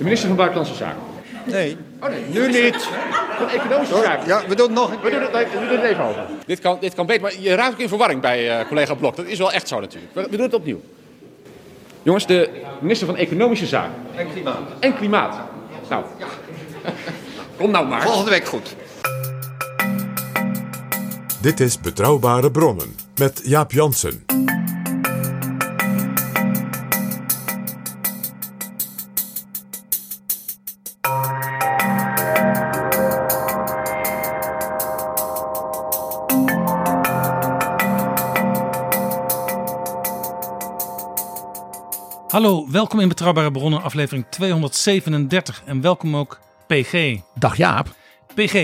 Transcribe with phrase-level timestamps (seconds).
[0.00, 1.02] De minister van Buitenlandse Zaken.
[1.44, 2.88] Nee, Oh nee, nu niet.
[3.38, 4.26] van Economische Zaken.
[4.26, 6.22] Ja, we doen het nog een We doen het, we doen het even over.
[6.46, 9.16] Dit kan, dit kan beter, maar je raakt ook in verwarring bij eh, collega Blok.
[9.16, 10.14] Dat is wel echt zo natuurlijk.
[10.14, 10.80] We, we doen het opnieuw.
[12.02, 13.94] Jongens, de minister van Economische Zaken.
[14.16, 14.56] En klimaat.
[14.80, 15.36] En Klimaat.
[15.88, 16.04] Nou,
[17.58, 18.02] kom nou maar.
[18.02, 18.76] Volgende week goed.
[21.40, 24.24] Dit is Betrouwbare Bronnen met Jaap Jansen.
[42.40, 47.16] Hallo, welkom in Betrouwbare Bronnen, aflevering 237 en welkom ook PG.
[47.34, 47.94] Dag Jaap.
[48.34, 48.54] PG,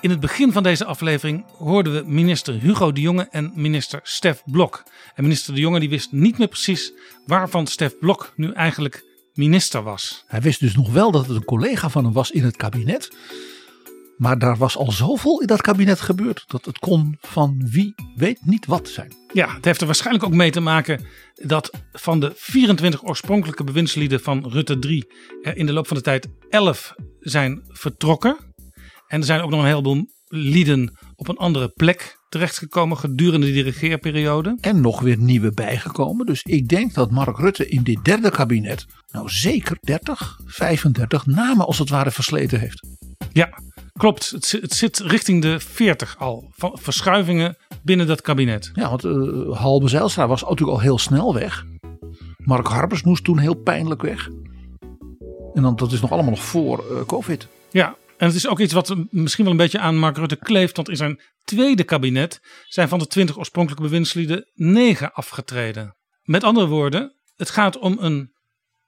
[0.00, 4.42] in het begin van deze aflevering hoorden we minister Hugo de Jonge en minister Stef
[4.44, 4.82] Blok.
[5.14, 6.92] En minister de Jonge die wist niet meer precies
[7.26, 10.24] waarvan Stef Blok nu eigenlijk minister was.
[10.26, 13.16] Hij wist dus nog wel dat het een collega van hem was in het kabinet.
[14.16, 18.38] Maar daar was al zoveel in dat kabinet gebeurd dat het kon van wie weet
[18.44, 19.12] niet wat zijn.
[19.32, 21.00] Ja, het heeft er waarschijnlijk ook mee te maken
[21.34, 25.06] dat van de 24 oorspronkelijke bewindslieden van Rutte 3
[25.42, 28.36] er in de loop van de tijd 11 zijn vertrokken.
[29.06, 33.62] En er zijn ook nog een heleboel lieden op een andere plek terechtgekomen gedurende die
[33.62, 34.58] regeerperiode.
[34.60, 36.26] En nog weer nieuwe bijgekomen.
[36.26, 41.66] Dus ik denk dat Mark Rutte in dit derde kabinet nou zeker 30, 35 namen
[41.66, 42.86] als het ware versleten heeft.
[43.32, 43.58] Ja,
[43.98, 44.30] klopt.
[44.30, 46.48] Het, zi- het zit richting de 40 al.
[46.50, 48.70] Van verschuivingen binnen dat kabinet.
[48.74, 51.64] Ja, want eh Halbe Zijlstra was natuurlijk al heel snel weg.
[52.36, 54.28] Mark Harbers moest toen heel pijnlijk weg.
[55.54, 57.48] En dan, dat is nog allemaal nog voor eh, COVID.
[57.70, 60.76] Ja, en het is ook iets wat misschien wel een beetje aan Mark Rutte kleeft.
[60.76, 65.96] Want in zijn tweede kabinet zijn van de 20 oorspronkelijke bewindslieden 9 afgetreden.
[66.22, 68.32] Met andere woorden, het gaat om een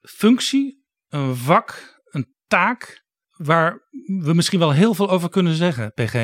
[0.00, 3.04] functie, een vak, een taak.
[3.36, 3.88] Waar
[4.22, 6.14] we misschien wel heel veel over kunnen zeggen, PG.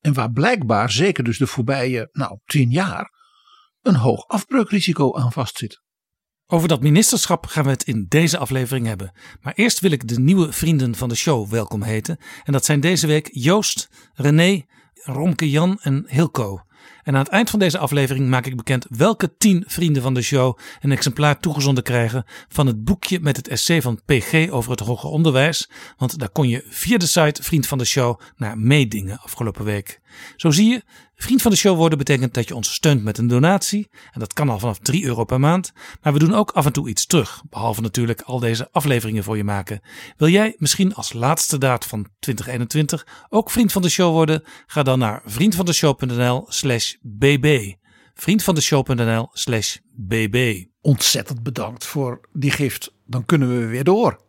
[0.00, 3.10] En waar blijkbaar, zeker dus de voorbije nou, tien jaar,
[3.80, 5.82] een hoog afbreukrisico aan vastzit.
[6.46, 9.18] Over dat ministerschap gaan we het in deze aflevering hebben.
[9.40, 12.18] Maar eerst wil ik de nieuwe vrienden van de show welkom heten.
[12.44, 14.62] En dat zijn deze week Joost, René,
[14.94, 16.60] Romke Jan en Hilco.
[17.10, 20.22] En aan het eind van deze aflevering maak ik bekend welke tien vrienden van de
[20.22, 24.80] show een exemplaar toegezonden krijgen van het boekje met het essay van PG over het
[24.80, 25.70] hoger onderwijs.
[25.96, 30.00] Want daar kon je via de site Vriend van de Show naar meedingen afgelopen week.
[30.36, 30.82] Zo zie je,
[31.16, 33.88] vriend van de show worden betekent dat je ons steunt met een donatie.
[34.12, 35.72] En dat kan al vanaf 3 euro per maand.
[36.02, 37.42] Maar we doen ook af en toe iets terug.
[37.50, 39.80] Behalve natuurlijk al deze afleveringen voor je maken.
[40.16, 44.42] Wil jij misschien als laatste daad van 2021 ook vriend van de show worden?
[44.66, 47.74] Ga dan naar vriendvandeshow.nl slash bb.
[48.14, 50.64] Vriendvandeshow.nl slash bb.
[50.80, 52.92] Ontzettend bedankt voor die gift.
[53.06, 54.28] Dan kunnen we weer door.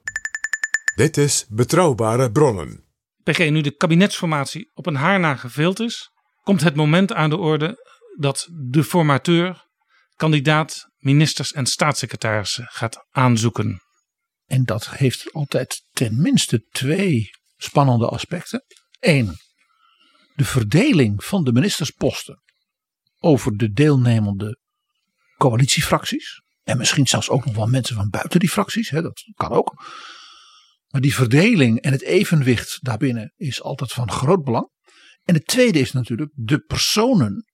[0.95, 2.85] Dit is Betrouwbare Bronnen.
[3.23, 6.11] PG, nu de kabinetsformatie op een haar na geveeld is,
[6.43, 9.65] komt het moment aan de orde dat de formateur
[10.15, 13.81] kandidaat ministers en staatssecretarissen gaat aanzoeken.
[14.45, 18.63] En dat heeft altijd tenminste twee spannende aspecten.
[18.99, 19.37] Eén,
[20.35, 22.41] de verdeling van de ministersposten
[23.23, 24.59] over de deelnemende
[25.37, 26.41] coalitiefracties.
[26.63, 29.73] En misschien zelfs ook nog wel mensen van buiten die fracties, hè, dat kan ook.
[30.87, 34.69] Maar die verdeling en het evenwicht daarbinnen is altijd van groot belang.
[35.23, 37.45] En het tweede is natuurlijk de personen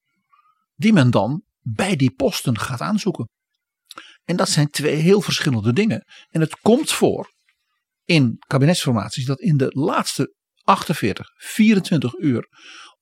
[0.75, 3.29] die men dan bij die posten gaat aanzoeken.
[4.23, 6.05] En dat zijn twee heel verschillende dingen.
[6.29, 7.33] En het komt voor
[8.03, 12.47] in kabinetsformaties dat in de laatste 48, 24 uur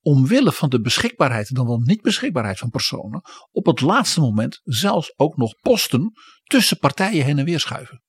[0.05, 3.21] omwille van de beschikbaarheid, dan wel niet beschikbaarheid van personen,
[3.51, 6.13] op het laatste moment zelfs ook nog posten
[6.43, 8.03] tussen partijen heen en weer schuiven.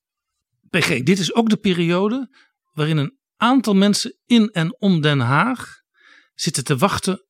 [0.68, 2.36] PG, dit is ook de periode
[2.72, 5.74] waarin een aantal mensen in en om Den Haag
[6.34, 7.24] zitten te wachten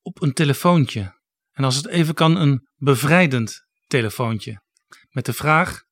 [0.00, 1.20] op een telefoontje.
[1.52, 4.62] En als het even kan, een bevrijdend telefoontje.
[5.08, 5.82] Met de vraag: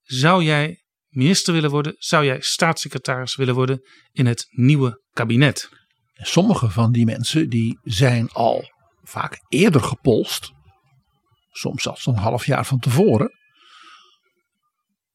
[0.00, 1.94] zou jij minister willen worden?
[1.98, 5.81] Zou jij staatssecretaris willen worden in het nieuwe kabinet?
[6.12, 8.70] Sommige van die mensen die zijn al
[9.02, 10.50] vaak eerder gepolst.
[11.50, 13.30] Soms zelfs een half jaar van tevoren.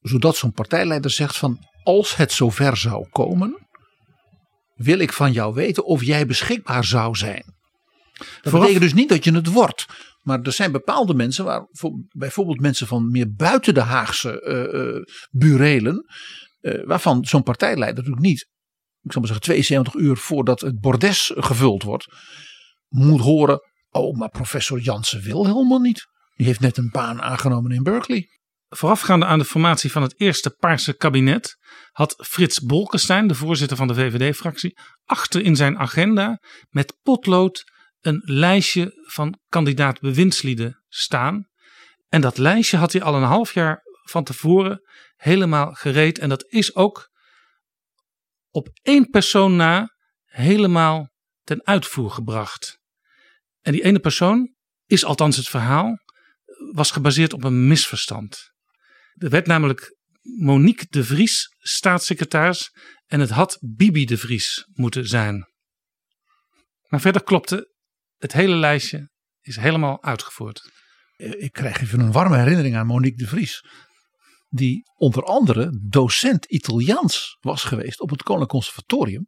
[0.00, 3.66] Zodat zo'n partijleider zegt van als het zover zou komen.
[4.74, 7.56] Wil ik van jou weten of jij beschikbaar zou zijn.
[8.42, 9.86] Dat betekent dus niet dat je het wordt.
[10.22, 11.66] Maar er zijn bepaalde mensen, waar,
[12.08, 16.04] bijvoorbeeld mensen van meer buiten de Haagse uh, uh, burelen,
[16.60, 18.48] uh, waarvan zo'n partijleider natuurlijk niet,
[19.02, 22.06] ik zal maar zeggen 72 uur voordat het bordes gevuld wordt,
[22.88, 23.60] moet horen,
[23.90, 26.06] oh maar professor Jansen wil helemaal niet.
[26.34, 28.28] Die heeft net een baan aangenomen in Berkeley.
[28.68, 31.56] Voorafgaande aan de formatie van het eerste Paarse kabinet
[31.92, 37.64] had Frits Bolkestein, de voorzitter van de VVD-fractie, achter in zijn agenda met potlood
[38.00, 41.46] een lijstje van kandidaat bewindslieden staan.
[42.08, 44.80] En dat lijstje had hij al een half jaar van tevoren
[45.16, 46.18] helemaal gereed.
[46.18, 47.08] En dat is ook
[48.50, 51.10] op één persoon na helemaal
[51.42, 52.78] ten uitvoer gebracht.
[53.60, 54.54] En die ene persoon
[54.86, 55.98] is althans het verhaal,
[56.72, 58.52] was gebaseerd op een misverstand.
[59.14, 62.70] Er werd namelijk Monique de Vries staatssecretaris
[63.06, 65.46] en het had Bibi de Vries moeten zijn.
[66.88, 67.74] Maar verder klopte
[68.16, 69.10] het hele lijstje
[69.40, 70.70] is helemaal uitgevoerd.
[71.16, 73.64] Eh, ik krijg even een warme herinnering aan Monique de Vries.
[74.48, 79.26] Die onder andere docent Italiaans was geweest op het Koninklijk Conservatorium.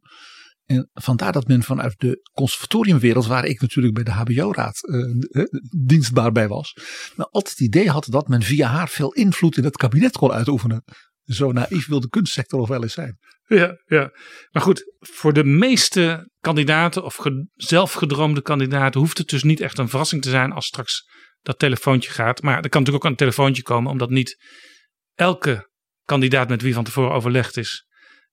[0.65, 5.45] En vandaar dat men vanuit de conservatoriumwereld, waar ik natuurlijk bij de HBO-raad uh,
[5.87, 6.77] dienstbaar bij was,
[7.17, 10.33] maar altijd het idee had dat men via haar veel invloed in het kabinet kon
[10.33, 10.85] uitoefenen.
[11.25, 13.19] Zo naïef wil de kunstsector nog wel eens zijn.
[13.47, 14.11] Ja, ja.
[14.51, 17.19] Maar goed, voor de meeste kandidaten of
[17.55, 21.09] zelfgedroomde kandidaten hoeft het dus niet echt een verrassing te zijn als straks
[21.41, 22.43] dat telefoontje gaat.
[22.43, 24.37] Maar er kan natuurlijk ook een telefoontje komen, omdat niet
[25.15, 25.71] elke
[26.05, 27.87] kandidaat met wie van tevoren overlegd is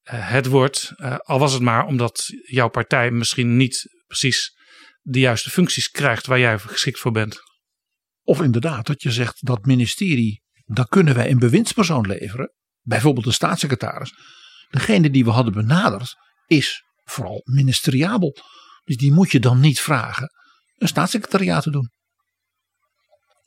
[0.03, 0.94] uh, het wordt.
[0.97, 4.56] Uh, al was het maar omdat jouw partij misschien niet precies
[5.01, 7.38] de juiste functies krijgt waar jij geschikt voor bent.
[8.24, 12.53] Of inderdaad, dat je zegt dat ministerie, daar kunnen wij een bewindspersoon leveren.
[12.81, 14.13] Bijvoorbeeld de staatssecretaris
[14.69, 16.15] Degene die we hadden benaderd
[16.47, 18.35] is vooral ministeriabel.
[18.83, 20.31] Dus die moet je dan niet vragen
[20.77, 21.91] een staatssecretariaat te doen.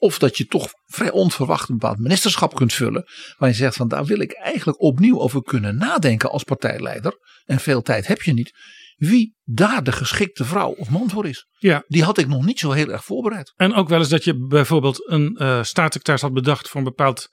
[0.01, 3.05] Of dat je toch vrij onverwacht een bepaald ministerschap kunt vullen.
[3.39, 7.19] Waar je zegt van daar wil ik eigenlijk opnieuw over kunnen nadenken als partijleider.
[7.45, 8.53] En veel tijd heb je niet.
[8.97, 11.47] Wie daar de geschikte vrouw of man voor is.
[11.59, 11.85] Ja.
[11.87, 13.53] Die had ik nog niet zo heel erg voorbereid.
[13.57, 17.29] En ook wel eens dat je bijvoorbeeld een uh, staatssecretaris had bedacht voor een bepaald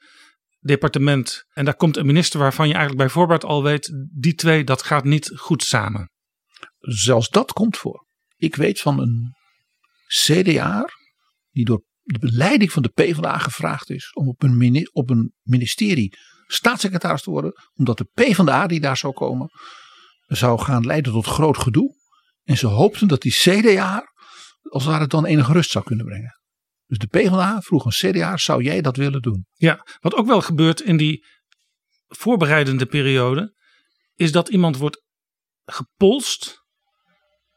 [0.59, 4.63] departement en daar komt een minister waarvan je eigenlijk bij voorbaat al weet, die twee,
[4.63, 6.11] dat gaat niet goed samen.
[6.79, 8.05] Zelfs dat komt voor.
[8.35, 9.35] Ik weet van een
[10.07, 10.89] CDA
[11.51, 16.17] die door de beleiding van de PvdA gevraagd is om op een, op een ministerie
[16.45, 19.49] staatssecretaris te worden, omdat de PvdA die daar zou komen,
[20.27, 21.95] zou gaan leiden tot groot gedoe.
[22.43, 24.13] En ze hoopten dat die CDA
[24.69, 26.39] als het ware dan enige rust zou kunnen brengen.
[26.85, 29.45] Dus de PvdA vroeg een CDA, zou jij dat willen doen?
[29.53, 31.25] Ja, wat ook wel gebeurt in die
[32.07, 33.55] voorbereidende periode,
[34.13, 35.03] is dat iemand wordt
[35.65, 36.65] gepolst,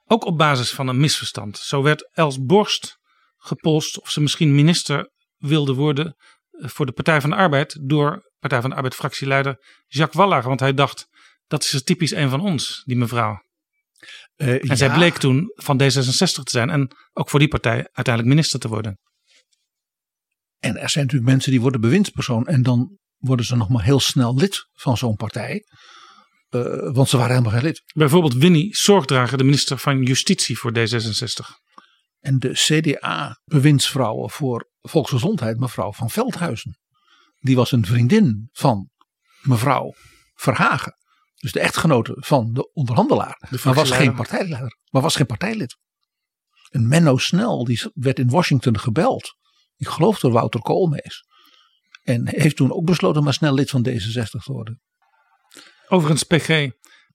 [0.05, 1.59] ook op basis van een misverstand.
[1.59, 3.00] Zo werd Els Borst
[3.41, 6.17] gepolst of ze misschien minister wilde worden
[6.51, 9.57] eh, voor de Partij van de Arbeid door Partij van de Arbeid fractieleider
[9.87, 10.49] Jacques Wallager.
[10.49, 11.07] Want hij dacht,
[11.47, 13.43] dat is typisch een van ons, die mevrouw.
[14.37, 18.35] Uh, en zij bleek toen van D66 te zijn en ook voor die partij uiteindelijk
[18.35, 18.99] minister te worden.
[20.59, 24.01] En er zijn natuurlijk mensen die worden bewindspersoon en dan worden ze nog maar heel
[24.01, 25.65] snel lid van zo'n partij.
[26.51, 27.83] Uh, want ze waren helemaal geen lid.
[27.95, 31.70] Bijvoorbeeld Winnie Zorgdrager, de minister van Justitie voor D66.
[32.21, 36.79] En de CDA-bewindsvrouwen voor volksgezondheid, mevrouw van Veldhuizen.
[37.39, 38.91] Die was een vriendin van
[39.43, 39.95] mevrouw
[40.35, 40.97] Verhagen.
[41.35, 43.47] Dus de echtgenote van de onderhandelaar.
[43.51, 44.79] De maar was geen partijleider.
[44.91, 45.77] Maar was geen partijlid.
[46.71, 49.39] En Menno Snel, die werd in Washington gebeld
[49.81, 51.25] ik geloof door Wouter Koolmees.
[52.03, 54.81] En heeft toen ook besloten maar snel lid van D66 te worden.
[55.89, 56.71] Overigens, PG,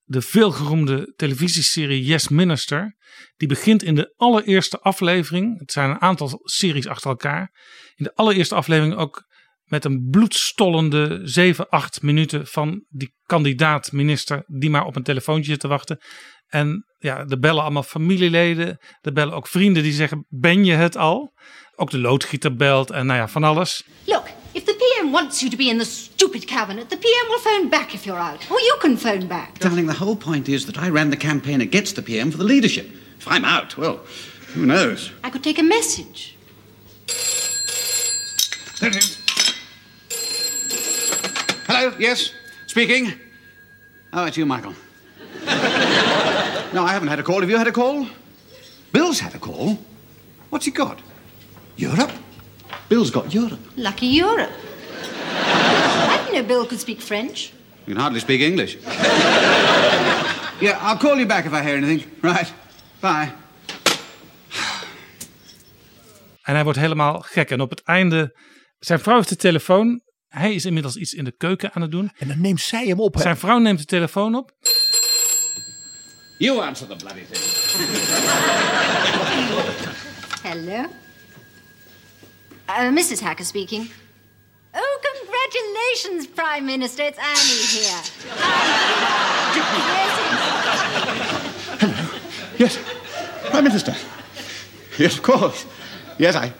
[0.05, 2.95] de veelgeroemde televisieserie Yes Minister.
[3.37, 5.59] Die begint in de allereerste aflevering.
[5.59, 7.51] Het zijn een aantal series achter elkaar.
[7.95, 9.23] In de allereerste aflevering ook
[9.63, 14.43] met een bloedstollende 7, 8 minuten van die kandidaat-minister.
[14.47, 16.01] die maar op een telefoontje zit te wachten.
[16.47, 18.77] En ja, er bellen allemaal familieleden.
[19.01, 21.33] Er bellen ook vrienden die zeggen: Ben je het al?
[21.75, 23.85] Ook de loodgieter belt en nou ja, van alles.
[25.05, 27.29] Look, if the PM PM wants you to be in the stupid cabinet, the PM
[27.29, 28.49] will phone back if you're out.
[28.49, 29.59] Or you can phone back.
[29.59, 32.43] Darling, the whole point is that I ran the campaign against the PM for the
[32.43, 32.89] leadership.
[33.19, 33.99] If I'm out, well,
[34.53, 35.11] who knows?
[35.23, 36.35] I could take a message.
[38.79, 39.17] There it is.
[41.67, 42.31] Hello, yes,
[42.67, 43.13] speaking.
[44.11, 44.73] Oh, it's you, Michael.
[46.73, 47.41] no, I haven't had a call.
[47.41, 48.07] Have you had a call?
[48.91, 49.77] Bill's had a call.
[50.49, 50.99] What's he got?
[51.75, 52.11] Europe?
[52.89, 53.59] Bill's got Europe.
[53.75, 54.51] Lucky Europe.
[56.35, 57.53] Know Bill could speak French.
[57.85, 58.75] You can hardly speak English.
[60.59, 62.03] yeah, I'll call you back if I hear anything.
[62.21, 62.53] Right.
[62.99, 63.31] Bye.
[66.41, 67.49] En hij wordt helemaal gek.
[67.49, 68.37] En op het einde,
[68.79, 70.01] zijn vrouw heeft de telefoon.
[70.27, 72.11] Hij is inmiddels iets in de keuken aan het doen.
[72.17, 73.13] En dan neemt zij hem op.
[73.13, 73.21] Hè?
[73.21, 74.51] Zijn vrouw neemt de telefoon op.
[76.37, 77.43] You answer the bloody thing.
[80.41, 80.85] Hello.
[82.69, 83.19] Uh, Mrs.
[83.19, 83.89] Hacker speaking.
[84.71, 85.01] Oh,
[85.45, 87.03] congratulations, Prime Minister.
[87.03, 88.01] It's Annie here.
[92.57, 92.79] Yes,
[93.49, 93.95] Prime Minister.
[94.97, 95.65] Yes, of course.
[96.17, 96.53] Yes, I.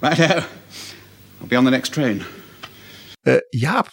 [0.00, 2.22] Right I'll be on the next train.
[3.22, 3.88] Uh, Jaap,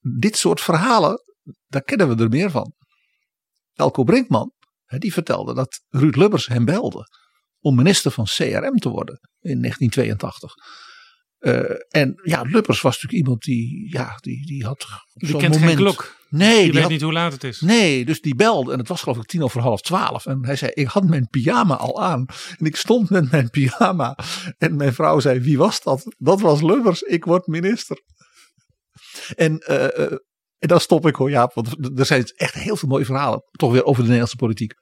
[0.00, 1.22] dit soort verhalen,
[1.66, 2.74] daar kennen we er meer van.
[3.74, 4.52] Elko Brinkman,
[4.86, 7.08] die vertelde dat Ruud Lubbers hem belde
[7.60, 10.54] om minister van CRM te worden in 1982.
[11.40, 15.64] Uh, en ja, Lubbers was natuurlijk iemand die, ja, die, die had Die kent moment.
[15.64, 16.16] geen klok.
[16.28, 16.54] Nee.
[16.54, 17.60] Die, die weet had, niet hoe laat het is.
[17.60, 20.26] Nee, dus die belde en het was geloof ik tien over half twaalf.
[20.26, 22.26] En hij zei, ik had mijn pyjama al aan.
[22.58, 24.18] En ik stond met mijn pyjama.
[24.58, 26.14] En mijn vrouw zei, wie was dat?
[26.18, 28.02] Dat was Lubbers, ik word minister.
[29.36, 30.12] En, uh, uh,
[30.58, 33.42] en dan stop ik hoor Jaap, want er zijn echt heel veel mooie verhalen.
[33.50, 34.72] Toch weer over de Nederlandse politiek.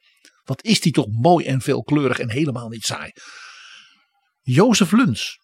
[0.43, 3.11] Wat is die toch mooi en veelkleurig en helemaal niet saai.
[4.41, 5.38] Jozef Luns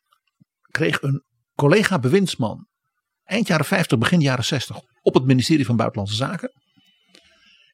[0.76, 1.24] kreeg een
[1.56, 2.68] collega bewindsman
[3.24, 6.52] eind jaren 50, begin jaren 60 op het ministerie van Buitenlandse Zaken.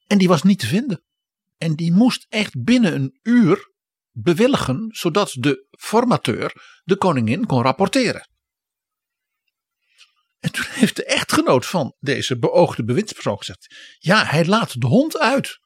[0.08, 1.04] En die was niet te vinden.
[1.58, 3.72] En die moest echt binnen een uur
[4.12, 8.30] bewilligen, zodat de formateur de koningin kon rapporteren.
[10.40, 15.18] En toen heeft de echtgenoot van deze beoogde bewindspersoon gezegd: Ja, hij laat de hond
[15.18, 15.60] uit.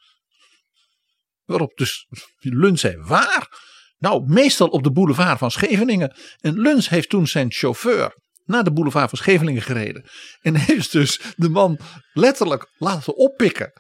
[1.44, 3.65] Waarop dus Luns zei: Waar?
[3.98, 6.16] Nou, meestal op de boulevard van Scheveningen.
[6.40, 10.06] En Luns heeft toen zijn chauffeur naar de boulevard van Scheveningen gereden.
[10.42, 11.80] En heeft dus de man
[12.14, 13.72] letterlijk laten oppikken.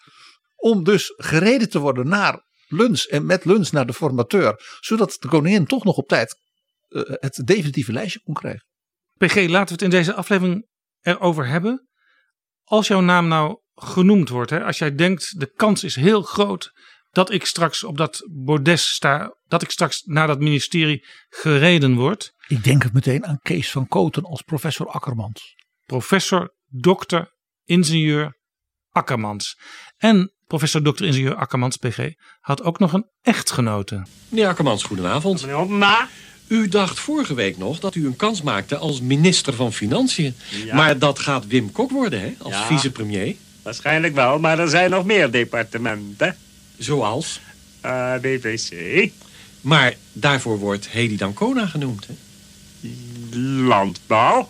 [0.55, 4.77] Om dus gereden te worden naar Luns en met Luns naar de formateur.
[4.79, 6.39] Zodat de koningin toch nog op tijd
[6.89, 8.65] uh, het definitieve lijstje kon krijgen.
[9.17, 10.67] PG, laten we het in deze aflevering
[11.01, 11.87] erover hebben.
[12.63, 16.71] Als jouw naam nou genoemd wordt, hè, als jij denkt de kans is heel groot
[17.15, 22.33] dat ik straks op dat bordes sta, dat ik straks naar dat ministerie gereden word.
[22.47, 25.55] Ik denk het meteen aan Kees van Koten als professor Akkermans.
[25.85, 27.31] Professor, dokter,
[27.63, 28.37] ingenieur
[28.91, 29.59] Akkermans.
[29.97, 34.05] En professor, dokter, ingenieur Akkermans, PG, had ook nog een echtgenote.
[34.29, 35.41] Meneer Akkermans, goedenavond.
[35.41, 36.07] Meneer Hopma.
[36.47, 40.35] U dacht vorige week nog dat u een kans maakte als minister van Financiën.
[40.65, 40.75] Ja.
[40.75, 42.65] Maar dat gaat Wim Kok worden, hè, als Ja.
[42.65, 43.35] vicepremier.
[43.61, 46.35] Waarschijnlijk wel, maar er zijn nog meer departementen.
[46.77, 47.39] Zoals?
[47.81, 48.71] Eh BVC,
[49.61, 52.13] Maar daarvoor wordt Hedy Dancona genoemd, hè?
[53.67, 54.49] landbouw.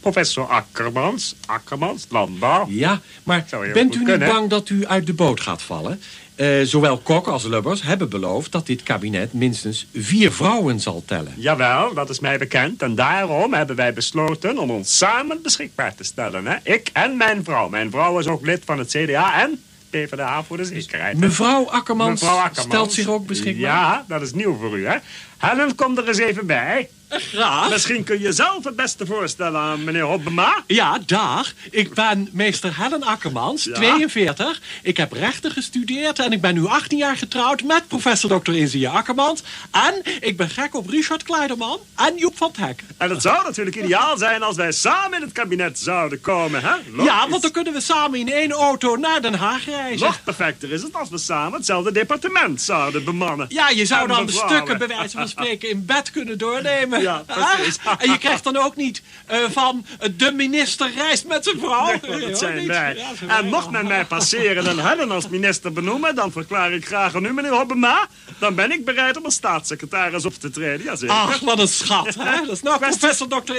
[0.00, 2.66] Professor Akkermans, Akkermans, landbouw.
[2.68, 4.28] Ja, maar bent u niet kunnen.
[4.28, 6.00] bang dat u uit de boot gaat vallen?
[6.34, 11.34] Eh, zowel Kok als Lubbers hebben beloofd dat dit kabinet minstens vier vrouwen zal tellen.
[11.36, 12.82] Jawel, dat is mij bekend.
[12.82, 16.46] En daarom hebben wij besloten om ons samen beschikbaar te stellen.
[16.46, 16.56] Hè?
[16.62, 17.68] Ik en mijn vrouw.
[17.68, 19.62] Mijn vrouw is ook lid van het CDA en
[19.94, 21.16] PvdA voor de zekerheid.
[21.18, 23.70] Mevrouw Akkermans, Mevrouw Akkermans stelt zich ook beschikbaar?
[23.70, 24.96] Ja, dat is nieuw voor u, hè?
[25.38, 26.88] Helen, kom er eens even bij.
[27.08, 27.70] Graag.
[27.70, 30.62] Misschien kun je zelf het beste voorstellen aan meneer Hobbema.
[30.66, 31.52] Ja, dag.
[31.70, 33.72] Ik ben meester Helen Akkermans, Ja.
[33.74, 34.60] 42.
[34.82, 38.52] Ik heb rechten gestudeerd en ik ben nu 18 jaar getrouwd met professor Dr.
[38.52, 39.42] Inzier Akkermans.
[39.70, 42.82] En ik ben gek op Richard Kleiderman en Joep van Hek.
[42.96, 46.74] En het zou natuurlijk ideaal zijn als wij samen in het kabinet zouden komen, hè?
[46.90, 47.04] Logisch.
[47.12, 50.06] Ja, want dan kunnen we samen in één auto naar Den Haag reizen.
[50.06, 53.46] Nog perfecter is het als we samen hetzelfde departement zouden bemannen.
[53.48, 57.02] Ja, je zou En dan de stukken bij wijze van spreken in bed kunnen doornemen.
[57.04, 57.78] Ja, precies.
[57.98, 61.92] En je krijgt dan ook niet eh, van eh, de minister reist met zijn vrouw.
[62.08, 63.04] Nee, dat zijn wij.
[63.26, 66.14] En mocht men mij passeren en Helen als minister benoemen...
[66.14, 68.06] dan verklaar ik graag aan u, meneer Hobbema...
[68.38, 70.84] dan ben ik bereid om als staatssecretaris op te treden.
[70.84, 71.14] Jazeker.
[71.14, 72.14] Ach, wat een schat.
[72.14, 72.40] Hè?
[72.46, 73.52] Dat is nou professor Dr.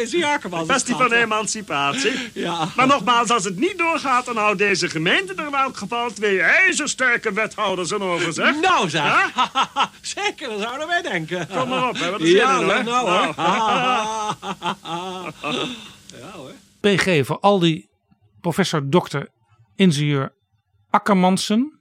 [0.65, 2.29] Kwestie van emancipatie.
[2.33, 2.67] Ja.
[2.75, 4.25] Maar nogmaals, als het niet doorgaat...
[4.25, 8.55] dan houdt deze gemeente er in elk geval twee ijzersterke wethouders in over, zeg.
[8.61, 9.03] Nou zeg.
[9.03, 9.31] Ja?
[10.01, 11.47] Zeker, dat zouden wij denken.
[11.57, 12.11] Kom maar op, hè.
[12.11, 13.24] Wat is Ja, nou hoor.
[16.15, 16.51] Ja hoor.
[16.79, 17.89] PG voor al die
[18.39, 19.29] professor, dokter,
[19.75, 20.35] ingenieur
[20.89, 21.79] Akkermansen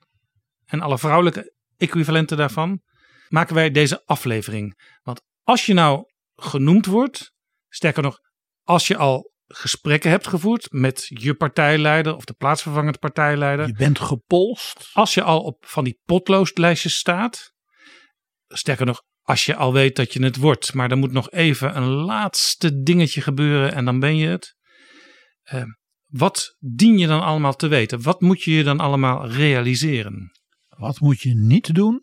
[0.65, 2.83] en alle vrouwelijke equivalenten daarvan,
[3.29, 4.81] maken wij deze aflevering.
[5.03, 7.33] Want als je nou genoemd wordt,
[7.69, 8.19] sterker nog,
[8.63, 13.67] als je al gesprekken hebt gevoerd met je partijleider of de plaatsvervangend partijleider.
[13.67, 14.91] Je bent gepolst.
[14.93, 17.53] Als je al op van die potloodlijstjes staat.
[18.49, 20.75] Sterker nog, als je al weet dat je het wordt.
[20.75, 24.55] Maar er moet nog even een laatste dingetje gebeuren en dan ben je het.
[25.53, 25.63] Uh,
[26.07, 28.03] wat dien je dan allemaal te weten?
[28.03, 30.33] Wat moet je je dan allemaal realiseren?
[30.69, 32.01] Wat moet je niet doen?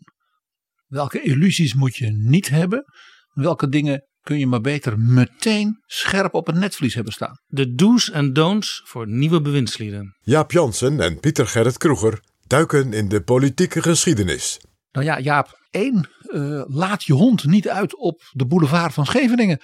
[0.86, 2.84] Welke illusies moet je niet hebben?
[3.32, 7.38] Welke dingen kun je maar beter meteen scherp op het netvlies hebben staan?
[7.46, 10.16] De do's en don'ts voor nieuwe bewindslieden.
[10.20, 14.60] Jaap Jansen en Pieter Gerrit Kroeger duiken in de politieke geschiedenis.
[14.92, 19.60] Nou ja, Jaap, één, uh, laat je hond niet uit op de boulevard van Scheveningen.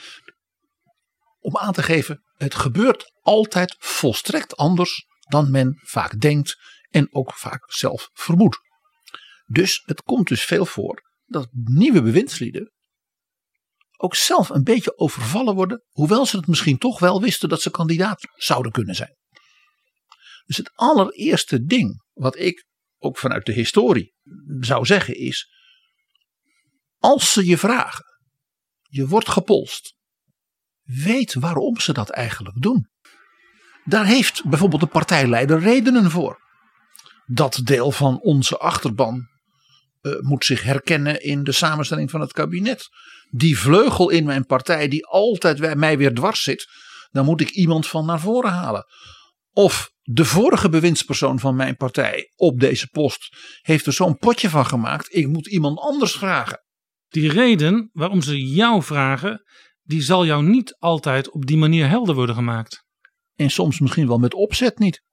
[1.38, 6.56] Om aan te geven, het gebeurt altijd volstrekt anders dan men vaak denkt
[6.90, 8.58] en ook vaak zelf vermoedt.
[9.46, 12.72] Dus het komt dus veel voor dat nieuwe bewindslieden
[14.00, 17.70] ook zelf een beetje overvallen worden, hoewel ze het misschien toch wel wisten dat ze
[17.70, 19.16] kandidaat zouden kunnen zijn.
[20.46, 22.66] Dus het allereerste ding wat ik
[22.98, 24.14] ook vanuit de historie
[24.60, 25.52] zou zeggen is,
[26.98, 28.04] als ze je vragen,
[28.82, 29.96] je wordt gepolst,
[30.82, 32.88] weet waarom ze dat eigenlijk doen.
[33.84, 36.46] Daar heeft bijvoorbeeld de partijleider redenen voor.
[37.26, 39.28] Dat deel van onze achterban
[40.02, 42.88] uh, moet zich herkennen in de samenstelling van het kabinet.
[43.30, 46.66] Die vleugel in mijn partij die altijd mij weer dwars zit,
[47.10, 48.84] daar moet ik iemand van naar voren halen.
[49.58, 54.66] Of de vorige bewindspersoon van mijn partij op deze post heeft er zo'n potje van
[54.66, 56.64] gemaakt, ik moet iemand anders vragen.
[57.08, 59.42] Die reden waarom ze jou vragen,
[59.82, 62.84] die zal jou niet altijd op die manier helder worden gemaakt.
[63.34, 65.04] En soms misschien wel met opzet niet.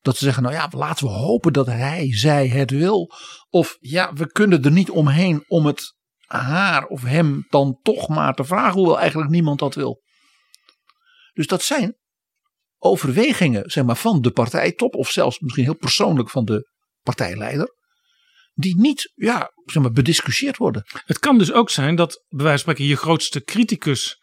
[0.00, 3.12] Dat ze zeggen, nou ja, laten we hopen dat hij, zij het wil.
[3.48, 8.34] Of ja, we kunnen er niet omheen om het haar of hem dan toch maar
[8.34, 10.02] te vragen, hoewel eigenlijk niemand dat wil.
[11.32, 11.96] Dus dat zijn
[12.78, 16.68] overwegingen zeg maar, van de partijtop, of zelfs misschien heel persoonlijk van de
[17.02, 17.74] partijleider,
[18.54, 20.84] die niet ja, zeg maar, bediscussieerd worden.
[21.04, 24.16] Het kan dus ook zijn dat, bij wijze van spreken, je grootste criticus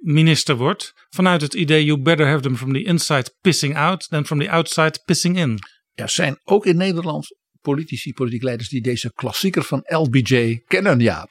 [0.00, 4.26] minister wordt vanuit het idee you better have them from the inside pissing out than
[4.26, 5.58] from the outside pissing in.
[5.92, 11.30] Er zijn ook in Nederland politici, politiek leiders die deze klassieker van LBJ kennen, Jaap.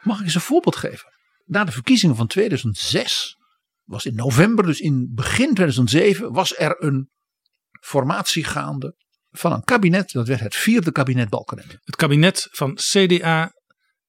[0.00, 1.12] Mag ik eens een voorbeeld geven?
[1.44, 3.36] Na de verkiezingen van 2006,
[3.84, 7.10] was in november, dus in begin 2007, was er een
[7.80, 8.96] formatie gaande
[9.30, 10.10] van een kabinet.
[10.12, 11.80] Dat werd het vierde kabinet Balkenende.
[11.84, 13.52] Het kabinet van CDA,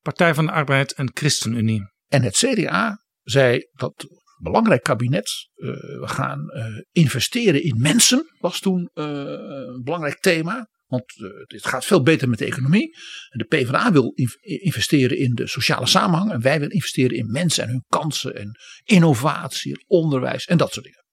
[0.02, 1.94] Partij van de Arbeid en ChristenUnie.
[2.08, 4.06] En het CDA zei dat
[4.38, 5.50] belangrijk kabinet.
[5.56, 10.70] Uh, we gaan uh, investeren in mensen, was toen uh, een belangrijk thema.
[10.86, 12.98] Want het gaat veel beter met de economie.
[13.30, 16.32] De PvdA wil investeren in de sociale samenhang.
[16.32, 18.36] En wij willen investeren in mensen en hun kansen.
[18.36, 21.04] En innovatie, onderwijs en dat soort dingen.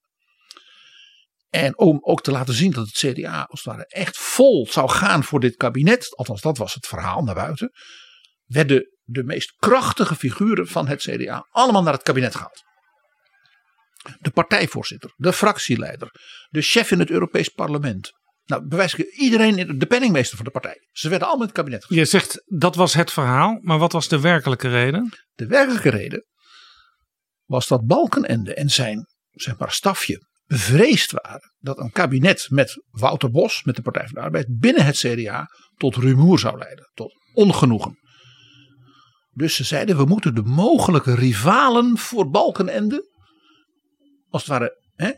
[1.48, 4.88] En om ook te laten zien dat het CDA als het ware echt vol zou
[4.88, 6.16] gaan voor dit kabinet.
[6.16, 7.70] Althans, dat was het verhaal naar buiten.
[8.44, 12.62] Werden de meest krachtige figuren van het CDA allemaal naar het kabinet gehaald.
[14.18, 16.10] De partijvoorzitter, de fractieleider,
[16.48, 18.10] de chef in het Europees Parlement.
[18.44, 20.88] Nou, bewijs ik iedereen, de penningmeester van de partij.
[20.90, 21.98] Ze werden allemaal in het kabinet gezet.
[21.98, 25.12] Je zegt dat was het verhaal, maar wat was de werkelijke reden?
[25.34, 26.26] De werkelijke reden
[27.44, 33.30] was dat Balkenende en zijn zeg maar, stafje bevreesd waren dat een kabinet met Wouter
[33.30, 37.14] Bos, met de Partij van de Arbeid, binnen het CDA tot rumoer zou leiden, tot
[37.32, 37.98] ongenoegen.
[39.30, 43.10] Dus ze zeiden we moeten de mogelijke rivalen voor Balkenende
[44.28, 45.12] als het ware hè,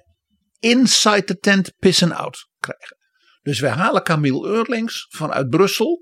[0.58, 2.96] inside the tent pissen out krijgen.
[3.44, 6.00] Dus wij halen Camille Eurlings vanuit Brussel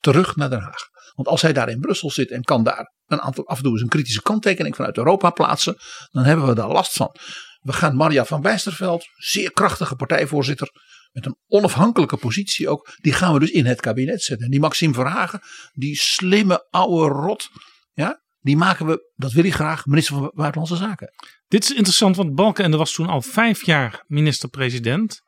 [0.00, 0.90] terug naar Den Haag.
[1.14, 3.72] Want als hij daar in Brussel zit en kan daar een aantal, af en toe
[3.72, 5.76] eens een kritische kanttekening vanuit Europa plaatsen,
[6.10, 7.16] dan hebben we daar last van.
[7.60, 10.70] We gaan Maria van Bijsterveld, zeer krachtige partijvoorzitter,
[11.12, 14.44] met een onafhankelijke positie ook, die gaan we dus in het kabinet zetten.
[14.44, 15.40] En die Maxime Verhagen,
[15.72, 17.48] die slimme oude rot,
[17.92, 21.12] ja, die maken we, dat wil hij graag, minister van Buitenlandse Zaken.
[21.48, 25.20] Dit is interessant, want Balkenende was toen al vijf jaar minister-president.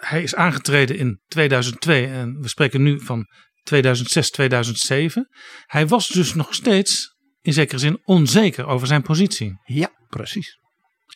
[0.00, 3.26] Hij is aangetreden in 2002 en we spreken nu van
[3.62, 5.28] 2006, 2007.
[5.66, 9.60] Hij was dus nog steeds in zekere zin onzeker over zijn positie.
[9.64, 10.58] Ja, precies.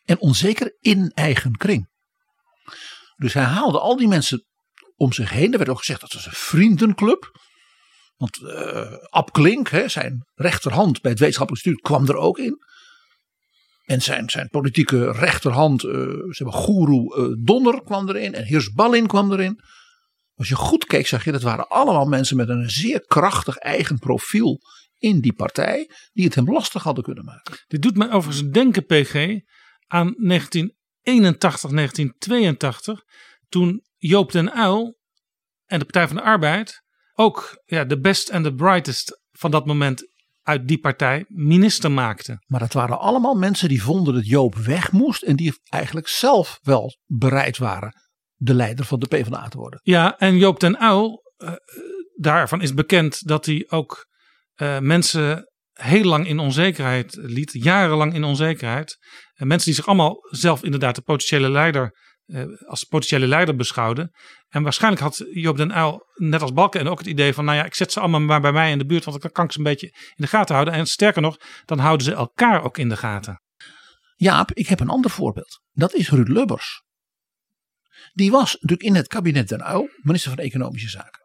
[0.04, 1.88] En onzeker in eigen kring.
[3.16, 4.44] Dus hij haalde al die mensen
[4.96, 5.52] om zich heen.
[5.52, 7.30] Er werd ook gezegd dat was een vriendenclub.
[8.16, 12.58] Want uh, Ab Klink, hè, zijn rechterhand bij het wetenschappelijk instituut, kwam er ook in.
[13.84, 15.92] En zijn, zijn politieke rechterhand, uh,
[16.30, 16.44] ze
[17.18, 19.60] uh, Donner kwam erin en Hirsbalin kwam erin.
[20.34, 23.98] Als je goed keek zag je dat waren allemaal mensen met een zeer krachtig eigen
[23.98, 24.60] profiel
[24.98, 25.90] in die partij.
[26.12, 27.56] Die het hem lastig hadden kunnen maken.
[27.66, 29.14] Dit doet mij overigens denken PG
[29.86, 33.02] aan 1981, 1982.
[33.48, 34.98] Toen Joop den Uyl
[35.64, 39.66] en de Partij van de Arbeid ook ja, de best en de brightest van dat
[39.66, 40.13] moment
[40.44, 42.44] uit die partij minister maakten.
[42.46, 46.58] Maar dat waren allemaal mensen die vonden dat Joop weg moest en die eigenlijk zelf
[46.62, 48.02] wel bereid waren
[48.34, 49.80] de leider van de PvdA te worden.
[49.82, 51.52] Ja, en Joop den Uyl, uh,
[52.16, 54.06] daarvan is bekend dat hij ook
[54.56, 58.98] uh, mensen heel lang in onzekerheid liet, jarenlang in onzekerheid.
[59.34, 62.13] En mensen die zich allemaal zelf inderdaad de potentiële leider
[62.66, 64.10] als potentiële leider beschouwden.
[64.48, 67.56] En waarschijnlijk had Joop den Uyl, net als Balken, en ook het idee van, nou
[67.56, 69.52] ja, ik zet ze allemaal maar bij mij in de buurt, want dan kan ik
[69.52, 70.74] ze een beetje in de gaten houden.
[70.74, 73.40] En sterker nog, dan houden ze elkaar ook in de gaten.
[74.14, 75.60] Jaap, ik heb een ander voorbeeld.
[75.70, 76.82] Dat is Ruud Lubbers.
[78.12, 81.22] Die was natuurlijk in het kabinet Den Uyl minister van Economische Zaken.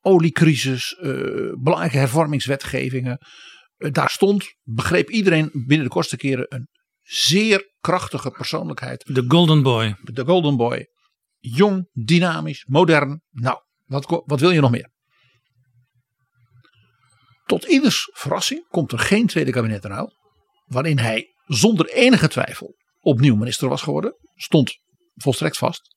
[0.00, 3.18] Oliecrisis, uh, belangrijke hervormingswetgevingen.
[3.78, 6.68] Uh, daar stond, begreep iedereen binnen de kortste keren, een
[7.06, 9.04] zeer krachtige persoonlijkheid.
[9.14, 9.96] De Golden Boy.
[10.02, 10.88] De Golden Boy.
[11.38, 13.22] Jong, dynamisch, modern.
[13.30, 14.90] Nou, wat, wat wil je nog meer?
[17.44, 20.12] Tot ieders verrassing komt er geen tweede kabinet Uyl.
[20.64, 24.16] Waarin hij zonder enige twijfel opnieuw minister was geworden.
[24.34, 24.78] Stond
[25.14, 25.96] volstrekt vast.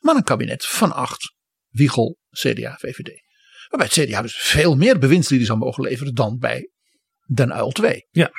[0.00, 1.34] Maar een kabinet van acht.
[1.68, 3.22] Wiegel, CDA, VVD.
[3.68, 6.70] Waarbij het CDA dus veel meer bewindslieden zou mogen leveren dan bij
[7.34, 8.06] Den Uyl 2.
[8.10, 8.30] Ja.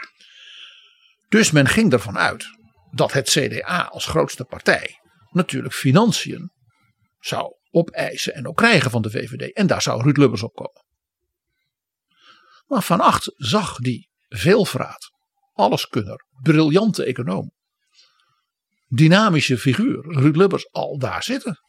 [1.30, 2.46] Dus men ging ervan uit
[2.92, 5.00] dat het CDA als grootste partij
[5.32, 6.52] natuurlijk financiën
[7.20, 9.54] zou opeisen en ook krijgen van de VVD.
[9.54, 10.86] En daar zou Ruud Lubbers op komen.
[12.68, 15.12] Maar Van Acht zag die veelvraat,
[15.54, 17.52] alleskunner, briljante econoom,
[18.88, 21.60] dynamische figuur, Ruud Lubbers, al daar zitten.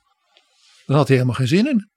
[0.87, 1.91] Daar had hij helemaal geen zin in.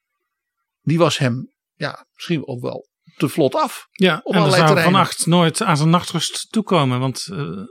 [0.81, 2.89] Die was hem ja, misschien ook wel
[3.21, 3.87] te vlot af.
[3.91, 6.99] Ja, op en dan zou Van Acht nooit aan zijn nachtrust toekomen.
[6.99, 7.63] Want uh,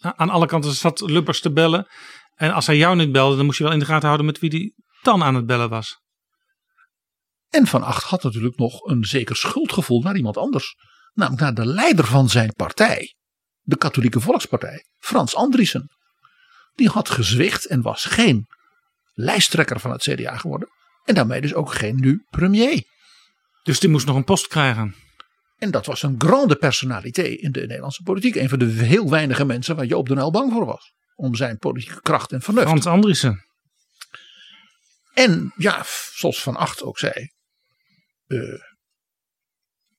[0.00, 1.86] aan alle kanten zat Lubbers te bellen.
[2.34, 4.38] En als hij jou niet belde, dan moest je wel in de gaten houden met
[4.38, 6.00] wie die dan aan het bellen was.
[7.50, 10.74] En Van Acht had natuurlijk nog een zeker schuldgevoel naar iemand anders.
[11.12, 13.14] Namelijk naar de leider van zijn partij.
[13.60, 15.88] De Katholieke Volkspartij, Frans Andriessen.
[16.74, 18.46] Die had gezwicht en was geen
[19.12, 20.68] lijsttrekker van het CDA geworden.
[21.04, 22.95] En daarmee dus ook geen nu premier.
[23.66, 24.94] Dus die moest nog een post krijgen.
[25.56, 28.34] En dat was een grande personaliteit in de Nederlandse politiek.
[28.34, 30.94] Een van de heel weinige mensen waar Joop den Uyl bang voor was.
[31.14, 32.66] Om zijn politieke kracht en vernuft.
[32.66, 33.44] Frans Andriessen.
[35.12, 37.30] En ja, zoals Van Acht ook zei.
[38.26, 38.60] Uh,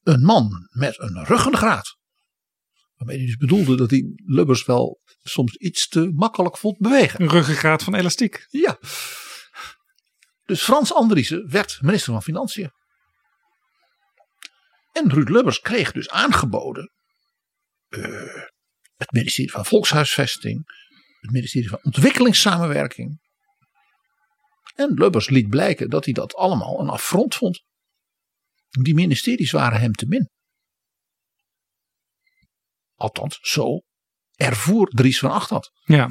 [0.03, 1.97] een man met een ruggengraat.
[2.95, 7.21] Waarmee hij dus bedoelde dat hij Lubbers wel soms iets te makkelijk vond bewegen.
[7.21, 8.45] Een ruggengraat van elastiek.
[8.49, 8.79] Ja.
[10.45, 12.71] Dus Frans Andriessen werd minister van Financiën.
[14.97, 16.91] En Ruud Lubbers kreeg dus aangeboden
[17.89, 18.43] uh,
[18.95, 20.63] het ministerie van Volkshuisvesting,
[21.19, 23.21] het ministerie van Ontwikkelingssamenwerking.
[24.75, 27.63] En Lubbers liet blijken dat hij dat allemaal een affront vond.
[28.69, 30.29] Die ministeries waren hem te min.
[32.95, 33.81] Althans, zo
[34.35, 35.71] ervoer Dries van Acht had.
[35.83, 36.09] Ja.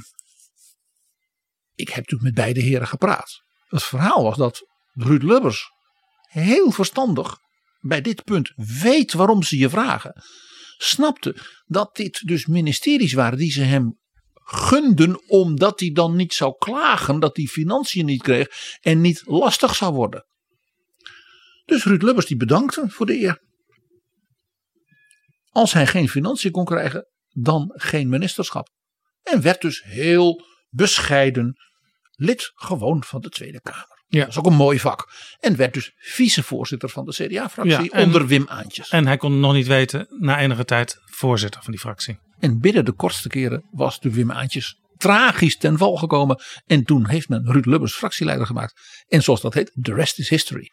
[1.74, 3.42] Ik heb natuurlijk met beide heren gepraat.
[3.66, 5.70] Het verhaal was dat Ruud Lubbers
[6.28, 7.44] heel verstandig
[7.86, 10.22] bij dit punt weet waarom ze je vragen.
[10.78, 13.98] Snapte dat dit dus ministeries waren die ze hem
[14.34, 19.74] gunden omdat hij dan niet zou klagen dat hij financiën niet kreeg en niet lastig
[19.74, 20.26] zou worden.
[21.64, 23.42] Dus Ruud Lubbers die bedankte voor de eer.
[25.50, 28.68] Als hij geen financiën kon krijgen, dan geen ministerschap.
[29.22, 31.56] En werd dus heel bescheiden
[32.12, 33.95] lid gewoon van de Tweede Kamer.
[34.08, 34.20] Ja.
[34.20, 35.08] Dat is ook een mooi vak.
[35.40, 38.88] En werd dus vicevoorzitter van de CDA-fractie onder Wim Aantjes.
[38.88, 42.18] En hij kon nog niet weten, na enige tijd, voorzitter van die fractie.
[42.38, 46.40] En binnen de kortste keren was de Wim Aantjes tragisch ten val gekomen.
[46.66, 49.04] En toen heeft men Ruud Lubbers fractieleider gemaakt.
[49.08, 50.70] En zoals dat heet, the rest is history.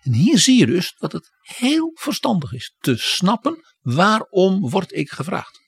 [0.00, 5.10] En hier zie je dus dat het heel verstandig is te snappen waarom word ik
[5.10, 5.60] gevraagd.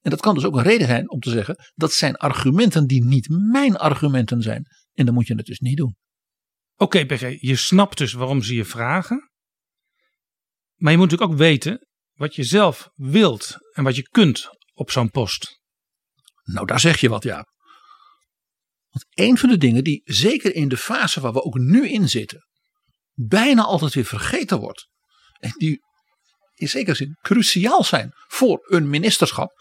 [0.00, 3.04] En dat kan dus ook een reden zijn om te zeggen dat zijn argumenten die
[3.04, 4.66] niet mijn argumenten zijn.
[4.94, 5.96] En dan moet je het dus niet doen.
[6.76, 9.30] Oké, PG, je snapt dus waarom ze je vragen.
[10.74, 14.90] Maar je moet natuurlijk ook weten wat je zelf wilt en wat je kunt op
[14.90, 15.60] zo'n post.
[16.42, 17.46] Nou, daar zeg je wat, ja.
[18.88, 22.08] Want een van de dingen die zeker in de fase waar we ook nu in
[22.08, 22.46] zitten,
[23.12, 24.88] bijna altijd weer vergeten wordt.
[25.38, 25.80] En die
[26.54, 29.52] in zekere zin cruciaal zijn voor een ministerschap,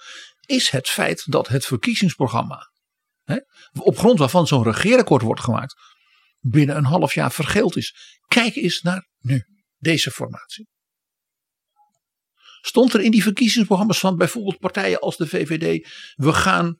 [0.45, 2.71] is het feit dat het verkiezingsprogramma,
[3.23, 3.37] hè,
[3.73, 5.75] op grond waarvan zo'n regeerakkoord wordt gemaakt,
[6.47, 8.17] binnen een half jaar vergeeld is.
[8.27, 9.45] Kijk eens naar nu,
[9.77, 10.67] deze formatie.
[12.61, 16.79] Stond er in die verkiezingsprogramma's van bijvoorbeeld partijen als de VVD, we gaan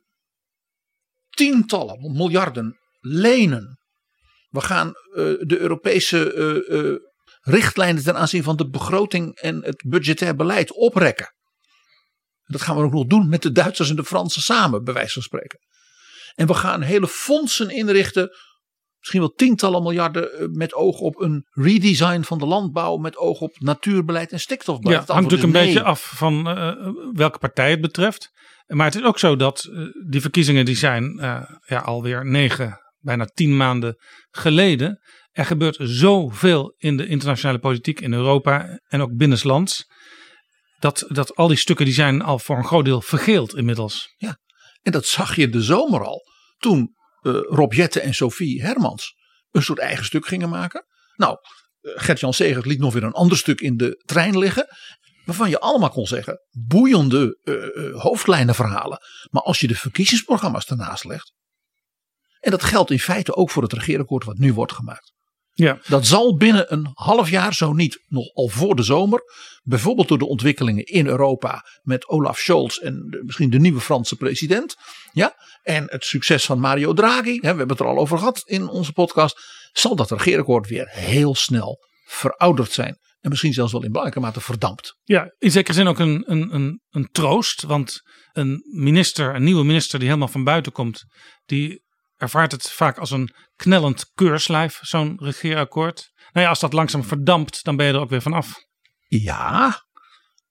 [1.29, 3.79] tientallen miljarden lenen.
[4.49, 4.93] We gaan uh,
[5.39, 6.97] de Europese uh, uh,
[7.41, 11.33] richtlijnen ten aanzien van de begroting en het budgetair beleid oprekken.
[12.45, 15.13] Dat gaan we ook nog doen met de Duitsers en de Fransen samen, bij wijze
[15.13, 15.59] van spreken.
[16.35, 18.29] En we gaan hele fondsen inrichten,
[19.05, 23.59] misschien wel tientallen miljarden, met oog op een redesign van de landbouw, met oog op
[23.59, 24.95] natuurbeleid en stikstofbeleid.
[24.95, 26.71] Ja, het hangt natuurlijk een beetje af van uh,
[27.13, 28.31] welke partij het betreft.
[28.67, 32.79] Maar het is ook zo dat uh, die verkiezingen die zijn uh, ja, alweer negen,
[32.99, 33.95] bijna tien maanden
[34.31, 34.99] geleden.
[35.31, 39.85] Er gebeurt zoveel in de internationale politiek in Europa en ook binnenlands.
[40.79, 44.13] Dat, dat al die stukken die zijn al voor een groot deel vergeeld inmiddels.
[44.17, 44.37] Ja,
[44.81, 46.21] en dat zag je de zomer al.
[46.57, 46.93] Toen
[47.31, 49.15] Rob Jette en Sophie Hermans
[49.51, 50.85] een soort eigen stuk gingen maken.
[51.15, 51.37] Nou,
[51.81, 54.67] Gert-Jan Segers liet nog weer een ander stuk in de trein liggen.
[55.25, 58.99] Waarvan je allemaal kon zeggen, boeiende uh, hoofdlijnenverhalen.
[59.29, 61.33] Maar als je de verkiezingsprogramma's ernaast legt.
[62.39, 65.13] En dat geldt in feite ook voor het regeerakkoord wat nu wordt gemaakt.
[65.57, 65.79] Ja.
[65.87, 69.21] Dat zal binnen een half jaar, zo niet nog al voor de zomer,
[69.63, 74.15] bijvoorbeeld door de ontwikkelingen in Europa met Olaf Scholz en de, misschien de nieuwe Franse
[74.15, 74.75] president,
[75.11, 78.41] ja, en het succes van Mario Draghi, hè, we hebben het er al over gehad
[78.45, 79.39] in onze podcast,
[79.71, 82.97] zal dat regeerakkoord weer heel snel verouderd zijn.
[83.19, 84.97] En misschien zelfs wel in belangrijke mate verdampt.
[85.03, 87.63] Ja, in zekere zin ook een, een, een, een troost.
[87.63, 91.03] Want een minister, een nieuwe minister die helemaal van buiten komt,
[91.45, 91.83] die
[92.17, 96.11] ervaart het vaak als een knellend keurslijf, zo'n regeerakkoord.
[96.31, 98.53] Nou ja, als dat langzaam verdampt, dan ben je er ook weer vanaf.
[99.07, 99.85] Ja,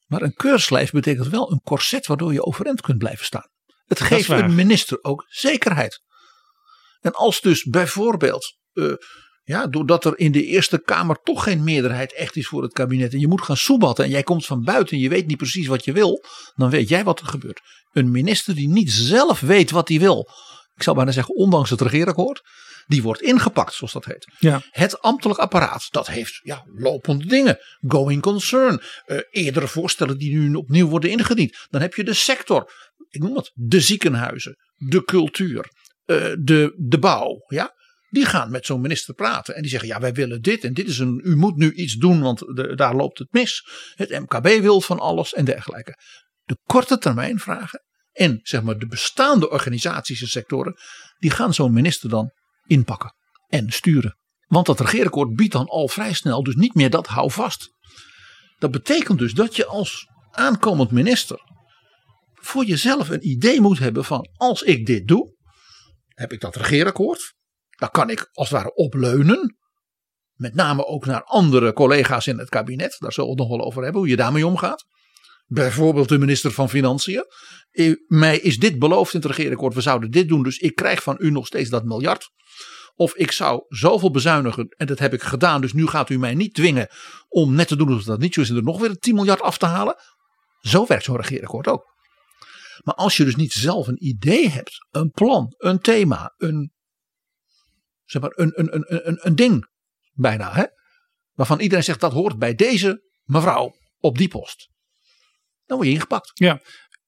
[0.06, 3.48] maar een keurslijf betekent wel een corset waardoor je overeind kunt blijven staan.
[3.84, 6.02] Het geeft een minister ook zekerheid.
[7.00, 8.94] En als dus bijvoorbeeld, uh,
[9.42, 13.12] ja, doordat er in de Eerste Kamer toch geen meerderheid echt is voor het kabinet
[13.12, 15.66] en je moet gaan soebatten en jij komt van buiten en je weet niet precies
[15.66, 16.24] wat je wil,
[16.54, 17.60] dan weet jij wat er gebeurt.
[17.92, 20.28] Een minister die niet zelf weet wat hij wil,
[20.74, 22.42] ik zou bijna zeggen ondanks het regeerakkoord,
[22.86, 24.26] die wordt ingepakt zoals dat heet.
[24.38, 24.62] Ja.
[24.70, 30.54] Het ambtelijk apparaat, dat heeft ja, lopende dingen, going concern, uh, eerdere voorstellen die nu
[30.54, 31.66] opnieuw worden ingediend.
[31.70, 32.72] Dan heb je de sector,
[33.08, 35.70] ik noem dat, de ziekenhuizen, de cultuur,
[36.06, 37.82] uh, de, de bouw, ja.
[38.10, 40.88] Die gaan met zo'n minister praten en die zeggen: Ja, wij willen dit en dit
[40.88, 41.20] is een.
[41.24, 43.66] U moet nu iets doen, want de, daar loopt het mis.
[43.94, 45.98] Het MKB wil van alles en dergelijke.
[46.44, 47.82] De korte termijn vragen
[48.14, 50.76] en zeg maar de bestaande organisaties en sectoren,
[51.18, 52.32] die gaan zo'n minister dan
[52.66, 53.14] inpakken
[53.48, 54.18] en sturen.
[54.46, 57.72] Want dat regeerakkoord biedt dan al vrij snel dus niet meer dat hou vast.
[58.58, 61.38] Dat betekent dus dat je als aankomend minister
[62.44, 65.34] voor jezelf een idee moet hebben van als ik dit doe,
[66.08, 67.34] heb ik dat regeerakkoord.
[67.70, 69.56] Daar kan ik als het ware opleunen.
[70.34, 72.96] Met name ook naar andere collega's in het kabinet.
[72.98, 74.84] Daar zullen we het nog wel over hebben hoe je daarmee omgaat.
[75.54, 77.24] Bijvoorbeeld de minister van Financiën.
[78.06, 79.74] Mij is dit beloofd in het regeerakkoord.
[79.74, 80.42] We zouden dit doen.
[80.42, 82.30] Dus ik krijg van u nog steeds dat miljard.
[82.94, 84.68] Of ik zou zoveel bezuinigen.
[84.68, 85.60] En dat heb ik gedaan.
[85.60, 86.88] Dus nu gaat u mij niet dwingen
[87.28, 88.50] om net te doen alsof dat niet zo is.
[88.50, 89.96] En er nog weer 10 miljard af te halen.
[90.60, 91.92] Zo werkt zo'n regeerakkoord ook.
[92.82, 94.86] Maar als je dus niet zelf een idee hebt.
[94.90, 95.54] Een plan.
[95.56, 96.34] Een thema.
[96.36, 96.72] Een
[98.04, 99.66] zeg maar, een, een, een, een, een ding
[100.12, 100.52] bijna.
[100.52, 100.64] Hè?
[101.32, 104.72] Waarvan iedereen zegt dat hoort bij deze mevrouw op die post.
[105.66, 106.30] Dan word je ingepakt.
[106.34, 106.60] Ja,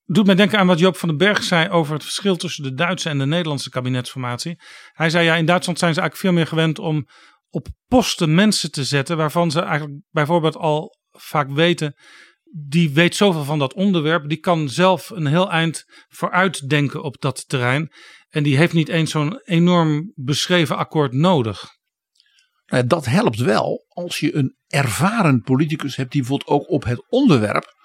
[0.04, 2.74] doet mij denken aan wat Joop van den Berg zei over het verschil tussen de
[2.74, 4.60] Duitse en de Nederlandse kabinetsformatie.
[4.92, 7.06] Hij zei ja, in Duitsland zijn ze eigenlijk veel meer gewend om
[7.50, 11.94] op posten mensen te zetten waarvan ze eigenlijk bijvoorbeeld al vaak weten
[12.58, 14.28] die weet zoveel van dat onderwerp.
[14.28, 17.92] Die kan zelf een heel eind vooruit denken op dat terrein.
[18.28, 21.74] En die heeft niet eens zo'n enorm beschreven akkoord nodig.
[22.86, 27.75] Dat helpt wel als je een ervaren politicus hebt die bijvoorbeeld ook op het onderwerp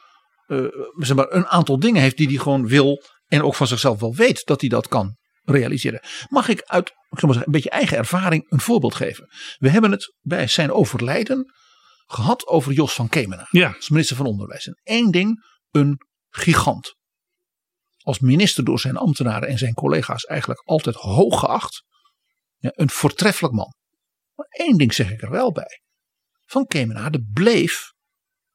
[0.52, 4.00] uh, zeg maar, een aantal dingen heeft die hij gewoon wil en ook van zichzelf
[4.00, 6.02] wel weet dat hij dat kan realiseren.
[6.30, 9.28] Mag ik uit ik maar zeggen, een beetje eigen ervaring een voorbeeld geven?
[9.58, 11.54] We hebben het bij zijn overlijden
[12.06, 13.74] gehad over Jos van Kemena ja.
[13.76, 14.68] als minister van Onderwijs.
[14.68, 15.98] En één ding, een
[16.30, 16.96] gigant.
[17.98, 21.84] Als minister door zijn ambtenaren en zijn collega's eigenlijk altijd hoog geacht.
[22.58, 23.74] Ja, een voortreffelijk man.
[24.36, 25.82] Maar één ding zeg ik er wel bij.
[26.46, 27.94] Van Kemenade bleef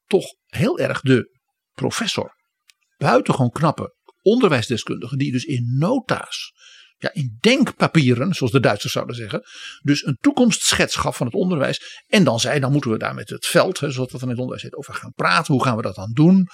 [0.06, 1.35] toch heel erg de
[1.76, 2.34] professor.
[2.96, 6.52] Buitengewoon knappe onderwijsdeskundige die dus in nota's
[6.98, 9.42] ja, in denkpapieren, zoals de Duitsers zouden zeggen.
[9.82, 12.04] Dus een toekomstschets gaf van het onderwijs.
[12.06, 14.36] En dan zei, dan moeten we daar met het veld, hè, zoals dat in het
[14.36, 15.54] onderwijs heet, over gaan praten.
[15.54, 16.48] Hoe gaan we dat dan doen?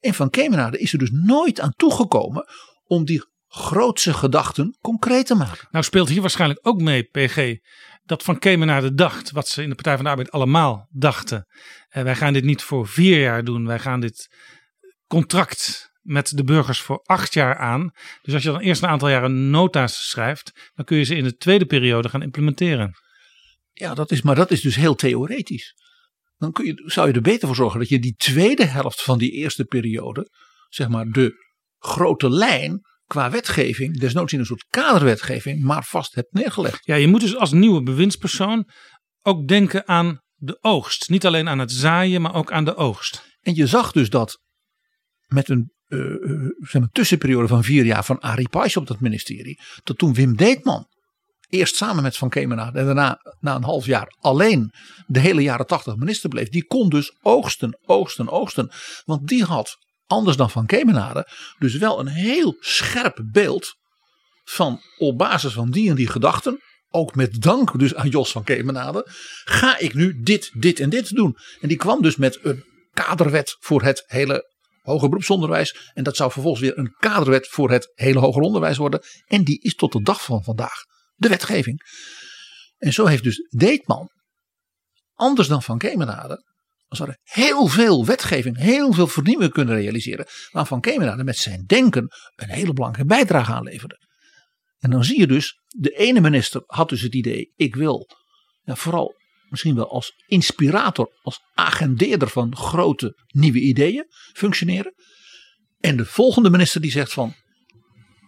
[0.00, 2.44] En Van Kemenade is er dus nooit aan toegekomen
[2.84, 5.68] om die grootse gedachten concreet te maken.
[5.70, 7.56] Nou speelt hier waarschijnlijk ook mee, PG,
[8.10, 11.46] dat Van Kemenade dacht, wat ze in de Partij van de Arbeid allemaal dachten.
[11.90, 14.36] Uh, wij gaan dit niet voor vier jaar doen, wij gaan dit
[15.06, 17.90] contract met de burgers voor acht jaar aan.
[18.22, 21.24] Dus als je dan eerst een aantal jaren nota's schrijft, dan kun je ze in
[21.24, 22.92] de tweede periode gaan implementeren.
[23.72, 25.74] Ja, dat is, maar dat is dus heel theoretisch.
[26.36, 29.18] Dan kun je, zou je er beter voor zorgen dat je die tweede helft van
[29.18, 30.30] die eerste periode,
[30.68, 31.34] zeg maar de
[31.78, 36.86] grote lijn qua wetgeving, desnoods in een soort kaderwetgeving, maar vast hebt neergelegd.
[36.86, 38.68] Ja, je moet dus als nieuwe bewindspersoon
[39.22, 41.08] ook denken aan de oogst.
[41.08, 43.22] Niet alleen aan het zaaien, maar ook aan de oogst.
[43.40, 44.40] En je zag dus dat
[45.26, 49.60] met een uh, zeg maar, tussenperiode van vier jaar van Arie Pais op dat ministerie,
[49.82, 50.86] dat toen Wim Deetman
[51.48, 54.72] eerst samen met Van Kemenade en daarna na een half jaar alleen
[55.06, 58.70] de hele jaren tachtig minister bleef, die kon dus oogsten, oogsten, oogsten.
[59.04, 59.76] Want die had,
[60.10, 63.74] anders dan Van Kemenade, dus wel een heel scherp beeld
[64.44, 68.44] van op basis van die en die gedachten, ook met dank dus aan Jos van
[68.44, 69.06] Kemenade,
[69.44, 71.36] ga ik nu dit, dit en dit doen.
[71.60, 74.48] En die kwam dus met een kaderwet voor het hele
[74.80, 75.90] hoger beroepsonderwijs.
[75.94, 79.00] En dat zou vervolgens weer een kaderwet voor het hele hoger onderwijs worden.
[79.26, 81.80] En die is tot de dag van vandaag de wetgeving.
[82.78, 84.10] En zo heeft dus Deetman,
[85.14, 86.49] anders dan Van Kemenade,
[86.90, 90.26] als er heel veel wetgeving, heel veel vernieuwing kunnen realiseren.
[90.50, 94.08] Waar Van Kemenade met zijn denken een hele belangrijke bijdrage aan leverde.
[94.78, 98.08] En dan zie je dus, de ene minister had dus het idee, ik wil
[98.64, 99.14] vooral
[99.48, 104.94] misschien wel als inspirator, als agendeerder van grote nieuwe ideeën functioneren.
[105.80, 107.34] En de volgende minister die zegt van,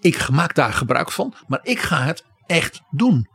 [0.00, 3.26] ik maak daar gebruik van, maar ik ga het echt doen.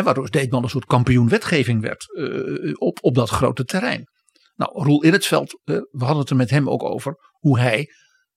[0.00, 4.10] Waardoor Deetman een soort kampioen wetgeving werd uh, op, op dat grote terrein.
[4.54, 7.58] Nou, Roel in het veld, uh, we hadden het er met hem ook over hoe
[7.58, 7.88] hij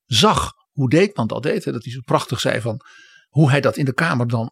[0.06, 1.64] zag hoe Deetman dat deed.
[1.64, 2.82] Dat hij zo prachtig zei van
[3.28, 4.52] hoe hij dat in de Kamer dan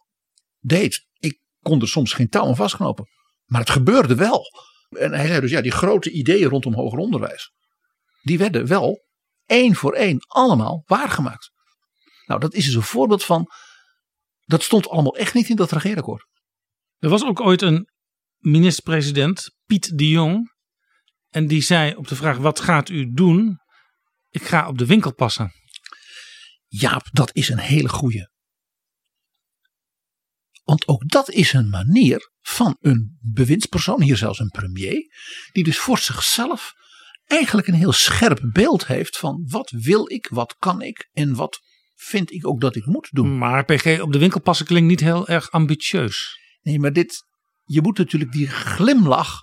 [0.58, 1.06] deed.
[1.18, 3.08] Ik kon er soms geen touw aan vastknopen.
[3.44, 4.42] Maar het gebeurde wel.
[4.88, 7.52] En hij zei dus, ja, die grote ideeën rondom hoger onderwijs,
[8.22, 9.04] die werden wel
[9.46, 11.50] één voor één allemaal waargemaakt.
[12.26, 13.46] Nou, dat is dus een voorbeeld van,
[14.44, 16.26] dat stond allemaal echt niet in dat regeerakkoord.
[17.04, 17.88] Er was ook ooit een
[18.38, 20.52] minister-president, Piet de Jong,
[21.28, 23.58] en die zei op de vraag, wat gaat u doen?
[24.30, 25.52] Ik ga op de winkel passen.
[26.66, 28.28] Jaap, dat is een hele goeie.
[30.62, 35.12] Want ook dat is een manier van een bewindspersoon, hier zelfs een premier,
[35.52, 36.72] die dus voor zichzelf
[37.24, 41.60] eigenlijk een heel scherp beeld heeft van wat wil ik, wat kan ik en wat
[41.94, 43.38] vind ik ook dat ik moet doen.
[43.38, 46.42] Maar PG op de winkel passen klinkt niet heel erg ambitieus.
[46.64, 47.24] Nee, maar dit,
[47.64, 49.40] je moet natuurlijk die glimlach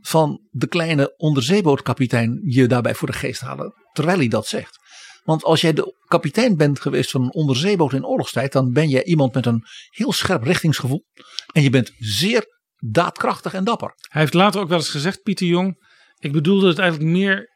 [0.00, 4.78] van de kleine onderzeebootkapitein je daarbij voor de geest halen, terwijl hij dat zegt.
[5.22, 9.04] Want als jij de kapitein bent geweest van een onderzeeboot in oorlogstijd, dan ben je
[9.04, 11.04] iemand met een heel scherp richtingsgevoel.
[11.52, 12.44] En je bent zeer
[12.76, 13.94] daadkrachtig en dapper.
[14.08, 17.48] Hij heeft later ook wel eens gezegd, Pieter Jong, ik bedoelde het eigenlijk meer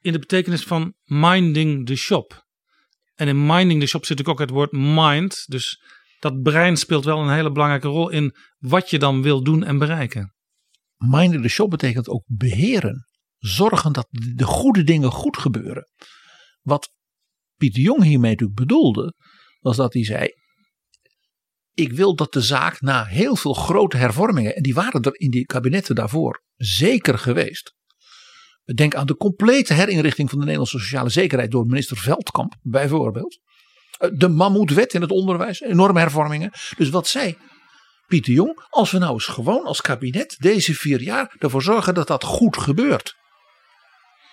[0.00, 2.44] in de betekenis van minding the shop.
[3.14, 5.44] En in minding the shop zit ook het woord mind.
[5.46, 5.82] Dus
[6.18, 9.78] dat brein speelt wel een hele belangrijke rol in wat je dan wil doen en
[9.78, 10.34] bereiken.
[10.96, 13.08] Minding the shop betekent ook beheren.
[13.38, 15.88] Zorgen dat de goede dingen goed gebeuren.
[16.62, 16.92] Wat
[17.56, 19.14] Pieter Jong hiermee natuurlijk bedoelde,
[19.60, 20.28] was dat hij zei:
[21.72, 25.30] Ik wil dat de zaak na heel veel grote hervormingen, en die waren er in
[25.30, 27.74] die kabinetten daarvoor zeker geweest.
[28.74, 33.40] Denk aan de complete herinrichting van de Nederlandse sociale zekerheid door minister Veldkamp, bijvoorbeeld.
[34.04, 36.50] Eh, de mammoetwet in het onderwijs, enorme hervormingen.
[36.76, 37.36] Dus wat zei
[38.06, 38.66] Pieter Jong?
[38.70, 42.56] Als we nou eens gewoon als kabinet deze vier jaar ervoor zorgen dat dat goed
[42.56, 43.14] gebeurt.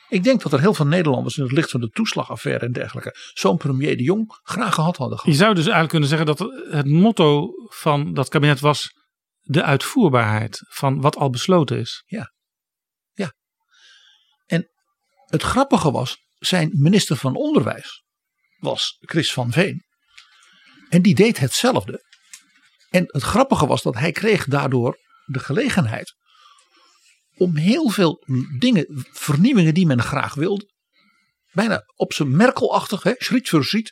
[0.10, 3.16] Ik denk dat er heel veel Nederlanders in het licht van de toeslagaffaire en dergelijke
[3.34, 5.20] zo'n premier de Jong graag gehad hadden.
[5.24, 6.40] Je zou dus eigenlijk kunnen zeggen dat
[6.72, 8.90] het motto van dat kabinet was
[9.42, 12.04] de uitvoerbaarheid van wat al besloten is.
[12.06, 12.34] Ja.
[13.12, 13.34] Ja.
[14.46, 14.70] En
[15.26, 18.04] het grappige was, zijn minister van Onderwijs
[18.62, 19.84] was Chris van Veen.
[20.90, 22.04] En die deed hetzelfde.
[22.90, 26.16] En het grappige was dat hij kreeg daardoor de gelegenheid
[27.36, 28.24] om heel veel
[28.60, 30.70] dingen, vernieuwingen die men graag wilde,
[31.52, 33.92] bijna op zijn Merkelachtig, schriet voor schriet,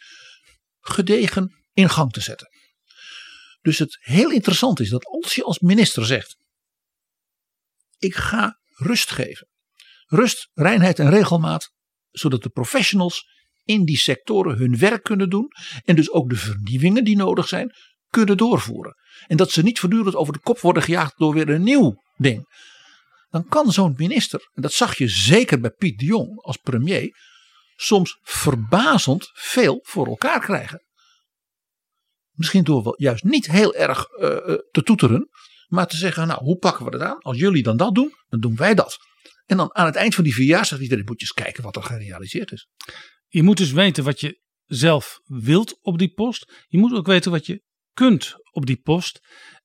[0.79, 2.49] gedegen in gang te zetten.
[3.61, 6.37] Dus het heel interessant is dat als je als minister zegt,
[7.97, 9.47] ik ga rust geven.
[10.05, 11.71] Rust, reinheid en regelmaat,
[12.11, 13.38] zodat de professionals
[13.69, 15.47] in die sectoren hun werk kunnen doen
[15.83, 17.73] en dus ook de vernieuwingen die nodig zijn
[18.07, 18.95] kunnen doorvoeren.
[19.27, 22.47] En dat ze niet voortdurend over de kop worden gejaagd door weer een nieuw ding
[23.29, 27.17] dan kan zo'n minister, en dat zag je zeker bij Piet de Jong als premier,
[27.75, 30.83] soms verbazend veel voor elkaar krijgen.
[32.31, 34.27] Misschien door wel juist niet heel erg uh,
[34.71, 35.29] te toeteren,
[35.67, 37.19] maar te zeggen, nou hoe pakken we dat aan?
[37.19, 38.97] Als jullie dan dat doen, dan doen wij dat.
[39.45, 41.75] En dan aan het eind van die vier jaar zegt iedereen, moet eens kijken wat
[41.75, 42.67] er gerealiseerd is.
[43.29, 46.65] Je moet dus weten wat je zelf wilt op die post.
[46.67, 47.63] Je moet ook weten wat je
[47.93, 49.19] kunt op die post.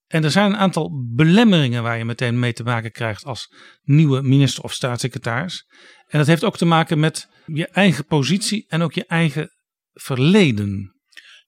[0.06, 4.22] En er zijn een aantal belemmeringen waar je meteen mee te maken krijgt als nieuwe
[4.22, 5.66] minister of staatssecretaris.
[6.06, 9.50] En dat heeft ook te maken met je eigen positie en ook je eigen
[9.92, 10.94] verleden.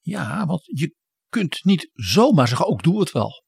[0.00, 0.94] Ja, want je
[1.28, 3.44] kunt niet zomaar zeggen, ook doe het wel.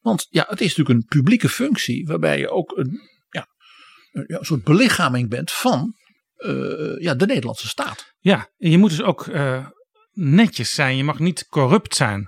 [0.00, 3.48] Want ja, het is natuurlijk een publieke functie waarbij je ook een, ja,
[4.10, 5.94] een, soort belichaming bent van
[6.38, 8.14] uh, ja, de Nederlandse staat.
[8.18, 9.66] Ja, en je moet dus ook uh,
[10.12, 10.96] netjes zijn.
[10.96, 12.20] Je mag niet corrupt zijn.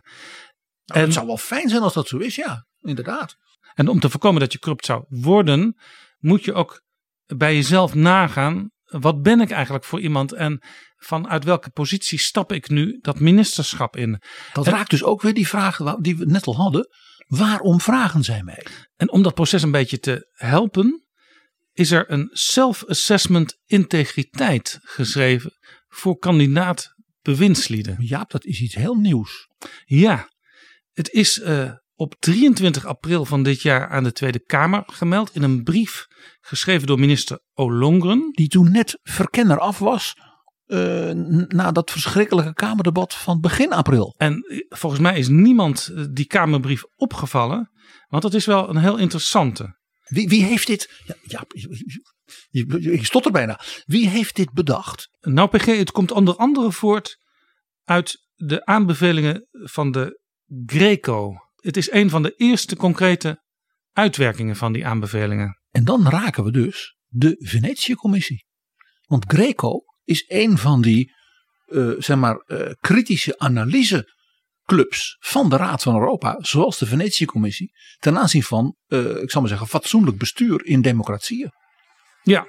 [0.84, 3.36] Nou, en, het zou wel fijn zijn als dat zo is, ja, inderdaad.
[3.74, 5.76] En om te voorkomen dat je corrupt zou worden,
[6.18, 6.82] moet je ook
[7.26, 8.70] bij jezelf nagaan.
[8.84, 10.62] Wat ben ik eigenlijk voor iemand en
[10.96, 14.22] vanuit welke positie stap ik nu dat ministerschap in?
[14.52, 16.88] Dat raakt dus ook weer die vraag die we net al hadden.
[17.26, 18.66] Waarom vragen zij mij?
[18.96, 21.07] En om dat proces een beetje te helpen,
[21.78, 25.52] is er een self-assessment integriteit geschreven
[25.88, 27.96] voor kandidaat bewindslieden.
[27.98, 29.48] Ja, dat is iets heel nieuws.
[29.84, 30.28] Ja,
[30.92, 35.42] het is uh, op 23 april van dit jaar aan de Tweede Kamer gemeld in
[35.42, 36.06] een brief
[36.40, 38.30] geschreven door minister Olongren.
[38.32, 40.14] Die toen net verkenner af was
[40.66, 41.10] uh,
[41.48, 44.14] na dat verschrikkelijke Kamerdebat van begin april.
[44.16, 47.70] En eh, volgens mij is niemand die Kamerbrief opgevallen,
[48.08, 49.77] want dat is wel een heel interessante.
[50.09, 51.02] Wie, wie heeft dit?
[51.04, 51.44] Ja, ja,
[52.50, 53.61] je, stotter bijna.
[53.84, 55.09] Wie heeft dit bedacht?
[55.20, 57.18] Nou, PG, het komt onder andere voort
[57.84, 60.20] uit de aanbevelingen van de
[60.66, 61.34] Greco.
[61.56, 63.42] Het is een van de eerste concrete
[63.92, 65.61] uitwerkingen van die aanbevelingen.
[65.70, 68.46] En dan raken we dus de Venetië-commissie.
[69.06, 71.16] Want Greco is een van die
[71.66, 73.38] uh, zeg maar, uh, kritische
[74.68, 79.40] analyseclubs van de Raad van Europa, zoals de Venetië-commissie, ten aanzien van, uh, ik zal
[79.40, 81.52] maar zeggen, fatsoenlijk bestuur in democratieën.
[82.22, 82.46] Ja,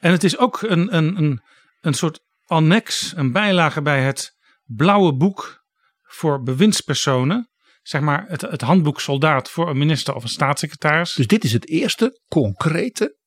[0.00, 1.42] en het is ook een, een, een,
[1.80, 5.64] een soort annex, een bijlage bij het blauwe boek
[6.02, 7.50] voor bewindspersonen.
[7.82, 11.14] Zeg maar het, het handboek soldaat voor een minister of een staatssecretaris.
[11.14, 13.18] Dus dit is het eerste concrete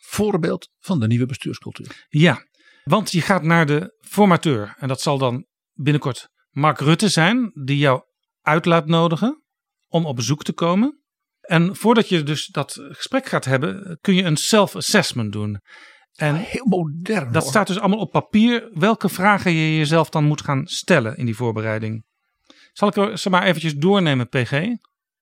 [0.00, 2.06] voorbeeld van de nieuwe bestuurscultuur.
[2.08, 2.46] Ja,
[2.84, 4.74] want je gaat naar de formateur.
[4.78, 8.02] En dat zal dan binnenkort Mark Rutte zijn, die jou
[8.40, 9.42] uit laat nodigen
[9.88, 11.02] om op bezoek te komen.
[11.40, 15.60] En voordat je dus dat gesprek gaat hebben, kun je een self-assessment doen.
[16.14, 17.32] En heel modern.
[17.32, 18.68] Dat staat dus allemaal op papier.
[18.72, 22.04] Welke vragen je jezelf dan moet gaan stellen in die voorbereiding.
[22.72, 24.62] Zal ik er ze maar eventjes doornemen, PG?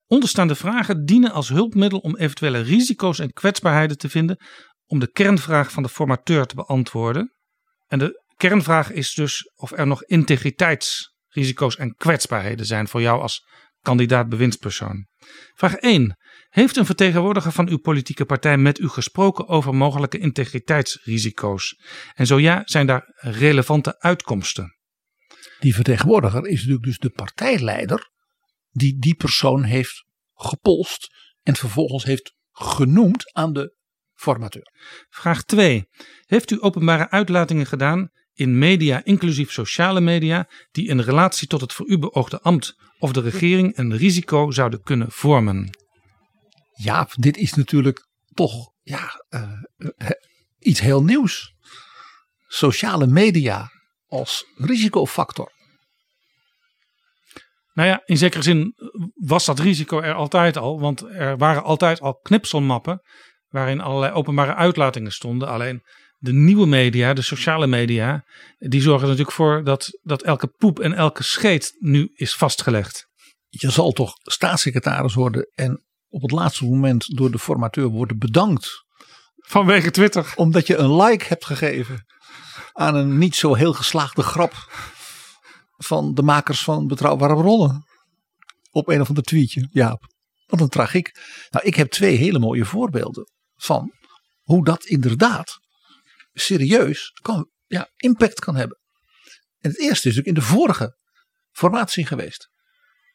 [0.06, 4.36] Onderstaande vragen dienen als hulpmiddel om eventuele risico's en kwetsbaarheden te vinden.
[4.86, 7.34] Om de kernvraag van de formateur te beantwoorden.
[7.86, 10.02] En de kernvraag is dus of er nog
[11.32, 13.46] integriteitsrisico's en kwetsbaarheden zijn voor jou als
[13.80, 15.06] kandidaat bewindspersoon.
[15.54, 16.16] Vraag 1.
[16.48, 21.80] Heeft een vertegenwoordiger van uw politieke partij met u gesproken over mogelijke integriteitsrisico's?
[22.14, 24.76] En zo ja, zijn daar relevante uitkomsten?
[25.60, 28.10] Die vertegenwoordiger is natuurlijk dus de partijleider
[28.70, 30.04] die die persoon heeft
[30.34, 31.08] gepolst
[31.42, 33.76] en vervolgens heeft genoemd aan de
[34.14, 34.72] formateur.
[35.08, 35.88] Vraag 2.
[36.24, 41.72] Heeft u openbare uitlatingen gedaan in media, inclusief sociale media, die in relatie tot het
[41.72, 45.70] voor u beoogde ambt of de regering een risico zouden kunnen vormen?
[46.72, 49.50] Ja, dit is natuurlijk toch ja, uh,
[50.58, 51.54] iets heel nieuws.
[52.46, 53.70] Sociale media
[54.06, 55.52] als risicofactor.
[57.72, 58.74] Nou ja, in zekere zin
[59.14, 63.02] was dat risico er altijd al, want er waren altijd al knipselmappen
[63.48, 65.48] waarin allerlei openbare uitlatingen stonden.
[65.48, 65.82] Alleen
[66.22, 68.24] de nieuwe media, de sociale media,
[68.58, 73.06] die zorgen er natuurlijk voor dat, dat elke poep en elke scheet nu is vastgelegd.
[73.48, 78.84] Je zal toch staatssecretaris worden en op het laatste moment door de formateur worden bedankt.
[79.36, 80.32] Vanwege Twitter.
[80.36, 82.06] Omdat je een like hebt gegeven
[82.72, 84.52] aan een niet zo heel geslaagde grap
[85.76, 87.84] van de makers van Betrouwbare Rollen.
[88.70, 90.10] Op een of ander tweetje, Jaap.
[90.46, 91.10] Wat een tragiek.
[91.50, 93.92] Nou, ik heb twee hele mooie voorbeelden van
[94.42, 95.61] hoe dat inderdaad
[96.32, 98.80] serieus kan, ja, impact kan hebben.
[99.58, 100.96] En het eerste is natuurlijk in de vorige
[101.50, 102.50] formatie geweest.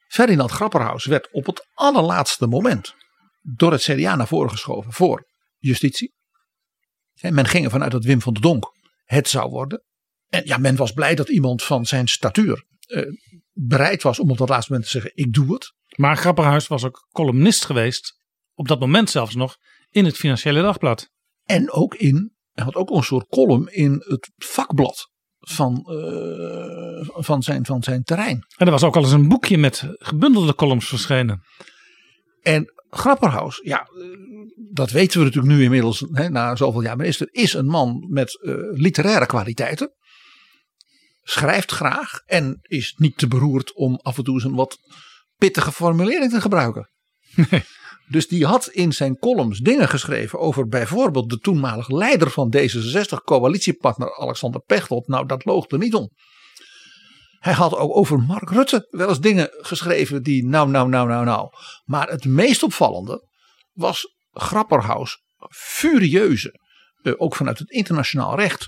[0.08, 2.96] Ferdinand Grapperhaus werd op het allerlaatste moment
[3.42, 6.14] door het CDA naar voren geschoven voor justitie.
[7.22, 8.66] men ging ervan uit dat Wim van der Donk
[9.04, 9.84] het zou worden.
[10.28, 13.04] En ja, men was blij dat iemand van zijn statuur eh,
[13.52, 15.74] bereid was om op dat laatste moment te zeggen: Ik doe het.
[15.96, 18.20] Maar Grapperhaus was ook columnist geweest,
[18.54, 19.58] op dat moment zelfs nog,
[19.90, 21.10] in het Financiële Dagblad.
[21.44, 27.44] En ook in Hij had ook een soort column in het vakblad van, eh, van,
[27.44, 28.46] zijn, van zijn terrein.
[28.58, 31.44] En er was ook al eens een boekje met gebundelde columns verschenen.
[32.42, 33.88] En Grapperhaus, ja,
[34.72, 38.42] dat weten we natuurlijk nu inmiddels hè, na zoveel jaar minister, is een man met
[38.42, 39.94] eh, literaire kwaliteiten.
[41.24, 44.78] Schrijft graag en is niet te beroerd om af en toe eens een wat
[45.36, 46.90] pittige formulering te gebruiken.
[48.10, 53.24] Dus die had in zijn columns dingen geschreven over bijvoorbeeld de toenmalige leider van D66,
[53.24, 55.08] coalitiepartner Alexander Pechtold.
[55.08, 56.10] Nou, dat loog er niet om.
[57.40, 61.26] Hij had ook over Mark Rutte wel eens dingen geschreven die nou, nou, nou, nou,
[61.26, 61.50] nou.
[61.86, 63.28] Maar het meest opvallende
[63.74, 65.18] was Grapperhaus
[65.50, 66.60] furieuze,
[67.02, 68.68] eh, ook vanuit het internationaal recht,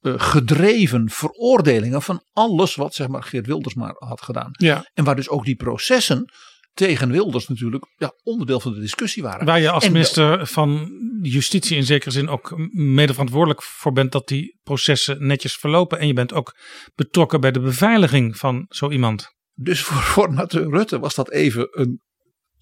[0.00, 4.50] eh, gedreven veroordelingen van alles wat zeg maar Geert Wilders maar had gedaan.
[4.52, 4.90] Ja.
[4.94, 6.32] En waar dus ook die processen
[6.72, 9.46] tegen Wilders natuurlijk ja, onderdeel van de discussie waren.
[9.46, 10.90] Waar je als En minister van
[11.22, 15.98] Justitie in zekere zin ook mede verantwoordelijk voor bent dat die processen netjes verlopen.
[15.98, 16.56] En je bent ook
[16.94, 19.34] betrokken bij de beveiliging van zo iemand.
[19.54, 22.00] Dus voor formateur Rutte was dat even een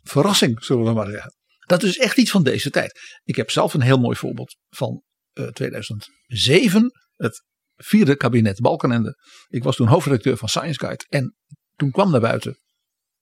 [0.02, 1.36] verrassing, zullen we maar zeggen.
[1.66, 3.00] Dat is echt iets van deze tijd.
[3.22, 5.02] Ik heb zelf een heel mooi voorbeeld van
[5.32, 7.44] eh, 2007, het
[7.76, 9.16] vierde kabinet Balkenende.
[9.48, 11.36] Ik was toen hoofdredacteur van Science Guide en
[11.76, 12.58] toen kwam naar buiten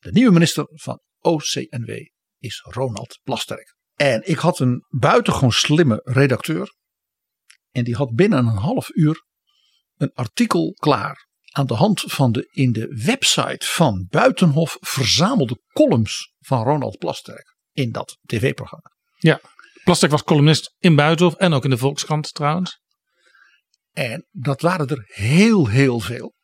[0.06, 1.90] de nieuwe minister van OCNW
[2.38, 3.76] is Ronald Plasterk.
[3.94, 6.74] En ik had een buitengewoon slimme redacteur.
[7.70, 9.24] En die had binnen een half uur
[9.96, 11.26] een artikel klaar.
[11.52, 17.56] Aan de hand van de in de website van Buitenhof verzamelde columns van Ronald Plasterk.
[17.72, 18.92] In dat tv-programma.
[19.16, 19.40] Ja,
[19.84, 22.80] Plastic was columnist in Buitenhof en ook in de Volkskrant trouwens.
[23.92, 26.35] En dat waren er heel, heel veel.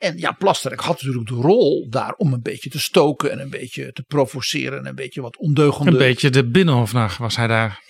[0.00, 3.50] En ja, Plasterk had natuurlijk de rol daar om een beetje te stoken en een
[3.50, 5.90] beetje te provoceren en een beetje wat ondeugende.
[5.90, 7.82] Een beetje de binnenhofnaar was hij daar.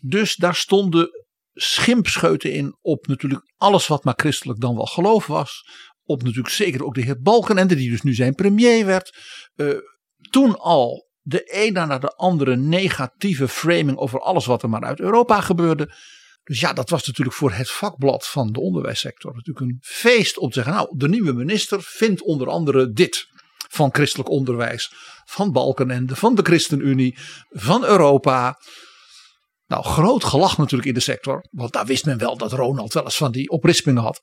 [0.00, 1.10] Dus daar stonden
[1.52, 5.62] schimpscheuten in op natuurlijk alles wat maar christelijk dan wel geloof was.
[6.04, 9.16] Op natuurlijk zeker ook de heer Balkenende, die dus nu zijn premier werd.
[9.54, 9.68] Eh,
[10.30, 15.00] toen al de ene na de andere negatieve framing over alles wat er maar uit
[15.00, 15.94] Europa gebeurde.
[16.48, 20.48] Dus ja, dat was natuurlijk voor het vakblad van de onderwijssector natuurlijk een feest om
[20.48, 20.72] te zeggen.
[20.72, 23.26] Nou, de nieuwe minister vindt onder andere dit
[23.70, 24.92] van christelijk onderwijs,
[25.24, 27.18] van Balkenende, van de ChristenUnie,
[27.48, 28.58] van Europa.
[29.66, 33.04] Nou, groot gelach natuurlijk in de sector, want daar wist men wel dat Ronald wel
[33.04, 34.20] eens van die oprispingen had.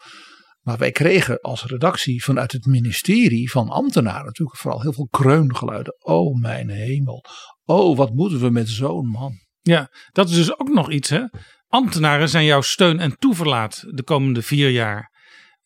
[0.62, 5.96] Maar wij kregen als redactie vanuit het ministerie van ambtenaren natuurlijk vooral heel veel kreungeluiden.
[6.00, 7.24] Oh mijn hemel,
[7.64, 9.34] oh wat moeten we met zo'n man.
[9.62, 11.24] Ja, dat is dus ook nog iets hè.
[11.68, 15.12] Ambtenaren zijn jouw steun en toeverlaat de komende vier jaar.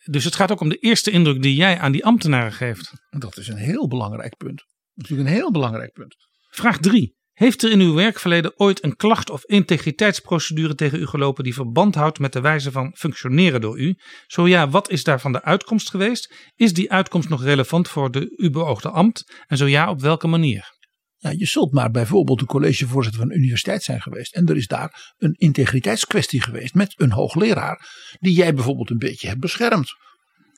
[0.04, 2.92] Dus het gaat ook om de eerste indruk die jij aan die ambtenaren geeft.
[3.10, 4.64] Dat is een heel belangrijk punt.
[4.94, 6.16] Natuurlijk een heel belangrijk punt.
[6.50, 7.18] Vraag 3.
[7.34, 11.96] Heeft er in uw werkverleden ooit een klacht of integriteitsprocedure tegen u gelopen die verband
[11.96, 13.96] houdt met de wijze van functioneren door u?
[14.28, 16.34] Zo ja, wat is daarvan de uitkomst geweest?
[16.56, 19.44] Is die uitkomst nog relevant voor de u beoogde ambt?
[19.48, 20.78] En zo ja, op welke manier?
[21.22, 24.36] Ja, je zult maar bijvoorbeeld een collegevoorzitter van een universiteit zijn geweest.
[24.36, 27.88] En er is daar een integriteitskwestie geweest met een hoogleraar.
[28.20, 29.96] Die jij bijvoorbeeld een beetje hebt beschermd.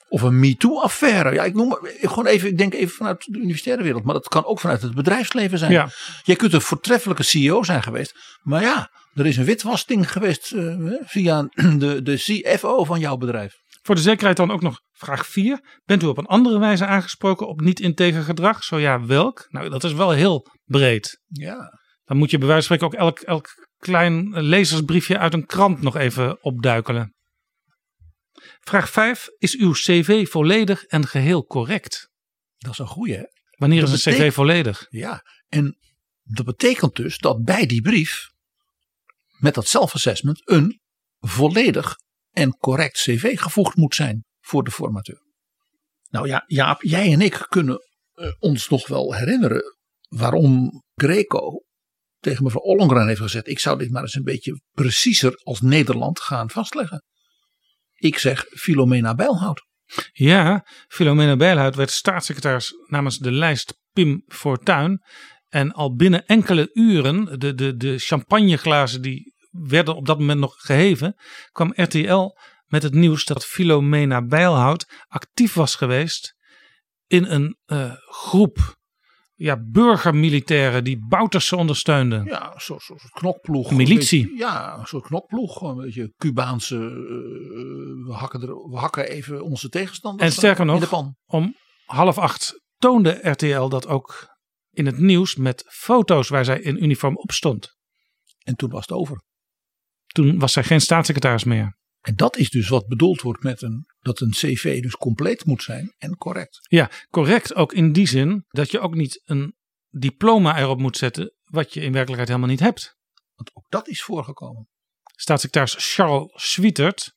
[0.10, 1.34] Of een MeToo-affaire.
[1.34, 4.04] Ja, ik noem maar, gewoon even, ik denk even vanuit de universitaire wereld.
[4.04, 5.72] Maar dat kan ook vanuit het bedrijfsleven zijn.
[5.72, 5.90] Ja.
[6.24, 8.16] Jij kunt een voortreffelijke CEO zijn geweest.
[8.42, 11.42] Maar ja, er is een witwasting geweest eh, via
[11.78, 13.54] de, de CFO van jouw bedrijf.
[13.82, 15.82] Voor de zekerheid dan ook nog vraag 4.
[15.86, 18.64] Bent u op een andere wijze aangesproken op niet integer gedrag?
[18.64, 19.46] Zo ja, welk?
[19.50, 21.22] Nou, dat is wel heel breed.
[21.28, 21.80] Ja.
[22.04, 25.82] Dan moet je bij wijze van spreken ook elk, elk klein lezersbriefje uit een krant
[25.82, 27.16] nog even opduikelen.
[28.60, 29.28] Vraag 5.
[29.38, 32.10] Is uw cv volledig en geheel correct?
[32.58, 33.24] Dat is een goeie hè.
[33.58, 34.86] Wanneer Dat is een cv volledig?
[34.90, 35.78] Ja, en
[36.24, 38.30] dat betekent dus dat bij die brief,
[39.38, 40.80] met dat self-assessment, een
[41.20, 41.96] volledig
[42.32, 45.22] en correct cv gevoegd moet zijn voor de formateur.
[46.10, 47.78] Nou ja, Jaap, jij en ik kunnen
[48.14, 49.64] eh, ons nog wel herinneren
[50.08, 51.64] waarom Greco
[52.20, 56.20] tegen mevrouw Ollongren heeft gezegd: Ik zou dit maar eens een beetje preciezer als Nederland
[56.20, 57.04] gaan vastleggen.
[57.96, 59.66] Ik zeg Filomena Bijlhout.
[60.12, 65.02] Ja, Filomena Bijlhout werd staatssecretaris namens de lijst Pim Fortuyn.
[65.48, 70.56] En al binnen enkele uren, de, de, de champagneglazen die werden op dat moment nog
[70.58, 71.16] geheven,
[71.52, 72.38] kwam RTL
[72.72, 76.36] met het nieuws dat Filomena Bijlhout actief was geweest
[77.08, 78.80] in een eh, groep
[79.34, 82.26] ja, burgermilitairen die Bouterse ondersteunden.
[82.26, 83.72] Ja, een soort, knokploeg.
[83.72, 84.22] Militie.
[84.28, 85.62] Beetje- ja, een soort knokploeg.
[85.62, 86.76] Een beetje Cubaanse.
[86.76, 91.16] eh, we, hakken er, we hakken even onze tegenstanders En sterker in nog, de pan.
[91.26, 91.56] om
[91.86, 94.30] half acht toonde RTL dat ook
[94.70, 97.78] in het nieuws met foto's waar zij in uniform op stond.
[98.44, 99.22] En toen was het over.
[100.08, 101.80] Toen was zij geen staatssecretaris meer.
[102.02, 105.64] En dat is dus wat bedoeld wordt met een, dat een cv dus compleet moet
[105.64, 106.60] zijn en correct.
[106.62, 109.56] Ja, correct ook in die zin dat je ook niet een
[109.90, 112.96] diploma erop moet zetten wat je in werkelijkheid helemaal niet hebt.
[113.36, 114.68] Want ook dat is voorgekomen.
[115.16, 117.14] Staatssecretaris Charles Swietert,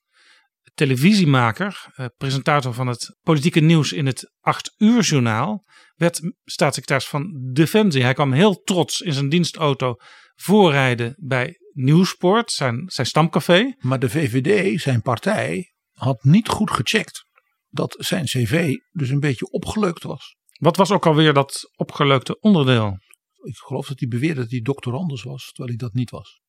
[0.74, 5.64] televisiemaker, eh, presentator van het politieke nieuws in het 8 uur journaal,
[5.94, 8.02] werd staatssecretaris van Defensie.
[8.02, 9.94] Hij kwam heel trots in zijn dienstauto
[10.34, 13.74] voorrijden bij Nieuwsport, zijn, zijn stamcafé.
[13.78, 17.24] Maar de VVD, zijn partij, had niet goed gecheckt
[17.68, 20.36] dat zijn cv dus een beetje opgeleukt was.
[20.58, 22.98] Wat was ook alweer dat opgeleukte onderdeel?
[23.42, 26.40] Ik geloof dat hij beweerde dat hij doctorandus was, terwijl hij dat niet was.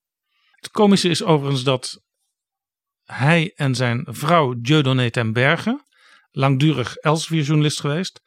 [0.49, 2.01] Het komische is overigens dat
[3.03, 5.85] hij en zijn vrouw Dieudonné ten Berge,
[6.31, 8.21] langdurig Elsevier-journalist geweest,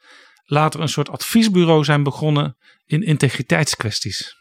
[0.44, 4.37] later een soort adviesbureau zijn begonnen in integriteitskwesties.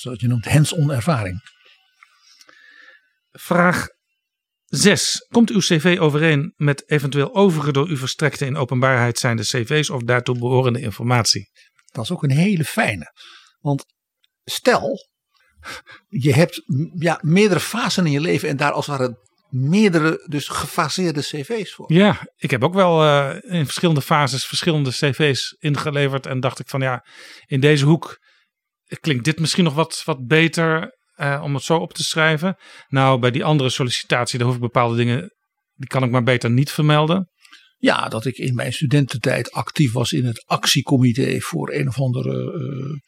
[0.00, 1.40] Zoals je noemt hands-on ervaring.
[3.30, 3.86] Vraag
[4.64, 5.26] 6.
[5.28, 10.02] Komt uw cv overeen met eventueel overige door u verstrekte in openbaarheid zijnde cv's of
[10.02, 11.50] daartoe behorende informatie?
[11.92, 13.12] Dat is ook een hele fijne.
[13.60, 13.84] Want
[14.44, 15.08] stel,
[16.08, 16.62] je hebt
[16.98, 21.74] ja, meerdere fasen in je leven en daar als het ware meerdere dus gefaseerde cv's
[21.74, 21.92] voor.
[21.92, 26.68] Ja, ik heb ook wel uh, in verschillende fases verschillende cv's ingeleverd en dacht ik
[26.68, 27.06] van ja,
[27.46, 28.18] in deze hoek
[29.00, 32.56] klinkt dit misschien nog wat, wat beter uh, om het zo op te schrijven.
[32.88, 35.30] Nou, bij die andere sollicitatie, daar hoef ik bepaalde dingen,
[35.74, 37.30] die kan ik maar beter niet vermelden.
[37.78, 42.52] Ja, dat ik in mijn studententijd actief was in het actiecomité voor een of andere
[42.52, 42.98] uh,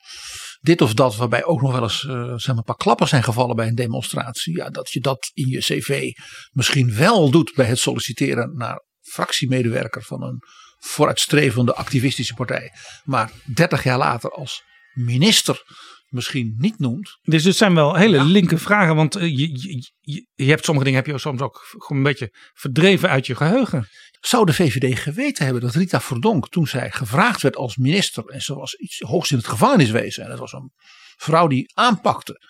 [0.60, 3.22] dit of dat, waarbij ook nog wel eens uh, zeg maar, een paar klappen zijn
[3.22, 4.56] gevallen bij een demonstratie.
[4.56, 6.10] Ja, dat je dat in je cv
[6.50, 10.38] misschien wel doet bij het solliciteren naar fractiemedewerker van een
[10.78, 12.70] vooruitstrevende activistische partij.
[13.04, 14.62] Maar 30 jaar later als
[14.98, 15.62] minister
[16.08, 17.18] misschien niet noemt.
[17.22, 18.24] Dus het zijn wel hele ja.
[18.24, 21.98] linker vragen, want je, je, je, je, hebt sommige dingen heb je soms ook gewoon
[21.98, 23.88] een beetje verdreven uit je geheugen.
[24.20, 28.40] Zou de VVD geweten hebben dat Rita Verdonk, toen zij gevraagd werd als minister, en
[28.40, 30.72] ze was iets hoogst in het gevangeniswezen, en dat was een
[31.16, 32.40] vrouw die aanpakte,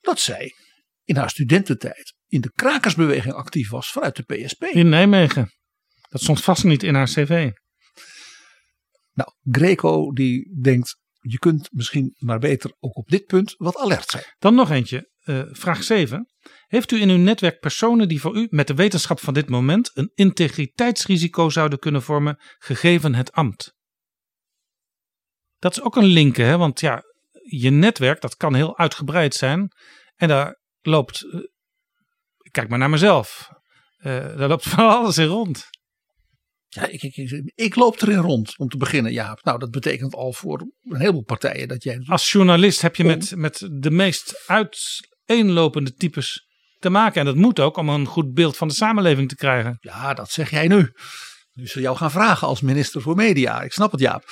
[0.00, 0.52] dat zij
[1.04, 4.62] in haar studententijd in de krakersbeweging actief was vanuit de PSP.
[4.62, 5.52] In Nijmegen.
[6.08, 7.50] Dat stond vast niet in haar cv.
[9.12, 10.96] Nou, Greco die denkt,
[11.30, 14.24] je kunt misschien maar beter ook op dit punt wat alert zijn.
[14.38, 16.28] Dan nog eentje, uh, vraag 7.
[16.66, 19.90] Heeft u in uw netwerk personen die voor u met de wetenschap van dit moment
[19.94, 23.76] een integriteitsrisico zouden kunnen vormen, gegeven het ambt?
[25.58, 26.56] Dat is ook een linker, hè?
[26.56, 27.02] want ja,
[27.50, 29.72] je netwerk dat kan heel uitgebreid zijn
[30.14, 31.40] en daar loopt, uh,
[32.50, 33.48] kijk maar naar mezelf,
[33.98, 35.68] uh, daar loopt van alles in rond.
[36.68, 39.38] Ja, ik, ik, ik, ik, loop erin rond om te beginnen, ja.
[39.42, 42.02] Nou, dat betekent al voor een heleboel partijen dat jij.
[42.06, 43.08] Als journalist heb je om...
[43.08, 46.46] met, met de meest uiteenlopende types
[46.78, 47.20] te maken.
[47.20, 49.76] En dat moet ook om een goed beeld van de samenleving te krijgen.
[49.80, 50.92] Ja, dat zeg jij nu.
[51.52, 53.62] Nu ze jou gaan vragen als minister voor media.
[53.62, 54.24] Ik snap het, Jaap.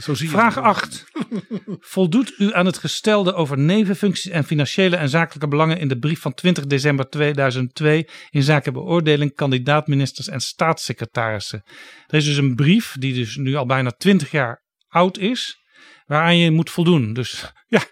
[0.00, 1.04] Zo zie Vraag 8.
[1.94, 6.20] Voldoet u aan het gestelde over nevenfuncties en financiële en zakelijke belangen in de brief
[6.20, 11.62] van 20 december 2002 in zaken beoordeling kandidaatministers en staatssecretarissen?
[12.06, 15.56] Er is dus een brief die dus nu al bijna 20 jaar oud is,
[16.04, 17.12] waaraan je moet voldoen.
[17.12, 17.82] Dus ja.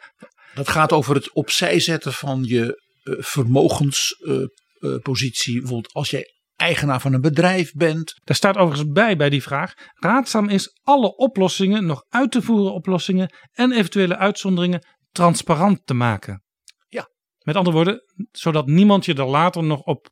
[0.55, 5.53] Dat gaat over het opzij zetten van je uh, vermogenspositie.
[5.53, 6.34] Uh, uh, bijvoorbeeld als jij
[6.65, 8.15] eigenaar van een bedrijf bent.
[8.25, 9.73] Daar staat overigens bij bij die vraag.
[9.95, 16.43] Raadzaam is alle oplossingen, nog uit te voeren oplossingen en eventuele uitzonderingen transparant te maken.
[16.89, 17.09] Ja.
[17.39, 20.09] Met andere woorden, zodat niemand je er later nog op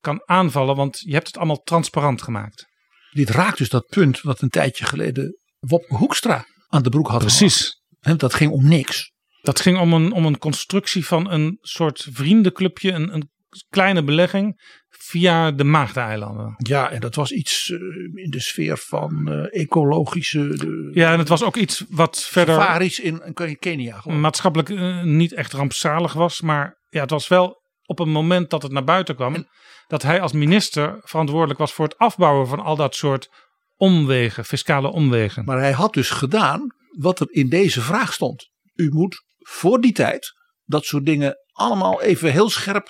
[0.00, 2.66] kan aanvallen, want je hebt het allemaal transparant gemaakt.
[3.10, 7.18] Dit raakt dus dat punt wat een tijdje geleden Wopke Hoekstra aan de broek had
[7.18, 7.82] Precies.
[8.00, 8.20] Gehad.
[8.20, 9.12] Dat ging om niks.
[9.42, 13.30] Dat ging om een, om een constructie van een soort vriendenclubje, een, een
[13.68, 14.60] kleine belegging
[15.02, 16.54] via de Maagdeneilanden.
[16.56, 17.78] Ja, en dat was iets uh,
[18.24, 20.48] in de sfeer van uh, ecologische.
[20.48, 22.54] De, ja, en het was ook iets wat verder.
[22.54, 24.02] Safaris in, in Kenia.
[24.04, 28.62] Maatschappelijk uh, niet echt rampzalig was, maar ja, het was wel op een moment dat
[28.62, 29.34] het naar buiten kwam.
[29.34, 29.48] En,
[29.90, 33.28] dat hij als minister verantwoordelijk was voor het afbouwen van al dat soort
[33.76, 35.44] omwegen, fiscale omwegen.
[35.44, 36.66] Maar hij had dus gedaan
[36.98, 38.50] wat er in deze vraag stond.
[38.74, 40.32] U moet voor die tijd
[40.64, 42.88] dat soort dingen allemaal even heel scherp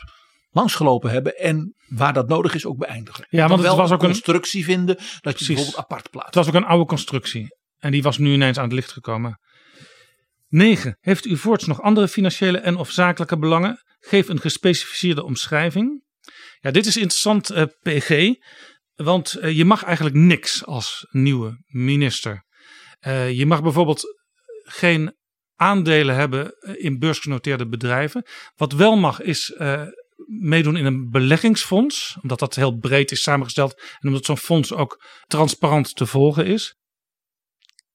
[0.51, 3.27] langsgelopen hebben en waar dat nodig is ook beëindigen.
[3.29, 5.47] Ja, want het was ook een constructie vinden dat je Precies.
[5.47, 6.35] bijvoorbeeld apart plaatst.
[6.35, 9.41] Het was ook een oude constructie en die was nu ineens aan het licht gekomen.
[10.49, 10.97] 9.
[11.01, 13.83] Heeft u voorts nog andere financiële en of zakelijke belangen?
[14.01, 16.03] Geef een gespecificeerde omschrijving.
[16.61, 18.35] Ja, dit is interessant, uh, PG,
[18.95, 22.45] want uh, je mag eigenlijk niks als nieuwe minister.
[23.07, 24.05] Uh, je mag bijvoorbeeld
[24.63, 25.15] geen
[25.55, 28.27] aandelen hebben in beursgenoteerde bedrijven.
[28.55, 29.55] Wat wel mag is
[30.27, 35.05] meedoen in een beleggingsfonds, omdat dat heel breed is samengesteld en omdat zo'n fonds ook
[35.27, 36.77] transparant te volgen is.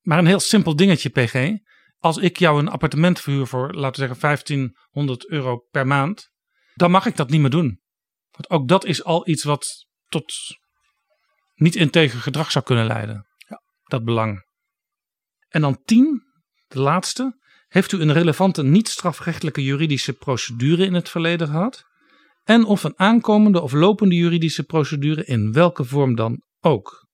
[0.01, 1.51] Maar een heel simpel dingetje, PG.
[1.99, 6.29] Als ik jou een appartement verhuur voor, laten we zeggen, 1500 euro per maand,
[6.73, 7.81] dan mag ik dat niet meer doen.
[8.31, 10.33] Want ook dat is al iets wat tot
[11.53, 13.27] niet integer gedrag zou kunnen leiden.
[13.37, 13.61] Ja.
[13.83, 14.45] Dat belang.
[15.47, 16.23] En dan 10,
[16.67, 17.43] de laatste.
[17.67, 21.83] Heeft u een relevante niet-strafrechtelijke juridische procedure in het verleden gehad?
[22.45, 27.07] En of een aankomende of lopende juridische procedure in welke vorm dan ook.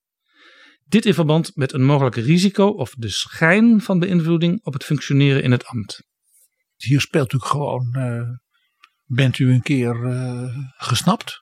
[0.83, 5.43] Dit in verband met een mogelijk risico of de schijn van beïnvloeding op het functioneren
[5.43, 6.03] in het ambt.
[6.75, 8.29] Hier speelt natuurlijk gewoon, uh,
[9.05, 11.39] bent u een keer uh, gesnapt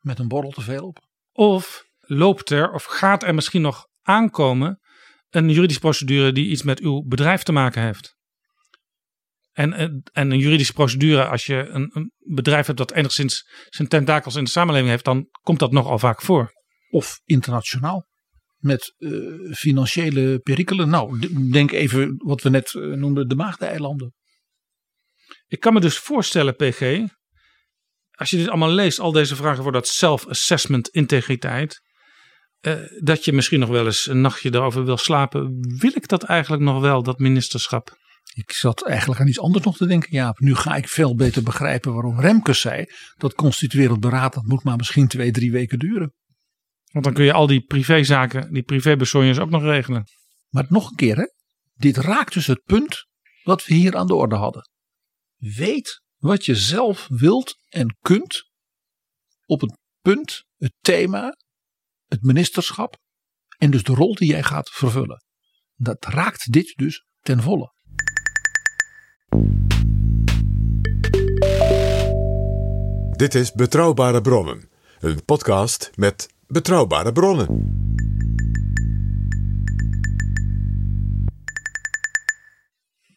[0.00, 0.98] met een borrel te veel op?
[1.32, 4.80] Of loopt er of gaat er misschien nog aankomen
[5.30, 8.17] een juridische procedure die iets met uw bedrijf te maken heeft?
[9.58, 14.36] En, en een juridische procedure, als je een, een bedrijf hebt dat enigszins zijn tentakels
[14.36, 16.52] in de samenleving heeft, dan komt dat nogal vaak voor.
[16.90, 18.06] Of internationaal
[18.56, 20.88] met uh, financiële perikelen.
[20.88, 24.14] Nou, denk even wat we net uh, noemden, de Maagdeneilanden.
[25.46, 27.06] Ik kan me dus voorstellen, PG,
[28.10, 31.82] als je dit allemaal leest, al deze vragen voor dat self-assessment integriteit,
[33.02, 35.58] dat je misschien nog wel eens een nachtje erover wil slapen.
[35.78, 37.96] Wil ik dat eigenlijk nog wel, dat ministerschap?
[38.34, 40.08] Ik zat eigenlijk aan iets anders nog te denken.
[40.12, 42.84] Ja, nu ga ik veel beter begrijpen waarom Remkes zei
[43.16, 46.14] dat constituerend beraad dat moet maar misschien twee, drie weken duren.
[46.92, 50.04] Want dan kun je al die privézaken, die privébesonjes ook nog regelen.
[50.48, 51.26] Maar nog een keer, hè?
[51.74, 53.06] dit raakt dus het punt
[53.42, 54.70] wat we hier aan de orde hadden.
[55.36, 58.50] Weet wat je zelf wilt en kunt
[59.46, 61.36] op het punt, het thema,
[62.06, 62.96] het ministerschap
[63.58, 65.24] en dus de rol die jij gaat vervullen.
[65.74, 67.74] Dat raakt dit dus ten volle.
[73.16, 74.68] Dit is Betrouwbare Bronnen,
[75.00, 77.76] een podcast met betrouwbare bronnen.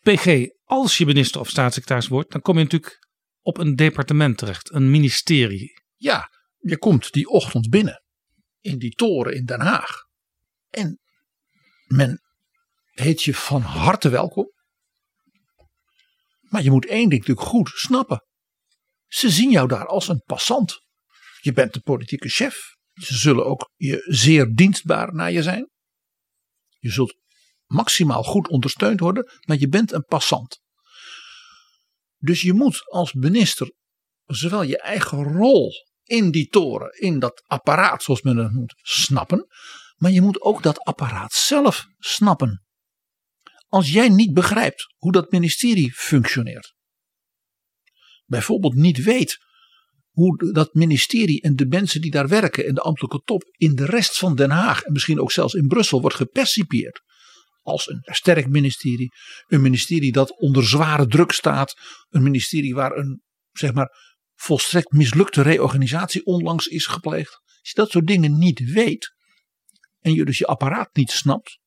[0.02, 3.08] PG, als je minister of staatssecretaris wordt, dan kom je natuurlijk
[3.42, 5.82] op een departement terecht, een ministerie.
[5.96, 8.04] Ja, je komt die ochtend binnen
[8.62, 10.06] in die toren in Den Haag.
[10.70, 11.00] En
[11.88, 12.22] men
[12.92, 14.52] heet je van harte welkom.
[16.52, 18.26] Maar je moet één ding natuurlijk goed snappen.
[19.08, 20.82] Ze zien jou daar als een passant.
[21.40, 22.76] Je bent de politieke chef.
[22.94, 25.70] Ze zullen ook je zeer dienstbaar naar je zijn.
[26.80, 27.16] Je zult
[27.66, 30.62] maximaal goed ondersteund worden, maar je bent een passant.
[32.18, 33.72] Dus je moet als minister
[34.26, 35.72] zowel je eigen rol
[36.04, 39.48] in die toren, in dat apparaat zoals men het noemt, snappen.
[39.96, 42.66] Maar je moet ook dat apparaat zelf snappen.
[43.72, 46.74] Als jij niet begrijpt hoe dat ministerie functioneert.
[48.26, 49.38] Bijvoorbeeld niet weet
[50.10, 53.86] hoe dat ministerie en de mensen die daar werken en de ambtelijke top in de
[53.86, 57.02] rest van Den Haag en misschien ook zelfs in Brussel wordt gepercipieerd.
[57.62, 59.12] Als een sterk ministerie,
[59.48, 61.74] een ministerie dat onder zware druk staat,
[62.10, 67.34] een ministerie waar een zeg maar volstrekt mislukte reorganisatie onlangs is gepleegd.
[67.34, 69.14] Als je dat soort dingen niet weet
[70.00, 71.60] en je dus je apparaat niet snapt,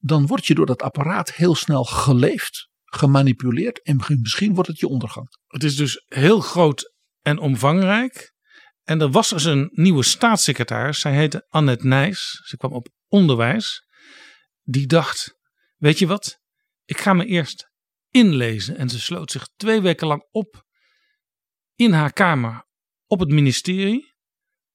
[0.00, 4.88] dan word je door dat apparaat heel snel geleefd gemanipuleerd en misschien wordt het je
[4.88, 5.28] ondergang.
[5.46, 8.32] Het is dus heel groot en omvangrijk.
[8.82, 12.40] En er was dus een nieuwe staatssecretaris, zij heette Annette Nijs.
[12.44, 13.86] Ze kwam op onderwijs.
[14.62, 15.36] Die dacht,
[15.76, 16.40] weet je wat,
[16.84, 17.70] ik ga me eerst
[18.08, 18.76] inlezen.
[18.76, 20.64] En ze sloot zich twee weken lang op
[21.74, 22.66] in haar kamer
[23.06, 24.14] op het ministerie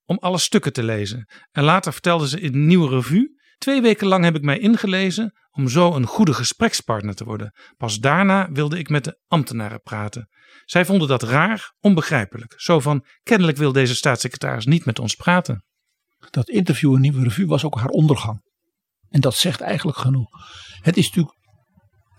[0.06, 1.30] om alle stukken te lezen.
[1.52, 5.34] En later vertelde ze in een nieuwe revue Twee weken lang heb ik mij ingelezen
[5.52, 7.54] om zo een goede gesprekspartner te worden.
[7.78, 10.30] Pas daarna wilde ik met de ambtenaren praten.
[10.66, 12.54] Zij vonden dat raar, onbegrijpelijk.
[12.58, 15.64] Zo van, kennelijk wil deze staatssecretaris niet met ons praten.
[16.30, 18.44] Dat interview in Nieuwe Revue was ook haar ondergang.
[19.10, 20.30] En dat zegt eigenlijk genoeg.
[20.82, 21.38] Het is natuurlijk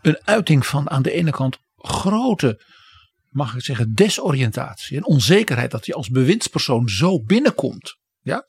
[0.02, 2.62] een uiting van aan de ene kant grote,
[3.28, 7.96] mag ik zeggen, desoriëntatie en onzekerheid dat je als bewindspersoon zo binnenkomt.
[8.20, 8.44] Ja?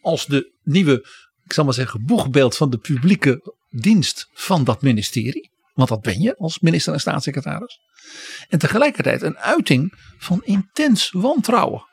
[0.00, 1.06] Als de nieuwe
[1.50, 5.50] ik zal maar zeggen, boegbeeld van de publieke dienst van dat ministerie.
[5.72, 7.78] Want dat ben je als minister en staatssecretaris.
[8.48, 11.84] En tegelijkertijd een uiting van intens wantrouwen.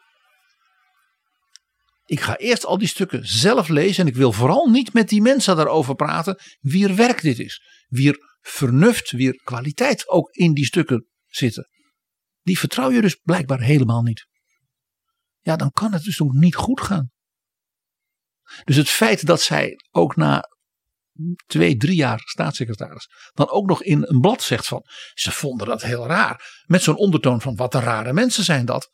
[2.06, 5.22] Ik ga eerst al die stukken zelf lezen en ik wil vooral niet met die
[5.22, 7.62] mensen daarover praten wier werk dit is.
[7.88, 11.68] Wier vernuft, wier kwaliteit ook in die stukken zitten.
[12.42, 14.28] Die vertrouw je dus blijkbaar helemaal niet.
[15.40, 17.16] Ja, dan kan het dus ook niet goed gaan.
[18.64, 20.44] Dus het feit dat zij ook na
[21.48, 24.84] twee, drie jaar staatssecretaris, dan ook nog in een blad zegt van
[25.14, 26.64] ze vonden dat heel raar.
[26.66, 28.90] Met zo'n ondertoon van wat een rare mensen zijn dat.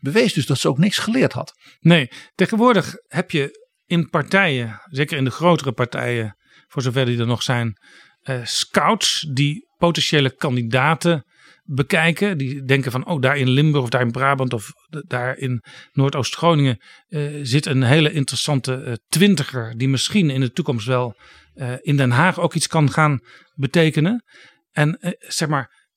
[0.00, 1.52] Bewees dus dat ze ook niks geleerd had.
[1.80, 6.36] Nee, tegenwoordig heb je in partijen, zeker in de grotere partijen,
[6.68, 7.78] voor zover die er nog zijn,
[8.20, 11.24] eh, scouts die potentiële kandidaten
[11.72, 12.38] bekijken.
[12.38, 14.72] Die denken van, oh, daar in Limburg of daar in Brabant of
[15.06, 15.62] daar in
[15.92, 21.16] Noordoost-Groningen eh, zit een hele interessante eh, twintiger die misschien in de toekomst wel
[21.54, 23.20] eh, in Den Haag ook iets kan gaan
[23.54, 24.24] betekenen.
[24.72, 25.88] En zeg maar,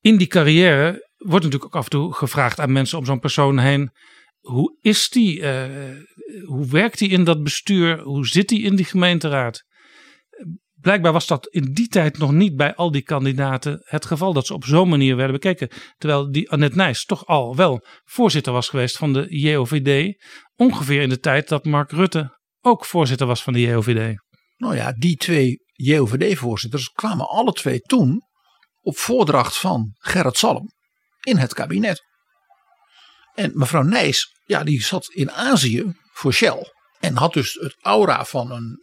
[0.00, 3.58] in die carrière wordt natuurlijk ook af en toe gevraagd aan mensen om zo'n persoon
[3.58, 3.90] heen.
[4.40, 5.46] Hoe is die?
[6.44, 8.00] hoe werkt hij in dat bestuur?
[8.00, 9.64] Hoe zit hij in die gemeenteraad?
[10.82, 14.46] Blijkbaar was dat in die tijd nog niet bij al die kandidaten het geval dat
[14.46, 15.68] ze op zo'n manier werden bekeken.
[15.98, 20.22] Terwijl die Annette Nijs toch al wel voorzitter was geweest van de JOVD.
[20.56, 24.20] Ongeveer in de tijd dat Mark Rutte ook voorzitter was van de JOVD.
[24.56, 28.22] Nou ja, die twee JOVD-voorzitters kwamen alle twee toen
[28.80, 30.70] op voordracht van Gerrit Salm
[31.20, 32.02] in het kabinet.
[33.34, 36.72] En mevrouw Nijs, ja, die zat in Azië voor Shell.
[37.00, 38.78] En had dus het aura van een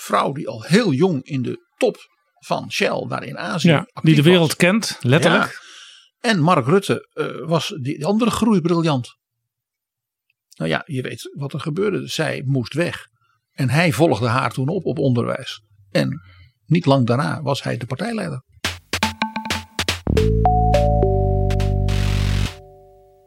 [0.00, 1.96] vrouw die al heel jong in de top
[2.38, 3.68] van Shell, daar in Azië.
[3.68, 5.44] Ja, die de wereld kent, letterlijk.
[5.44, 6.30] Ja.
[6.30, 9.16] En Mark Rutte uh, was die andere groeibriljant.
[10.56, 12.08] Nou ja, je weet wat er gebeurde.
[12.08, 13.06] Zij moest weg.
[13.50, 15.62] En hij volgde haar toen op op onderwijs.
[15.90, 16.22] En
[16.66, 18.42] niet lang daarna was hij de partijleider.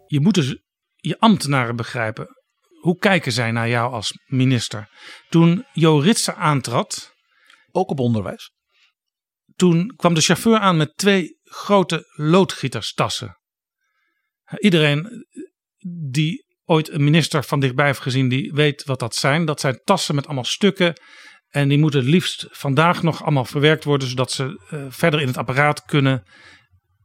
[0.05, 0.61] Je moet dus
[0.95, 2.40] je ambtenaren begrijpen.
[2.81, 4.89] Hoe kijken zij naar jou als minister?
[5.29, 7.13] Toen Jo Ritser aantrad.
[7.71, 8.51] Ook op onderwijs.
[9.55, 13.37] Toen kwam de chauffeur aan met twee grote loodgieterstassen.
[14.59, 15.25] Iedereen
[16.09, 19.45] die ooit een minister van dichtbij heeft gezien, die weet wat dat zijn.
[19.45, 20.93] Dat zijn tassen met allemaal stukken.
[21.47, 25.27] En die moeten het liefst vandaag nog allemaal verwerkt worden, zodat ze uh, verder in
[25.27, 26.23] het apparaat kunnen.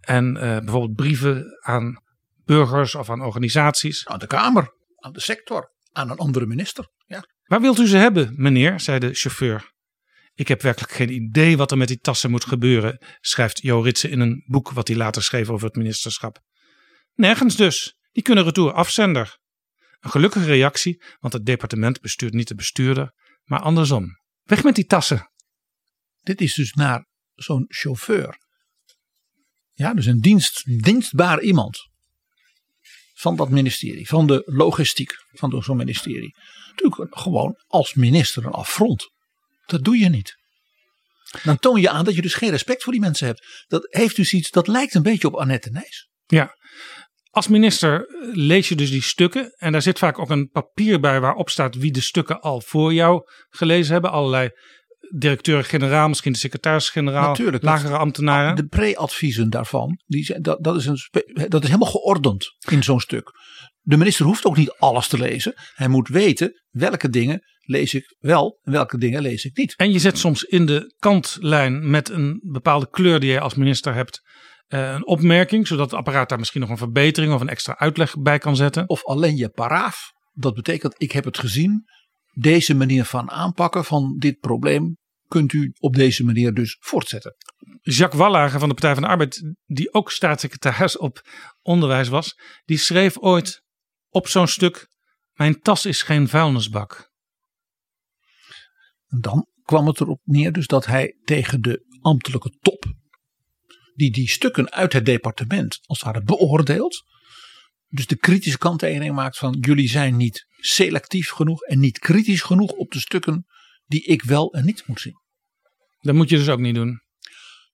[0.00, 2.02] En uh, bijvoorbeeld brieven aan
[2.44, 4.06] burgers of aan organisaties.
[4.06, 4.75] Aan de Kamer,
[5.06, 6.90] aan de sector, aan een andere minister.
[7.06, 7.24] Ja.
[7.42, 8.80] Waar wilt u ze hebben, meneer?
[8.80, 9.74] zei de chauffeur.
[10.34, 14.10] Ik heb werkelijk geen idee wat er met die tassen moet gebeuren, schrijft Jo Ritsen
[14.10, 16.38] in een boek wat hij later schreef over het ministerschap.
[17.14, 17.96] Nergens dus.
[18.12, 19.38] Die kunnen retour afzender.
[20.00, 23.12] Een gelukkige reactie, want het departement bestuurt niet de bestuurder,
[23.44, 24.20] maar andersom.
[24.42, 25.30] Weg met die tassen.
[26.20, 28.38] Dit is dus naar zo'n chauffeur.
[29.72, 31.88] Ja, dus een dienst, dienstbaar iemand
[33.18, 36.34] van dat ministerie, van de logistiek van zo'n ministerie.
[36.74, 39.10] Natuurlijk gewoon als minister een affront.
[39.66, 40.36] Dat doe je niet.
[41.42, 43.64] Dan toon je aan dat je dus geen respect voor die mensen hebt.
[43.66, 46.08] Dat heeft dus iets, dat lijkt een beetje op Annette Nijs.
[46.26, 46.56] Ja,
[47.30, 51.20] als minister lees je dus die stukken en daar zit vaak ook een papier bij
[51.20, 54.10] waarop staat wie de stukken al voor jou gelezen hebben.
[54.10, 54.50] Allerlei
[55.14, 58.56] directeur-generaal, misschien de secretaris-generaal, lagere ambtenaren.
[58.56, 63.30] De pre-adviezen daarvan, die, dat, dat, is een, dat is helemaal geordend in zo'n stuk.
[63.80, 65.54] De minister hoeft ook niet alles te lezen.
[65.74, 69.74] Hij moet weten welke dingen lees ik wel en welke dingen lees ik niet.
[69.76, 73.94] En je zet soms in de kantlijn met een bepaalde kleur die je als minister
[73.94, 74.20] hebt
[74.66, 78.14] eh, een opmerking, zodat het apparaat daar misschien nog een verbetering of een extra uitleg
[78.18, 78.88] bij kan zetten.
[78.88, 80.12] Of alleen je paraaf.
[80.32, 81.84] Dat betekent, ik heb het gezien.
[82.38, 84.96] Deze manier van aanpakken van dit probleem
[85.28, 87.34] kunt u op deze manier dus voortzetten.
[87.82, 91.20] Jacques Wallager van de Partij van de Arbeid, die ook staatssecretaris op
[91.62, 93.62] onderwijs was, die schreef ooit
[94.08, 94.88] op zo'n stuk:
[95.32, 97.10] Mijn tas is geen vuilnisbak.
[99.06, 102.84] En dan kwam het erop neer dus dat hij tegen de ambtelijke top,
[103.94, 107.04] die die stukken uit het departement als het ware beoordeelt,
[107.96, 112.70] dus de kritische kanttekening maakt van jullie zijn niet selectief genoeg en niet kritisch genoeg
[112.70, 113.46] op de stukken
[113.86, 115.20] die ik wel en niet moet zien.
[116.00, 117.00] Dat moet je dus ook niet doen.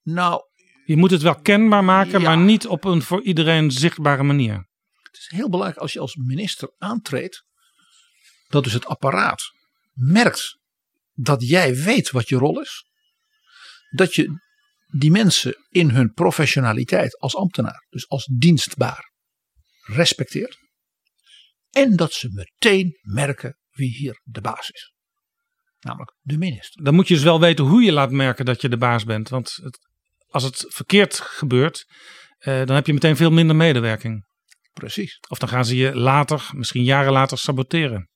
[0.02, 0.40] Nou,
[0.84, 2.26] Je moet het wel kenbaar maken, Ja.
[2.26, 4.54] maar niet op een voor iedereen zichtbare manier.
[5.02, 7.44] het is heel belangrijk als je als minister aantreedt,
[8.48, 9.42] dat dus het apparaat
[9.92, 10.58] merkt
[11.12, 12.84] dat jij weet wat je rol is.
[13.90, 14.40] Dat je
[14.98, 19.11] die mensen in hun professionaliteit als ambtenaar, dus als dienstbaar,
[19.82, 20.58] respecteert.
[21.70, 24.92] En dat ze meteen merken wie hier de baas is.
[25.80, 26.84] Namelijk de minister.
[26.84, 29.28] Dan moet je dus wel weten hoe je laat merken dat je de baas bent.
[29.28, 29.78] Want het,
[30.28, 31.84] als het verkeerd gebeurt,
[32.38, 34.26] eh, dan heb je meteen veel minder medewerking.
[34.72, 35.18] Precies.
[35.28, 38.10] Of dan gaan ze je later, misschien jaren later, saboteren.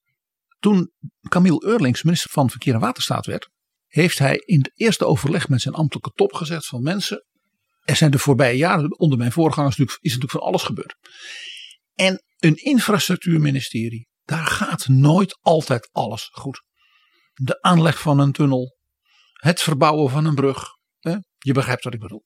[0.58, 0.92] Toen
[1.28, 3.48] Camille Eurlings minister van Verkeer en Waterstaat werd,
[3.86, 7.24] heeft hij in het eerste overleg met zijn ambtelijke top gezegd van mensen,
[7.82, 10.96] er zijn de voorbije jaren onder mijn voorgangers is natuurlijk van alles gebeurd.
[11.96, 16.62] En een infrastructuurministerie, daar gaat nooit altijd alles goed.
[17.34, 18.76] De aanleg van een tunnel
[19.32, 20.64] het verbouwen van een brug.
[20.98, 21.16] Hè?
[21.38, 22.24] Je begrijpt wat ik bedoel.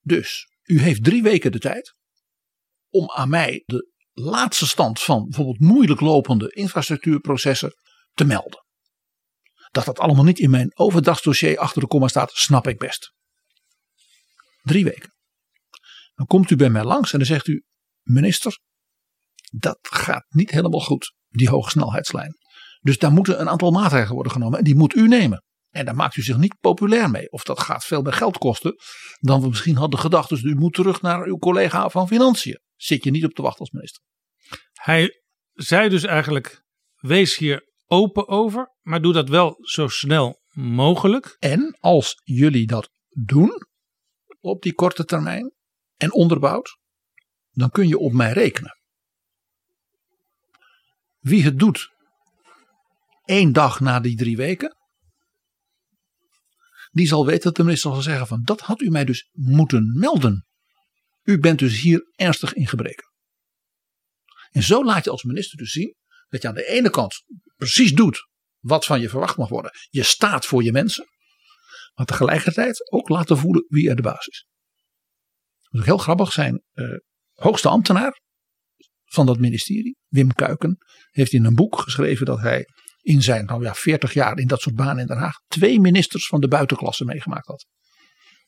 [0.00, 1.94] Dus u heeft drie weken de tijd
[2.88, 7.74] om aan mij de laatste stand van bijvoorbeeld moeilijk lopende infrastructuurprocessen
[8.12, 8.64] te melden.
[9.70, 13.12] Dat dat allemaal niet in mijn overdagsdossier achter de komma staat, snap ik best.
[14.62, 15.14] Drie weken.
[16.14, 17.64] Dan komt u bij mij langs en dan zegt u,
[18.02, 18.58] minister,
[19.58, 22.36] dat gaat niet helemaal goed, die hogesnelheidslijn.
[22.80, 25.42] Dus daar moeten een aantal maatregelen worden genomen en die moet u nemen.
[25.70, 27.30] En daar maakt u zich niet populair mee.
[27.30, 28.74] Of dat gaat veel meer geld kosten
[29.20, 30.28] dan we misschien hadden gedacht.
[30.28, 32.60] Dus u moet terug naar uw collega van Financiën.
[32.76, 34.02] Zit je niet op te wachten als minister.
[34.72, 41.36] Hij zei dus eigenlijk, wees hier open over, maar doe dat wel zo snel mogelijk.
[41.38, 43.66] En als jullie dat doen
[44.40, 45.52] op die korte termijn
[45.96, 46.78] en onderbouwd,
[47.50, 48.78] dan kun je op mij rekenen.
[51.24, 51.92] Wie het doet
[53.24, 54.76] één dag na die drie weken,
[56.90, 59.98] die zal weten dat de minister zal zeggen van dat had u mij dus moeten
[59.98, 60.46] melden.
[61.22, 63.12] U bent dus hier ernstig in gebreken.
[64.50, 65.94] En zo laat je als minister dus zien
[66.28, 67.24] dat je aan de ene kant
[67.56, 69.70] precies doet wat van je verwacht mag worden.
[69.90, 71.06] Je staat voor je mensen.
[71.94, 74.46] Maar tegelijkertijd ook laten voelen wie er de baas is.
[75.60, 76.32] Dat is ook heel grappig.
[76.32, 76.96] Zijn uh,
[77.32, 78.20] hoogste ambtenaar
[79.14, 80.76] van dat ministerie, Wim Kuiken,
[81.10, 82.64] heeft in een boek geschreven dat hij
[83.00, 86.26] in zijn nou ja, 40 jaar in dat soort banen in Den Haag twee ministers
[86.26, 87.66] van de buitenklasse meegemaakt had.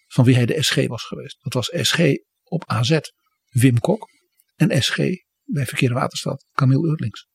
[0.06, 1.38] Van wie hij de SG was geweest.
[1.42, 2.00] Dat was SG
[2.42, 2.98] op AZ
[3.48, 4.08] Wim Kok
[4.54, 4.96] en SG
[5.44, 7.26] bij Verkeer en Waterstaat Camille Eurlings.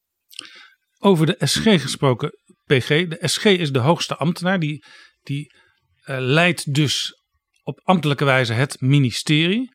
[0.97, 2.31] Over de SG gesproken,
[2.65, 2.87] PG.
[2.87, 4.59] De SG is de hoogste ambtenaar.
[4.59, 4.85] Die,
[5.21, 5.53] die
[6.05, 7.13] uh, leidt dus
[7.63, 9.69] op ambtelijke wijze het ministerie.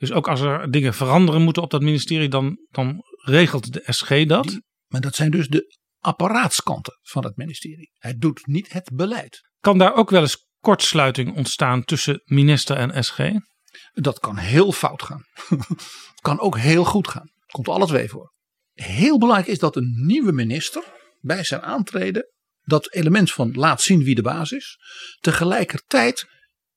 [0.00, 4.26] Dus ook als er dingen veranderen moeten op dat ministerie, dan, dan regelt de SG
[4.26, 4.44] dat.
[4.48, 7.90] Die, maar dat zijn dus de apparaatskanten van het ministerie.
[7.94, 9.40] Hij doet niet het beleid.
[9.58, 13.18] Kan daar ook wel eens kortsluiting ontstaan tussen minister en SG?
[13.92, 15.24] Dat kan heel fout gaan.
[16.20, 17.30] Kan ook heel goed gaan.
[17.46, 18.32] Komt alle twee voor.
[18.72, 20.84] Heel belangrijk is dat een nieuwe minister
[21.18, 22.30] bij zijn aantreden
[22.62, 24.78] dat element van laat zien wie de baas is.
[25.20, 26.26] Tegelijkertijd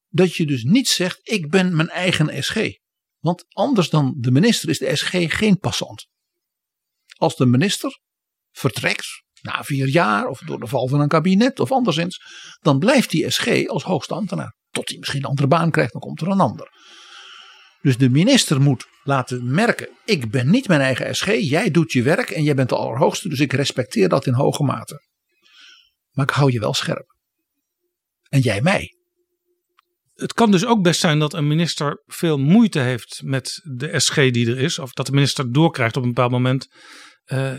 [0.09, 2.82] dat je dus niet zegt ik ben mijn eigen SG.
[3.24, 6.07] Want anders dan de minister is de SG geen passant.
[7.17, 7.99] Als de minister
[8.51, 12.21] vertrekt na vier jaar of door de val van een kabinet of anderszins,
[12.59, 14.55] dan blijft die SG als hoogste ambtenaar.
[14.69, 16.69] Tot hij misschien een andere baan krijgt, dan komt er een ander.
[17.82, 22.01] Dus de minister moet laten merken: ik ben niet mijn eigen SG, jij doet je
[22.01, 25.01] werk en jij bent de allerhoogste, dus ik respecteer dat in hoge mate.
[26.11, 27.15] Maar ik hou je wel scherp.
[28.30, 29.03] En jij mij.
[30.14, 34.16] Het kan dus ook best zijn dat een minister veel moeite heeft met de SG
[34.16, 36.68] die er is, of dat de minister doorkrijgt op een bepaald moment.
[37.26, 37.53] Uh,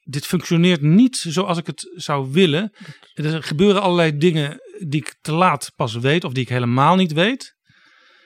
[0.00, 2.72] dit functioneert niet zoals ik het zou willen.
[3.14, 7.12] Er gebeuren allerlei dingen die ik te laat pas weet of die ik helemaal niet
[7.12, 7.54] weet.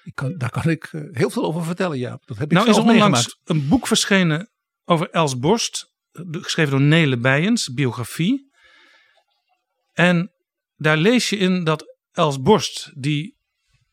[0.05, 2.21] Ik kan, daar kan ik eh, heel veel over vertellen, ja.
[2.25, 3.41] Dat heb ik nou zelf is er onlangs meegemaakt.
[3.45, 4.51] een boek verschenen
[4.85, 5.93] over Els Borst,
[6.31, 8.51] geschreven door Nele Bijens, biografie.
[9.93, 10.33] En
[10.77, 13.39] daar lees je in dat Els Borst, die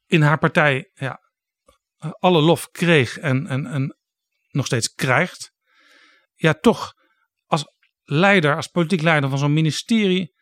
[0.08, 1.20] in haar partij ja,
[2.20, 3.98] alle lof kreeg en, en, en
[4.50, 5.52] nog steeds krijgt,
[6.34, 6.96] ja toch
[8.08, 10.34] leider, als politiek leider van zo'n ministerie,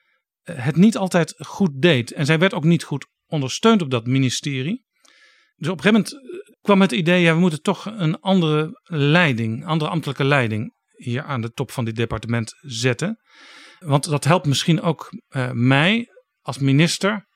[0.41, 2.11] eh, het niet altijd goed deed.
[2.11, 4.85] En zij werd ook niet goed ondersteund op dat ministerie.
[5.55, 8.81] Dus op een gegeven moment eh, kwam het idee, ja, we moeten toch een andere
[8.83, 13.19] leiding, andere ambtelijke leiding hier aan de top van dit departement zetten.
[13.79, 16.07] Want dat helpt misschien ook uh, mij
[16.41, 17.27] als minister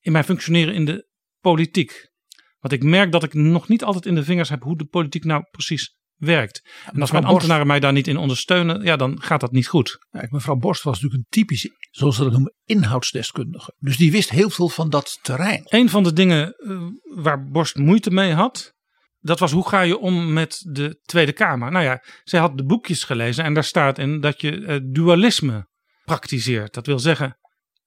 [0.00, 1.07] in mijn functioneren in de
[1.40, 2.10] politiek.
[2.58, 5.24] Want ik merk dat ik nog niet altijd in de vingers heb hoe de politiek
[5.24, 6.70] nou precies werkt.
[6.92, 10.06] En als mijn ambtenaren mij daar niet in ondersteunen, ja, dan gaat dat niet goed.
[10.10, 13.74] Ja, mevrouw Borst was natuurlijk een typische, zoals ze dat noemen, inhoudsdeskundige.
[13.78, 15.62] Dus die wist heel veel van dat terrein.
[15.64, 16.80] Een van de dingen uh,
[17.22, 18.72] waar Borst moeite mee had,
[19.18, 21.70] dat was hoe ga je om met de Tweede Kamer.
[21.70, 25.68] Nou ja, zij had de boekjes gelezen en daar staat in dat je uh, dualisme
[26.04, 26.74] praktiseert.
[26.74, 27.38] Dat wil zeggen,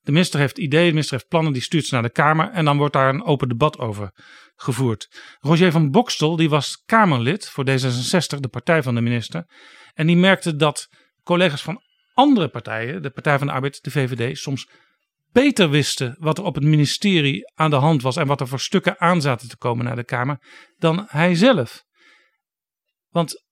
[0.01, 2.65] de minister heeft ideeën, de minister heeft plannen, die stuurt ze naar de Kamer en
[2.65, 4.11] dan wordt daar een open debat over
[4.55, 5.21] gevoerd.
[5.39, 9.45] Roger van Bokstel, die was Kamerlid voor D66, de partij van de minister.
[9.93, 10.89] En die merkte dat
[11.23, 11.81] collega's van
[12.13, 14.69] andere partijen, de Partij van de Arbeid, de VVD, soms
[15.31, 18.59] beter wisten wat er op het ministerie aan de hand was en wat er voor
[18.59, 20.37] stukken aan zaten te komen naar de Kamer,
[20.77, 21.83] dan hij zelf.
[23.09, 23.43] Want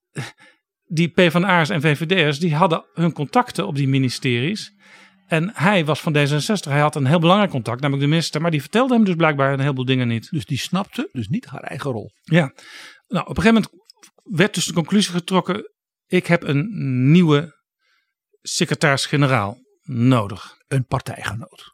[0.85, 4.73] die PvdA'ers en VVD'ers, die hadden hun contacten op die ministeries.
[5.30, 6.69] En hij was van D66.
[6.69, 8.41] Hij had een heel belangrijk contact, namelijk de minister.
[8.41, 10.30] Maar die vertelde hem dus blijkbaar een heleboel dingen niet.
[10.30, 12.11] Dus die snapte dus niet haar eigen rol.
[12.21, 12.53] Ja.
[13.07, 13.71] Nou, op een gegeven moment
[14.23, 15.71] werd dus de conclusie getrokken.
[16.05, 16.67] Ik heb een
[17.11, 17.57] nieuwe
[18.41, 20.57] secretaris-generaal nodig.
[20.67, 21.73] Een partijgenoot.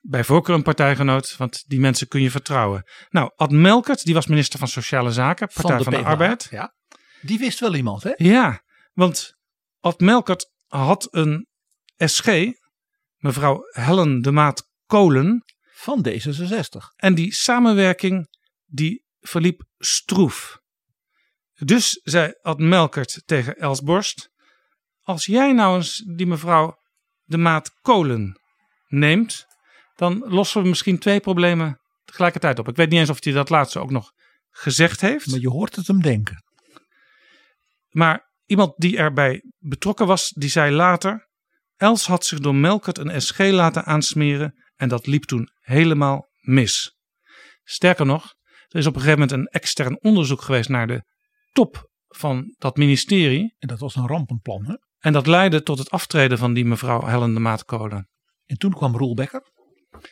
[0.00, 2.82] bij voorkeur een partijgenoot, want die mensen kun je vertrouwen.
[3.10, 6.46] Nou, Ad Melkert, die was minister van Sociale Zaken, Partij van de, PvdA, Arbeid.
[6.50, 6.74] Ja.
[7.20, 8.12] Die wist wel iemand, hè?
[8.16, 8.62] Ja,
[8.92, 9.36] want
[9.80, 11.50] Ad Melkert had een
[11.96, 12.52] SG,
[13.16, 15.44] mevrouw Helen de Maat Kolen.
[15.74, 16.96] Van D66.
[16.96, 18.28] En die samenwerking
[18.64, 20.60] die verliep stroef.
[21.54, 24.30] Dus zei Ad Melkert tegen Els Borst,
[25.00, 26.78] als jij nou eens die mevrouw
[27.22, 28.40] de Maat Kolen
[28.86, 29.46] neemt,
[29.94, 32.68] dan lossen we misschien twee problemen tegelijkertijd op.
[32.68, 34.12] Ik weet niet eens of hij dat laatste ook nog
[34.50, 35.26] gezegd heeft.
[35.26, 36.44] Maar je hoort het hem denken.
[37.88, 41.28] Maar iemand die erbij betrokken was, die zei later:
[41.82, 46.96] Els had zich door Melkert een SG laten aansmeren en dat liep toen helemaal mis.
[47.64, 48.34] Sterker nog,
[48.68, 51.04] er is op een gegeven moment een extern onderzoek geweest naar de
[51.52, 53.54] top van dat ministerie.
[53.58, 54.74] En dat was een rampenplan, hè?
[54.98, 58.08] En dat leidde tot het aftreden van die mevrouw Helen de Maatkolen.
[58.44, 59.42] En toen kwam Roel Becker.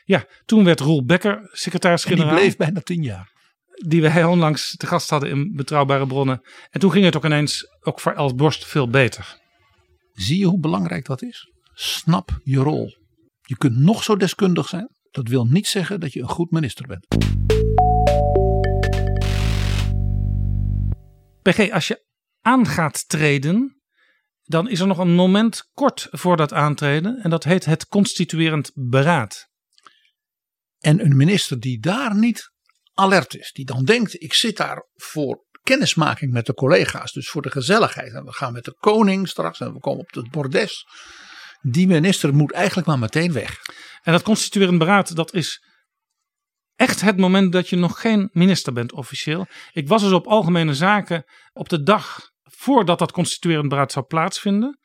[0.04, 2.28] Ja, toen werd Roel Becker secretaris-generaal.
[2.28, 3.30] En die bleef bijna tien jaar.
[3.86, 6.40] Die wij onlangs te gast hadden in Betrouwbare Bronnen.
[6.70, 9.38] En toen ging het ook ineens, ook voor Els Borst, veel beter.
[10.12, 11.48] Zie je hoe belangrijk dat is?
[11.72, 12.96] Snap je rol.
[13.40, 14.88] Je kunt nog zo deskundig zijn.
[15.10, 17.06] Dat wil niet zeggen dat je een goed minister bent.
[21.42, 22.04] PG, als je
[22.40, 23.82] aan gaat treden,
[24.42, 27.16] dan is er nog een moment kort voor dat aantreden.
[27.22, 29.48] En dat heet het constituerend beraad.
[30.78, 32.52] En een minister die daar niet
[32.94, 37.42] alert is, die dan denkt: ik zit daar voor kennismaking met de collega's, dus voor
[37.42, 38.12] de gezelligheid.
[38.12, 40.86] En we gaan met de koning straks en we komen op het bordes.
[41.60, 43.58] Die minister moet eigenlijk maar meteen weg.
[44.02, 45.64] En dat constituerend beraad, dat is
[46.76, 49.46] echt het moment dat je nog geen minister bent officieel.
[49.72, 54.78] Ik was dus op algemene zaken op de dag voordat dat constituerend beraad zou plaatsvinden.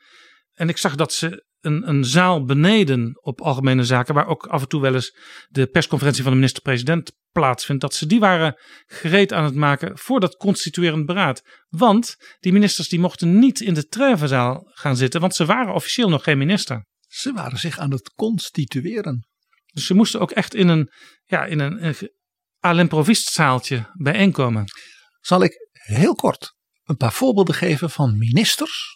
[0.54, 4.62] En ik zag dat ze een, een zaal beneden op algemene zaken, waar ook af
[4.62, 8.56] en toe wel eens de persconferentie van de minister-president plaatsvindt, dat ze die waren
[8.86, 11.42] gereed aan het maken voor dat constituerend beraad.
[11.70, 16.10] Want die ministers die mochten niet in de treffenzaal gaan zitten, want ze waren officieel
[16.10, 16.86] nog geen minister.
[17.08, 19.28] Ze waren zich aan het constitueren.
[19.74, 20.92] Dus ze moesten ook echt in een,
[21.26, 24.66] ja, in een, een zaaltje bijeenkomen.
[25.22, 26.54] Zal ik heel kort
[26.84, 28.95] een paar voorbeelden geven van ministers,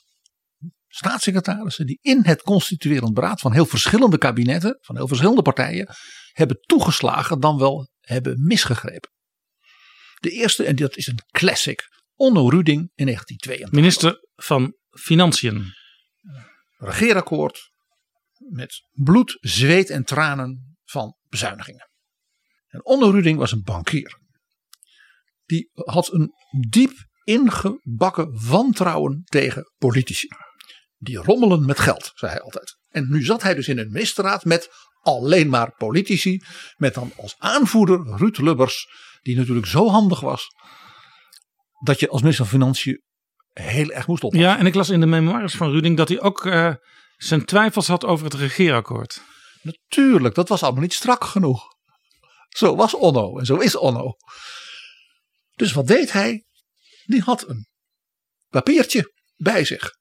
[0.90, 5.96] staatssecretarissen, die in het constituerend beraad van heel verschillende kabinetten, van heel verschillende partijen,
[6.32, 9.10] hebben toegeslagen, dan wel hebben misgegrepen.
[10.20, 13.72] De eerste, en dat is een classic, Onno Ruding in 1982.
[13.72, 15.74] Minister van Financiën.
[16.78, 17.72] Regeerakkoord
[18.38, 21.90] met bloed, zweet en tranen van bezuinigingen.
[22.68, 24.20] En Onno Ruding was een bankier.
[25.46, 26.34] Die had een
[26.70, 26.92] diep
[27.24, 30.28] ingebakken wantrouwen tegen politici.
[31.02, 32.78] Die rommelen met geld, zei hij altijd.
[32.90, 34.70] En nu zat hij dus in een ministerraad met
[35.02, 36.44] alleen maar politici.
[36.76, 38.88] Met dan als aanvoerder Ruud Lubbers,
[39.22, 40.48] die natuurlijk zo handig was.
[41.84, 43.02] Dat je als minister van Financiën
[43.54, 44.50] heel erg moest oppassen.
[44.50, 46.74] Ja, en ik las in de memoires van Ruding dat hij ook uh,
[47.18, 49.22] zijn twijfels had over het regeerakkoord.
[49.62, 51.64] Natuurlijk, dat was allemaal niet strak genoeg.
[52.50, 54.14] Zo was Onno en zo is Onno.
[55.56, 56.46] Dus wat deed hij?
[57.06, 57.68] Die had een
[58.50, 59.98] papiertje bij zich.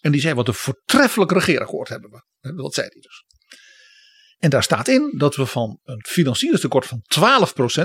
[0.00, 2.54] En die zei wat een voortreffelijk regeerakkoord hebben we.
[2.54, 3.24] Dat zei hij dus.
[4.38, 7.02] En daar staat in dat we van een financieringstekort van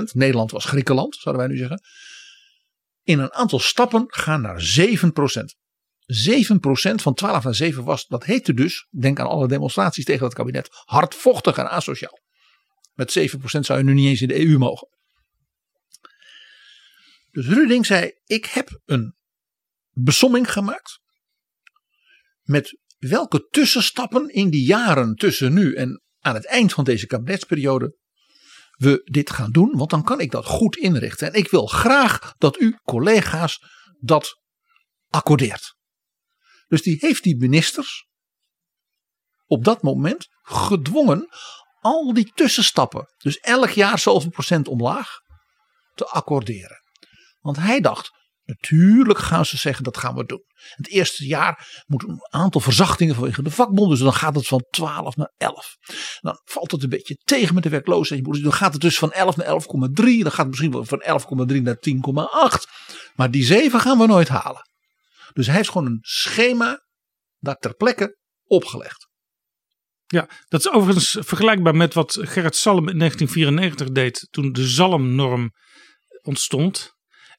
[0.00, 1.80] 12%, Nederland was Griekenland, zouden wij nu zeggen,
[3.02, 5.62] in een aantal stappen gaan naar 7%.
[6.06, 10.34] 7% van 12 naar 7 was, dat heette dus, denk aan alle demonstraties tegen het
[10.34, 12.22] kabinet, hardvochtig en asociaal.
[12.92, 14.88] Met 7% zou je nu niet eens in de EU mogen.
[17.30, 19.16] Dus Ruding zei: Ik heb een
[19.90, 21.00] besomming gemaakt.
[22.44, 27.96] Met welke tussenstappen in die jaren tussen nu en aan het eind van deze kabinetsperiode
[28.76, 29.76] we dit gaan doen.
[29.76, 31.32] Want dan kan ik dat goed inrichten.
[31.32, 33.58] En ik wil graag dat u, collega's,
[33.98, 34.40] dat
[35.08, 35.76] accordeert.
[36.66, 38.06] Dus die heeft die ministers
[39.46, 41.28] op dat moment gedwongen
[41.80, 45.20] al die tussenstappen, dus elk jaar zoveel procent omlaag,
[45.94, 46.82] te accorderen.
[47.40, 48.10] Want hij dacht,
[48.44, 50.42] natuurlijk gaan ze zeggen dat gaan we doen.
[50.54, 53.88] Het eerste jaar moet een aantal verzachtingen vanwege de vakbonden.
[53.88, 55.76] Dus dan gaat het van 12 naar 11.
[56.20, 58.24] Dan valt het een beetje tegen met de werkloosheid.
[58.24, 59.54] Dan gaat het dus van 11 naar 11,3.
[59.94, 61.02] Dan gaat het misschien wel van
[61.52, 61.78] 11,3 naar
[62.56, 62.62] 10,8.
[63.14, 64.68] Maar die 7 gaan we nooit halen.
[65.32, 66.84] Dus hij heeft gewoon een schema
[67.38, 69.08] daar ter plekke opgelegd.
[70.06, 74.28] Ja, dat is overigens vergelijkbaar met wat Gerrit Salm in 1994 deed.
[74.30, 75.50] Toen de Zalmnorm
[76.22, 76.93] ontstond.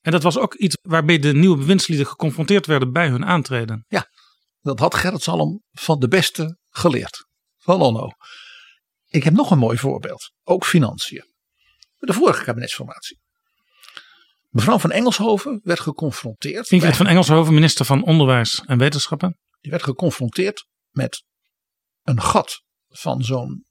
[0.05, 3.85] En dat was ook iets waarbij de nieuwe bewindslieden geconfronteerd werden bij hun aantreden.
[3.87, 4.09] Ja,
[4.61, 7.25] dat had Gerrit Salm van de beste geleerd.
[7.57, 8.09] Van Onno.
[9.07, 10.31] Ik heb nog een mooi voorbeeld.
[10.43, 11.25] Ook financiën.
[11.97, 13.19] De vorige kabinetsformatie.
[14.49, 16.69] Mevrouw van Engelshoven werd geconfronteerd.
[16.69, 19.37] Ingrid van Engelshoven, minister van Onderwijs en Wetenschappen.
[19.59, 21.23] Die werd geconfronteerd met
[22.03, 23.65] een gat van zo'n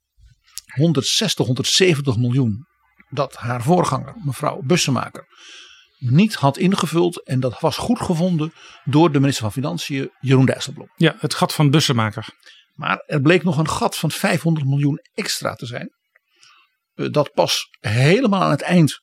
[0.74, 2.66] 160, 170 miljoen.
[3.10, 5.26] Dat haar voorganger, mevrouw Bussemaker,
[6.10, 7.22] niet had ingevuld.
[7.22, 8.52] En dat was goed gevonden
[8.84, 10.92] door de minister van Financiën, Jeroen Dijsselbloem.
[10.96, 12.26] Ja, het gat van Bussemaker.
[12.72, 15.94] Maar er bleek nog een gat van 500 miljoen extra te zijn.
[16.94, 19.00] Eh, Dat pas helemaal aan het eind,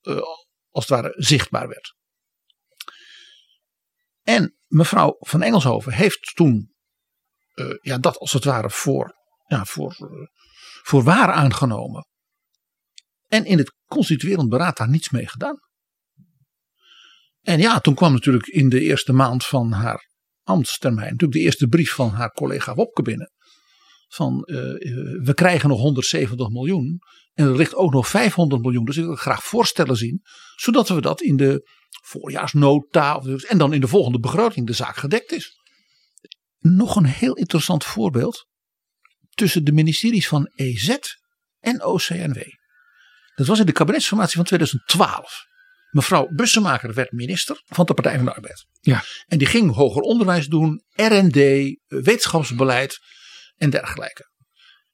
[0.00, 0.16] eh,
[0.70, 1.94] als het ware, zichtbaar werd.
[4.22, 6.74] En mevrouw van Engelshoven heeft toen
[7.54, 9.14] eh, ja, dat als het ware voor,
[9.46, 9.96] ja, voor,
[10.82, 12.06] voor waar aangenomen.
[13.26, 15.58] En in het constituerend beraad daar niets mee gedaan.
[17.46, 20.08] En ja, toen kwam natuurlijk in de eerste maand van haar
[20.42, 23.32] ambtstermijn natuurlijk de eerste brief van haar collega Wopke binnen.
[24.08, 26.98] Van eh, eh, we krijgen nog 170 miljoen
[27.32, 28.84] en er ligt ook nog 500 miljoen.
[28.84, 30.20] Dus ik wil graag voorstellen zien,
[30.56, 31.68] zodat we dat in de
[32.04, 35.56] voorjaarsnota en dan in de volgende begroting de zaak gedekt is.
[36.58, 38.46] Nog een heel interessant voorbeeld
[39.30, 40.96] tussen de ministeries van EZ
[41.58, 42.42] en OCNW.
[43.34, 45.54] Dat was in de kabinetsformatie van 2012.
[45.90, 48.66] Mevrouw Bussemaker werd minister van de Partij van de Arbeid.
[48.80, 49.04] Ja.
[49.26, 51.36] En die ging hoger onderwijs doen, R&D,
[51.86, 52.98] wetenschapsbeleid
[53.56, 54.30] en dergelijke.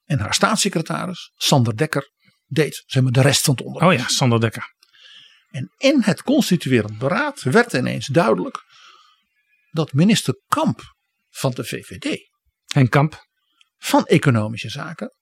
[0.05, 2.11] En haar staatssecretaris, Sander Dekker,
[2.47, 4.01] deed zeg maar, de rest van het onderwijs.
[4.01, 4.75] Oh ja, Sander Dekker.
[5.51, 8.65] En in het constituerend beraad werd ineens duidelijk
[9.71, 10.81] dat minister Kamp
[11.29, 12.31] van de VVD,
[12.67, 13.27] Henk Kamp,
[13.79, 15.15] van Economische Zaken,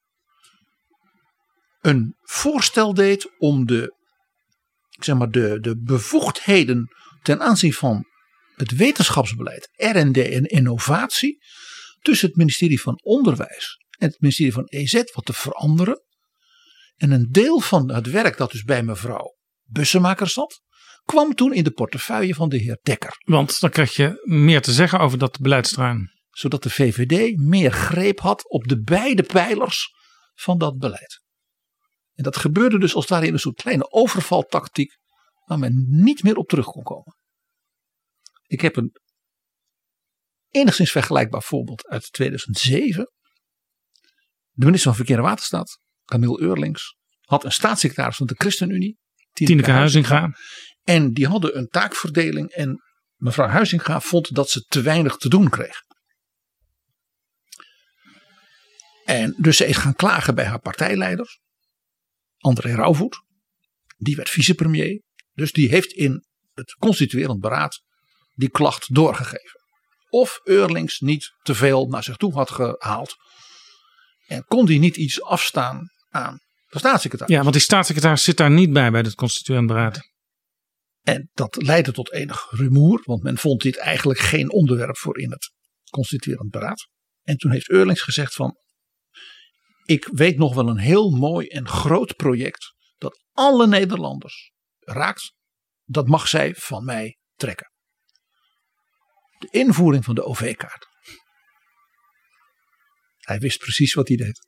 [1.80, 3.96] een voorstel deed om de,
[5.00, 6.88] ik zeg maar, de, de bevoegdheden
[7.22, 8.04] ten aanzien van
[8.54, 11.38] het wetenschapsbeleid, R&D en innovatie
[12.00, 16.02] tussen het ministerie van Onderwijs en het ministerie van EZ wat te veranderen.
[16.96, 20.60] En een deel van het werk dat dus bij mevrouw Bussemaker zat,
[21.04, 23.14] kwam toen in de portefeuille van de heer Dekker.
[23.24, 26.10] Want dan krijg je meer te zeggen over dat beleidsterrein.
[26.30, 29.94] Zodat de VVD meer greep had op de beide pijlers
[30.34, 31.22] van dat beleid.
[32.20, 34.98] En dat gebeurde dus als het ware in een soort kleine overvaltactiek
[35.44, 37.16] waar men niet meer op terug kon komen.
[38.46, 38.96] Ik heb een
[40.48, 43.12] enigszins vergelijkbaar voorbeeld uit 2007.
[44.50, 48.98] De minister van Verkeer en Waterstaat, Camille Eurlings, had een staatssecretaris van de ChristenUnie,
[49.32, 50.30] Tineke Huizinga.
[50.82, 52.82] En die hadden een taakverdeling en
[53.16, 55.82] mevrouw Huizinga vond dat ze te weinig te doen kreeg.
[59.04, 61.38] En dus ze is gaan klagen bij haar partijleider,
[62.40, 63.22] André Rauwvoet.
[63.96, 65.02] Die werd vicepremier.
[65.32, 67.82] Dus die heeft in het constituerend beraad
[68.34, 69.60] die klacht doorgegeven.
[70.08, 73.16] Of Eurlings niet te veel naar zich toe had gehaald.
[74.26, 76.38] En kon die niet iets afstaan aan
[76.68, 77.34] de staatssecretaris.
[77.34, 80.08] Ja, want die staatssecretaris zit daar niet bij bij het constituerend beraad.
[81.00, 85.30] En dat leidde tot enig rumoer, want men vond dit eigenlijk geen onderwerp voor in
[85.30, 85.50] het
[85.90, 86.88] constituerend beraad.
[87.22, 88.56] En toen heeft Eurlings gezegd van,
[89.90, 95.32] ik weet nog wel een heel mooi en groot project dat alle Nederlanders raakt.
[95.84, 97.72] Dat mag zij van mij trekken.
[99.38, 100.86] De invoering van de OV-kaart.
[103.18, 104.46] Hij wist precies wat hij deed.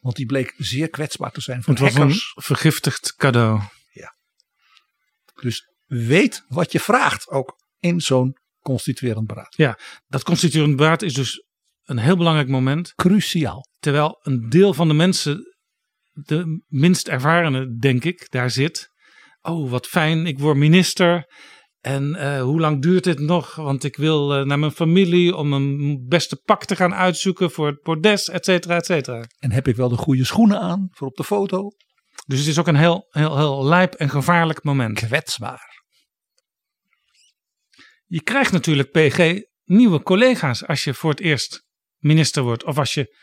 [0.00, 2.32] Want die bleek zeer kwetsbaar te zijn voor Het was hackers.
[2.34, 3.62] een vergiftigd cadeau.
[5.40, 9.56] Dus weet wat je vraagt ook in zo'n constituerend beraad.
[9.56, 11.44] Ja, dat constituerend beraad is dus
[11.90, 12.92] een heel belangrijk moment.
[12.94, 13.66] Cruciaal.
[13.78, 15.56] Terwijl een deel van de mensen,
[16.12, 18.88] de minst ervarene denk ik, daar zit.
[19.40, 21.24] Oh, wat fijn, ik word minister.
[21.80, 23.54] En eh, hoe lang duurt dit nog?
[23.54, 27.66] Want ik wil eh, naar mijn familie om een beste pak te gaan uitzoeken voor
[27.66, 29.24] het bordes, et cetera, et cetera.
[29.38, 31.70] En heb ik wel de goede schoenen aan voor op de foto?
[32.26, 34.98] Dus het is ook een heel, heel, heel lijp en gevaarlijk moment.
[34.98, 35.82] Kwetsbaar.
[38.06, 41.68] Je krijgt natuurlijk PG nieuwe collega's als je voor het eerst
[42.00, 42.64] minister wordt.
[42.64, 43.16] Of als je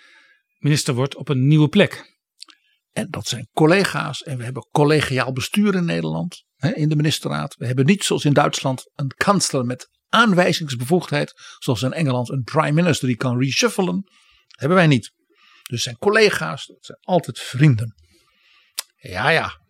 [0.58, 2.16] minister wordt op een nieuwe plek.
[2.92, 4.22] En dat zijn collega's.
[4.22, 6.46] En we hebben collegiaal bestuur in Nederland.
[6.56, 7.56] Hè, in de ministerraad.
[7.56, 11.34] We hebben niet zoals in Duitsland een kanselier met aanwijzingsbevoegdheid.
[11.58, 14.12] Zoals in Engeland een prime minister die kan reshuffelen.
[14.48, 15.12] hebben wij niet.
[15.64, 16.66] Dus zijn collega's.
[16.66, 17.96] Dat zijn altijd vrienden.
[18.96, 19.62] Ja, ja.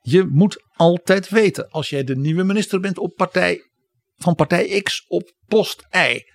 [0.00, 3.70] Je moet altijd weten als jij de nieuwe minister bent op partij,
[4.16, 6.32] van partij X op post Y.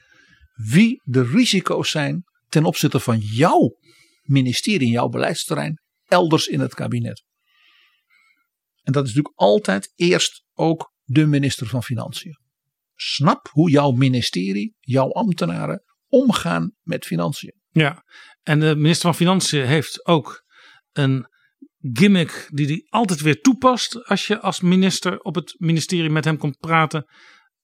[0.60, 3.78] Wie de risico's zijn ten opzichte van jouw
[4.22, 7.24] ministerie, jouw beleidsterrein, elders in het kabinet.
[8.82, 12.38] En dat is natuurlijk altijd eerst ook de minister van Financiën.
[12.96, 17.54] Snap hoe jouw ministerie, jouw ambtenaren omgaan met financiën.
[17.70, 18.04] Ja,
[18.44, 20.44] En de minister van Financiën heeft ook
[20.92, 21.28] een
[21.80, 26.38] gimmick die hij altijd weer toepast als je als minister op het ministerie met hem
[26.38, 27.06] komt praten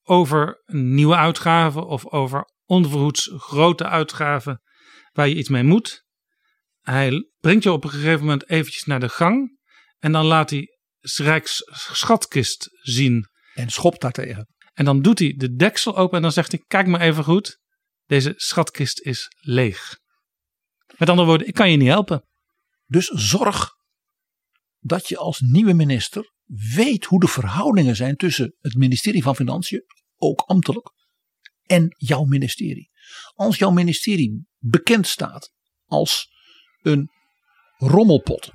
[0.04, 4.62] over nieuwe uitgaven of over onverhoeds grote uitgaven
[5.12, 6.04] waar je iets mee moet.
[6.82, 9.60] Hij brengt je op een gegeven moment eventjes naar de gang
[10.00, 10.70] en dan laat hij
[11.16, 13.28] Rijks schatkist zien.
[13.54, 14.48] En schopt daartegen.
[14.74, 17.60] En dan doet hij de deksel open en dan zegt hij: Kijk maar even goed,
[18.06, 20.00] deze schatkist is leeg.
[20.98, 22.26] Met andere woorden, ik kan je niet helpen.
[22.86, 23.70] Dus zorg
[24.80, 26.34] dat je als nieuwe minister
[26.76, 29.84] weet hoe de verhoudingen zijn tussen het ministerie van Financiën,
[30.16, 30.92] ook ambtelijk,
[31.66, 32.92] en jouw ministerie.
[33.34, 35.52] Als jouw ministerie bekend staat
[35.86, 36.30] als
[36.82, 37.10] een
[37.78, 38.52] rommelpot,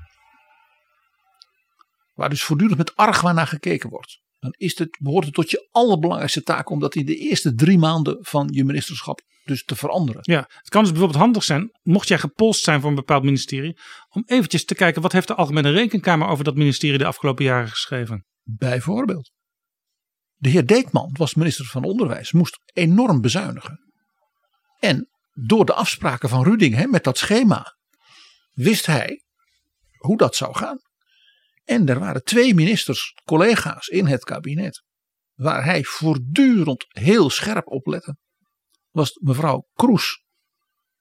[2.14, 5.68] waar dus voortdurend met argwaan naar gekeken wordt, dan is het, behoort het tot je
[5.70, 10.20] allerbelangrijkste taak om dat in de eerste drie maanden van je ministerschap dus te veranderen.
[10.24, 13.78] Ja, het kan dus bijvoorbeeld handig zijn, mocht jij gepolst zijn voor een bepaald ministerie,
[14.08, 17.68] om eventjes te kijken wat heeft de Algemene Rekenkamer over dat ministerie de afgelopen jaren
[17.68, 18.26] geschreven.
[18.42, 19.32] Bijvoorbeeld.
[20.40, 23.92] De heer Deekman was minister van Onderwijs, moest enorm bezuinigen.
[24.78, 27.76] En door de afspraken van Ruding met dat schema
[28.50, 29.24] wist hij
[29.96, 30.78] hoe dat zou gaan.
[31.64, 34.82] En er waren twee ministers, collega's in het kabinet,
[35.34, 38.16] waar hij voortdurend heel scherp op lette.
[38.90, 40.24] Was mevrouw Kroes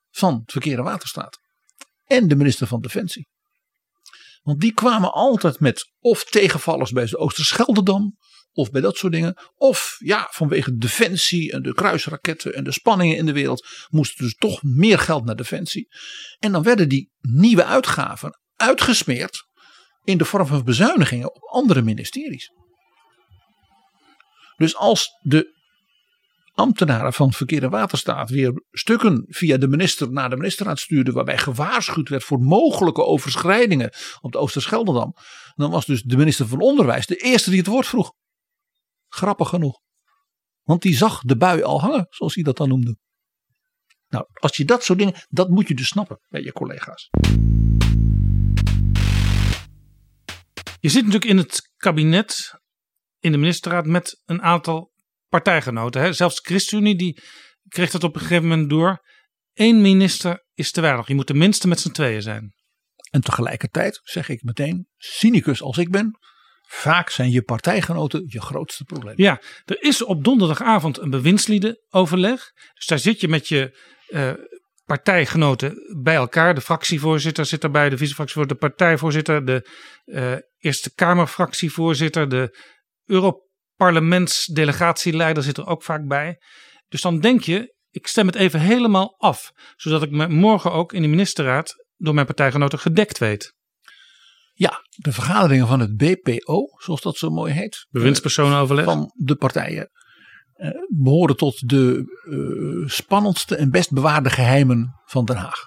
[0.10, 1.40] van Verkeer en Waterstaat
[2.06, 3.28] en de minister van Defensie.
[4.42, 8.18] Want die kwamen altijd met of tegenvallers bij de Oosterscheldedam
[8.60, 9.38] of bij dat soort dingen.
[9.56, 14.36] Of ja, vanwege defensie en de kruisraketten en de spanningen in de wereld moest dus
[14.36, 15.88] toch meer geld naar defensie.
[16.40, 19.48] En dan werden die nieuwe uitgaven uitgesmeerd
[20.04, 22.52] in de vorm van bezuinigingen op andere ministeries.
[24.58, 25.58] Dus als de
[26.60, 31.14] ambtenaren van Verkeer en Waterstaat weer stukken via de minister naar de ministerraad stuurden.
[31.14, 35.14] waarbij gewaarschuwd werd voor mogelijke overschrijdingen op de Oosterscheldedam.
[35.56, 38.12] dan was dus de minister van Onderwijs de eerste die het woord vroeg.
[39.10, 39.80] Grappig genoeg.
[40.64, 42.98] Want die zag de bui al hangen, zoals hij dat dan noemde.
[44.08, 47.10] Nou, als je dat soort dingen, dat moet je dus snappen bij je collega's.
[50.80, 52.60] Je zit natuurlijk in het kabinet,
[53.20, 54.92] in de ministerraad, met een aantal
[55.28, 56.02] partijgenoten.
[56.02, 56.14] Hè?
[56.14, 57.22] Zelfs ChristenUnie die
[57.68, 59.08] kreeg dat op een gegeven moment door.
[59.54, 61.08] Eén minister is te weinig.
[61.08, 62.54] Je moet tenminste met z'n tweeën zijn.
[63.10, 66.20] En tegelijkertijd zeg ik meteen, cynicus als ik ben,
[66.72, 69.14] vaak zijn je partijgenoten je grootste probleem.
[69.18, 72.52] Ja, er is op donderdagavond een bewindsliedenoverleg.
[72.74, 73.78] Dus daar zit je met je
[74.10, 74.32] uh,
[74.86, 76.56] partijgenoten bij elkaar.
[76.56, 79.68] De fractievoorzitter zit erbij, de vicefractievoorzitter, de partijvoorzitter, de
[80.06, 82.58] uh, Eerste Kamerfractievoorzitter, de
[83.06, 86.38] Europarlementsdelegatieleider zit er ook vaak bij.
[86.88, 90.94] Dus dan denk je, ik stem het even helemaal af, zodat ik me morgen ook
[90.94, 93.58] in de ministerraad door mijn partijgenoten gedekt weet.
[94.60, 97.86] Ja, de vergaderingen van het BPO, zoals dat zo mooi heet.
[97.90, 98.86] Bewindspersonenoverleg.
[98.86, 99.90] Van de partijen
[100.54, 105.66] eh, behoren tot de uh, spannendste en best bewaarde geheimen van Den Haag.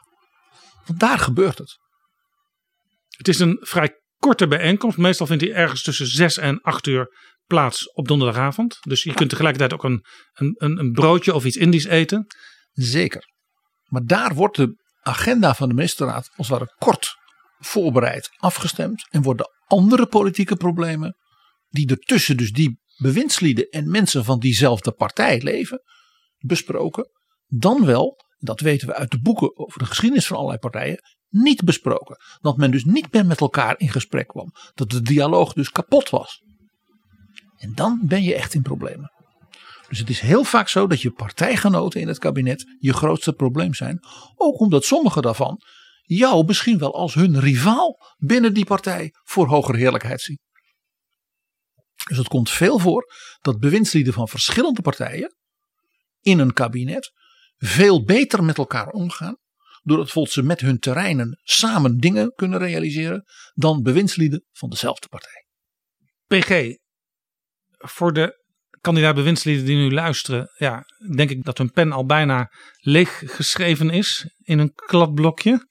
[0.87, 1.79] Want daar gebeurt het.
[3.09, 4.99] Het is een vrij korte bijeenkomst.
[4.99, 7.17] Meestal vindt hij ergens tussen 6 en 8 uur
[7.47, 8.79] plaats op donderdagavond.
[8.81, 12.27] Dus je kunt tegelijkertijd ook een, een, een broodje of iets Indisch eten.
[12.73, 13.25] Zeker.
[13.85, 17.21] Maar daar wordt de agenda van de ministerraad als het ware kort
[17.65, 19.07] voorbereid, afgestemd.
[19.11, 21.17] En worden andere politieke problemen
[21.69, 25.83] die ertussen dus die bewindslieden en mensen van diezelfde partij leven,
[26.39, 27.11] besproken.
[27.47, 31.65] Dan wel, dat weten we uit de boeken over de geschiedenis van allerlei partijen, niet
[31.65, 32.17] besproken.
[32.41, 34.53] Dat men dus niet meer met elkaar in gesprek kwam.
[34.75, 36.43] Dat de dialoog dus kapot was.
[37.57, 39.13] En dan ben je echt in problemen.
[39.89, 43.75] Dus het is heel vaak zo dat je partijgenoten in het kabinet je grootste probleem
[43.75, 44.01] zijn.
[44.37, 45.61] Ook omdat sommige daarvan
[46.17, 50.39] jou misschien wel als hun rivaal binnen die partij voor hogere heerlijkheid zien.
[52.09, 55.37] Dus het komt veel voor dat bewindslieden van verschillende partijen
[56.21, 57.13] in een kabinet
[57.57, 59.37] veel beter met elkaar omgaan.
[59.83, 63.25] Doordat ze met hun terreinen samen dingen kunnen realiseren
[63.55, 65.47] dan bewindslieden van dezelfde partij.
[66.27, 66.77] PG,
[67.79, 68.43] voor de
[68.81, 70.85] kandidaat bewindslieden die nu luisteren, ja,
[71.15, 75.71] denk ik dat hun pen al bijna leeg geschreven is in een kladblokje.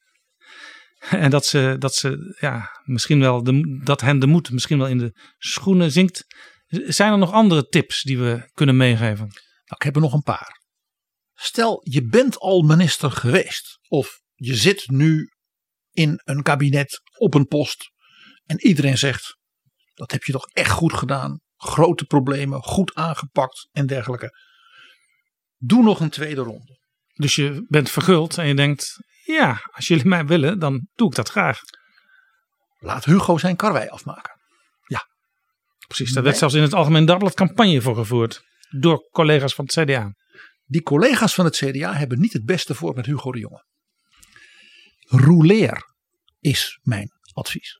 [1.09, 3.43] En dat ze, dat ze ja, misschien wel,
[3.83, 6.25] dat hen de moed misschien wel in de schoenen zinkt.
[6.67, 9.25] Zijn er nog andere tips die we kunnen meegeven?
[9.25, 10.59] Nou, ik heb er nog een paar.
[11.33, 13.79] Stel, je bent al minister geweest.
[13.87, 15.29] Of je zit nu
[15.91, 17.91] in een kabinet op een post.
[18.45, 19.37] En iedereen zegt,
[19.93, 21.39] dat heb je toch echt goed gedaan.
[21.55, 24.37] Grote problemen, goed aangepakt en dergelijke.
[25.57, 26.80] Doe nog een tweede ronde.
[27.21, 31.15] Dus je bent verguld en je denkt, ja, als jullie mij willen, dan doe ik
[31.15, 31.59] dat graag.
[32.77, 34.39] Laat Hugo zijn karwei afmaken.
[34.87, 35.07] Ja.
[35.87, 38.41] Precies, daar werd zelfs in het Algemeen Dagblad campagne voor gevoerd.
[38.69, 40.13] Door collega's van het CDA.
[40.65, 43.65] Die collega's van het CDA hebben niet het beste voor met Hugo de Jonge.
[44.99, 45.93] Rouleer
[46.39, 47.79] is mijn advies.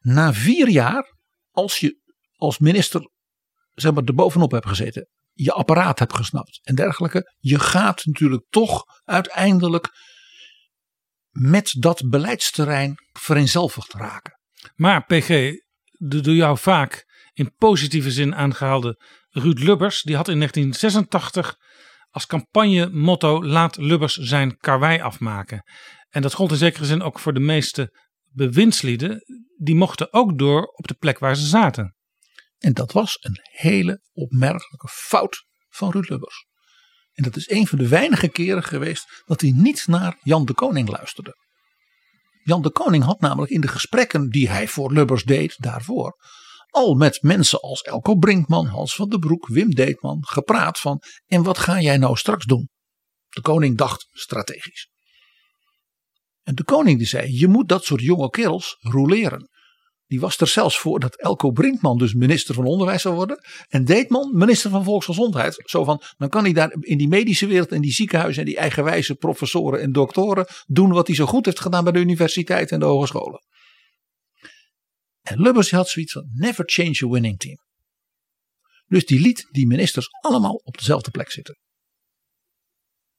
[0.00, 1.14] Na vier jaar,
[1.50, 2.00] als je
[2.36, 3.10] als minister
[3.74, 8.44] zeg maar, er bovenop hebt gezeten, je apparaat hebt gesnapt en dergelijke, je gaat natuurlijk
[8.50, 9.88] toch uiteindelijk
[11.30, 14.38] met dat beleidsterrein vereenzelvigd raken.
[14.74, 15.28] Maar PG,
[15.90, 21.56] de door jou vaak in positieve zin aangehaalde Ruud Lubbers, die had in 1986
[22.10, 25.62] als campagnemotto laat Lubbers zijn karwei afmaken.
[26.08, 27.98] En dat gold in zekere zin ook voor de meeste
[28.30, 29.24] bewindslieden.
[29.56, 31.96] Die mochten ook door op de plek waar ze zaten.
[32.62, 36.46] En dat was een hele opmerkelijke fout van Ruud Lubbers.
[37.12, 40.54] En dat is een van de weinige keren geweest dat hij niet naar Jan de
[40.54, 41.36] Koning luisterde.
[42.42, 46.16] Jan de Koning had namelijk in de gesprekken die hij voor Lubbers deed daarvoor
[46.72, 51.42] al met mensen als Elko Brinkman, Hans van der Broek, Wim Deetman gepraat van en
[51.42, 52.68] wat ga jij nou straks doen?
[53.28, 54.90] De koning dacht strategisch.
[56.42, 59.48] En de koning die zei je moet dat soort jonge kerels roleren.
[60.12, 63.44] Die was er zelfs voor dat Elko Brinkman dus minister van Onderwijs zou worden.
[63.68, 65.62] En Deetman minister van Volksgezondheid.
[65.64, 68.56] Zo van, dan kan hij daar in die medische wereld en die ziekenhuizen en die
[68.56, 72.78] eigenwijze professoren en doktoren doen wat hij zo goed heeft gedaan bij de universiteit en
[72.78, 73.44] de hogescholen.
[75.22, 77.58] En Lubbers had zoiets van never change a winning team.
[78.86, 81.58] Dus die liet die ministers allemaal op dezelfde plek zitten.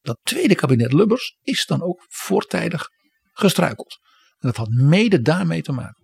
[0.02, 2.90] Dat tweede kabinet Lubbers is dan ook voortijdig
[3.32, 4.00] gestruikeld.
[4.40, 6.03] En dat had mede daarmee te maken.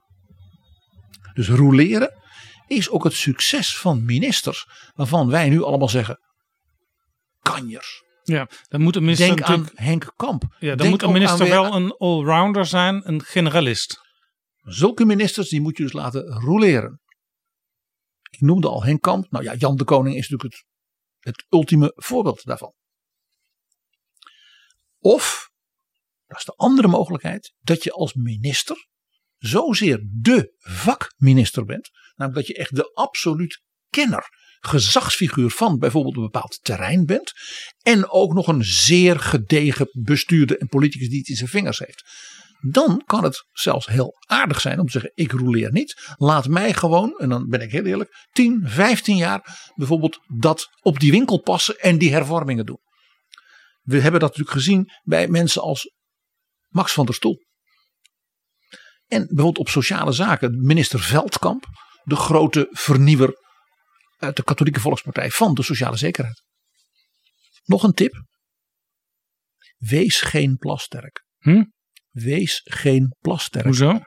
[1.39, 2.13] Dus roleren
[2.67, 6.19] is ook het succes van ministers waarvan wij nu allemaal zeggen
[7.41, 8.03] kanjers.
[8.23, 10.43] Ja, dan moet een minister Denk aan Henk Kamp.
[10.59, 13.99] Ja, dan Denk moet een minister wel een allrounder zijn, een generalist.
[14.61, 17.01] Zulke ministers die moet je dus laten roleren.
[18.29, 19.31] Ik noemde al Henk Kamp.
[19.31, 20.65] Nou ja, Jan de Koning is natuurlijk het,
[21.19, 22.73] het ultieme voorbeeld daarvan.
[24.99, 25.51] Of,
[26.25, 28.87] dat is de andere mogelijkheid, dat je als minister
[29.39, 31.89] zozeer de vakminister bent.
[32.15, 34.27] Namelijk dat je echt de absoluut kenner,
[34.59, 37.33] gezagsfiguur van bijvoorbeeld een bepaald terrein bent.
[37.81, 42.03] En ook nog een zeer gedegen bestuurder en politicus die het in zijn vingers heeft.
[42.61, 46.13] Dan kan het zelfs heel aardig zijn om te zeggen: ik roleer niet.
[46.17, 50.99] Laat mij gewoon, en dan ben ik heel eerlijk, 10, 15 jaar bijvoorbeeld dat op
[50.99, 52.79] die winkel passen en die hervormingen doen.
[53.81, 55.93] We hebben dat natuurlijk gezien bij mensen als
[56.67, 57.47] Max van der Stoel.
[59.09, 61.65] En bijvoorbeeld op sociale zaken, minister Veldkamp,
[62.03, 63.33] de grote vernieuwer
[64.17, 66.43] uit de Katholieke Volkspartij van de sociale zekerheid.
[67.63, 68.23] Nog een tip.
[69.77, 71.23] Wees geen plasterk.
[71.37, 71.63] Hm?
[72.09, 73.65] Wees geen plasterk.
[73.65, 73.99] Hoezo?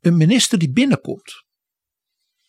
[0.00, 1.44] Een minister die binnenkomt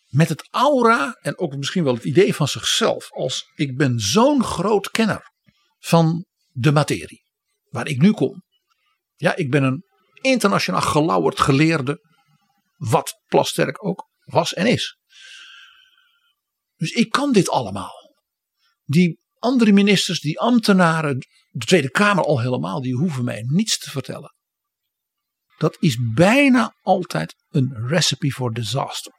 [0.07, 4.43] met het aura en ook misschien wel het idee van zichzelf als ik ben zo'n
[4.43, 5.31] groot kenner
[5.79, 7.23] van de materie
[7.69, 8.43] waar ik nu kom.
[9.15, 9.83] Ja, ik ben een
[10.21, 11.99] internationaal gelauwerd geleerde,
[12.77, 14.97] wat Plasterk ook was en is.
[16.75, 18.15] Dus ik kan dit allemaal.
[18.83, 21.17] Die andere ministers, die ambtenaren,
[21.49, 24.35] de Tweede Kamer al helemaal, die hoeven mij niets te vertellen.
[25.57, 29.13] Dat is bijna altijd een recipe for disaster.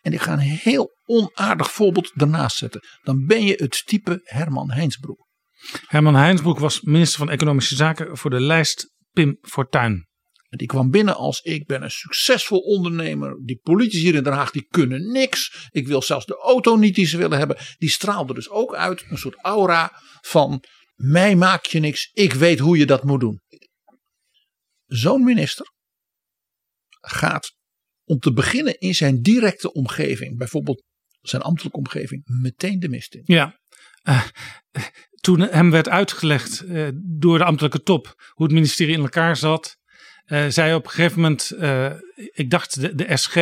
[0.00, 2.82] En ik ga een heel onaardig voorbeeld ernaast zetten.
[3.02, 5.26] Dan ben je het type Herman Heinsbroek.
[5.86, 10.06] Herman Heinsbroek was minister van Economische Zaken voor de lijst Pim Fortuyn.
[10.48, 13.44] Die kwam binnen als ik ben een succesvol ondernemer.
[13.44, 15.68] Die politici hier in Den Haag die kunnen niks.
[15.70, 17.56] Ik wil zelfs de auto niet die ze willen hebben.
[17.78, 20.64] Die straalde dus ook uit een soort aura van
[20.94, 22.10] mij maak je niks.
[22.12, 23.40] Ik weet hoe je dat moet doen.
[24.86, 25.66] Zo'n minister
[27.00, 27.56] gaat
[28.04, 30.38] om te beginnen in zijn directe omgeving.
[30.38, 30.84] Bijvoorbeeld
[31.20, 32.22] zijn ambtelijke omgeving.
[32.24, 33.22] Meteen de mist in.
[33.24, 33.60] Ja,
[34.02, 34.24] eh,
[35.20, 39.76] toen hem werd uitgelegd eh, door de ambtelijke top hoe het ministerie in elkaar zat,
[40.24, 43.36] eh, zei op een gegeven moment, eh, ik dacht de, de SG,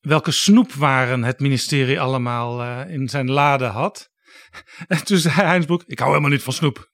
[0.00, 4.10] welke snoepwaren het ministerie allemaal in zijn lade had.
[4.86, 6.90] En toen zei Heinsbroek, ik hou helemaal niet van snoep.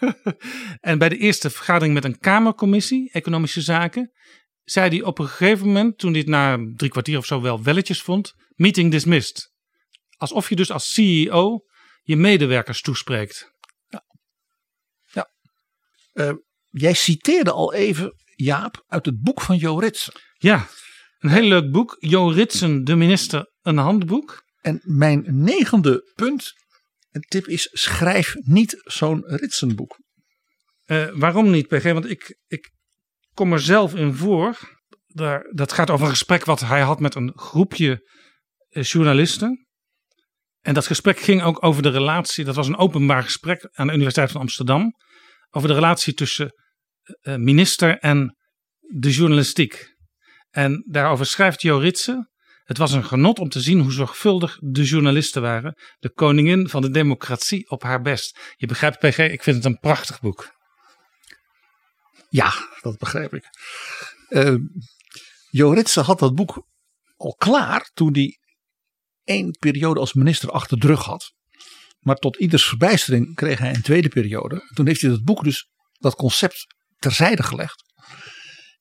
[0.80, 4.12] en bij de eerste vergadering met een Kamercommissie, Economische Zaken,
[4.64, 7.62] zei hij op een gegeven moment, toen hij het na drie kwartier of zo wel
[7.62, 9.52] welletjes vond, meeting dismissed.
[10.16, 11.64] Alsof je dus als CEO
[12.02, 13.58] je medewerkers toespreekt.
[16.14, 16.32] Uh,
[16.68, 20.12] jij citeerde al even, Jaap, uit het boek van Jo Ritsen.
[20.38, 20.68] Ja,
[21.18, 21.96] een heel leuk boek.
[21.98, 24.44] Jo Ritsen, de minister, een handboek.
[24.60, 26.52] En mijn negende punt
[27.10, 29.98] Een tip is: schrijf niet zo'n Ritsenboek.
[30.86, 31.82] Uh, waarom niet, PG?
[31.82, 32.70] Want ik, ik
[33.34, 34.58] kom er zelf in voor.
[35.06, 38.08] Daar, dat gaat over een gesprek wat hij had met een groepje
[38.70, 39.68] uh, journalisten.
[40.60, 42.44] En dat gesprek ging ook over de relatie.
[42.44, 44.94] Dat was een openbaar gesprek aan de Universiteit van Amsterdam.
[45.50, 46.54] Over de relatie tussen
[47.22, 48.36] uh, minister en
[48.80, 49.94] de journalistiek.
[50.50, 51.90] En daarover schrijft Jo.
[52.64, 55.78] Het was een genot om te zien hoe zorgvuldig de journalisten waren.
[55.98, 58.54] De koningin van de democratie op haar best.
[58.56, 60.58] Je begrijpt, PG, ik vind het een prachtig boek.
[62.28, 63.44] Ja, dat begrijp ik.
[64.28, 64.54] Uh,
[65.50, 66.66] jo had dat boek
[67.16, 68.39] al klaar toen hij
[69.30, 71.32] één periode als minister achter de rug had.
[72.00, 74.70] Maar tot ieders verbijstering kreeg hij een tweede periode.
[74.74, 76.66] Toen heeft hij dat boek dus, dat concept,
[76.98, 77.82] terzijde gelegd.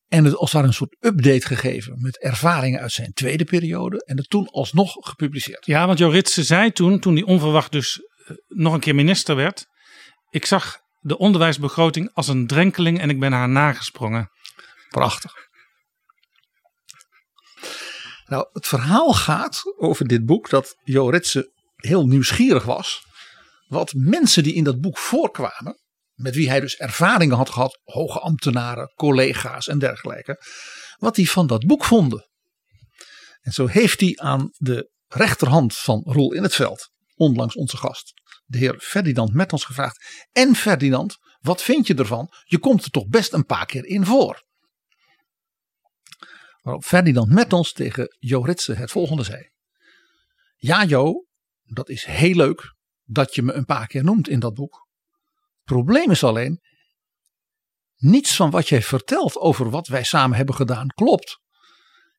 [0.07, 4.05] En het als daar een soort update gegeven met ervaringen uit zijn tweede periode.
[4.05, 5.65] En het toen alsnog gepubliceerd.
[5.65, 9.35] Ja, want Jo Ritsen zei toen, toen hij onverwacht dus uh, nog een keer minister
[9.35, 9.65] werd.
[10.29, 14.29] Ik zag de onderwijsbegroting als een drenkeling en ik ben haar nagesprongen.
[14.89, 15.48] Prachtig.
[18.29, 23.01] Nou, het verhaal gaat over dit boek dat Jo Ritsen heel nieuwsgierig was.
[23.67, 25.79] Wat mensen die in dat boek voorkwamen,
[26.13, 30.43] met wie hij dus ervaringen had gehad, hoge ambtenaren, collega's en dergelijke,
[30.97, 32.27] wat die van dat boek vonden.
[33.41, 38.13] En zo heeft hij aan de rechterhand van Roel in het veld, onlangs onze gast,
[38.45, 40.27] de heer Ferdinand Mettels gevraagd.
[40.31, 42.29] En Ferdinand, wat vind je ervan?
[42.43, 44.47] Je komt er toch best een paar keer in voor.
[46.69, 49.49] Waarop Ferdinand Mettels tegen Jo Ritsen het volgende zei.
[50.55, 51.25] Ja Jo,
[51.63, 54.87] dat is heel leuk dat je me een paar keer noemt in dat boek.
[55.63, 56.61] Probleem is alleen,
[57.95, 61.39] niets van wat jij vertelt over wat wij samen hebben gedaan klopt.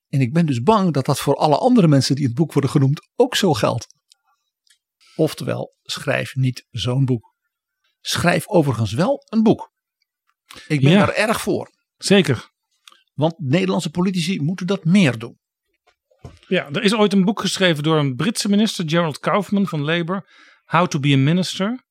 [0.08, 2.52] En ik ben dus bang dat dat voor alle andere mensen die in het boek
[2.52, 3.86] worden genoemd ook zo geldt.
[5.16, 7.34] Oftewel, schrijf niet zo'n boek.
[8.00, 9.72] Schrijf overigens wel een boek.
[10.68, 10.98] Ik ben Ja.
[10.98, 11.70] daar erg voor.
[11.96, 12.49] Zeker.
[13.20, 15.38] Want Nederlandse politici moeten dat meer doen.
[16.46, 20.26] Ja, er is ooit een boek geschreven door een Britse minister, Gerald Kaufman van Labour,
[20.64, 21.84] How to be a Minister.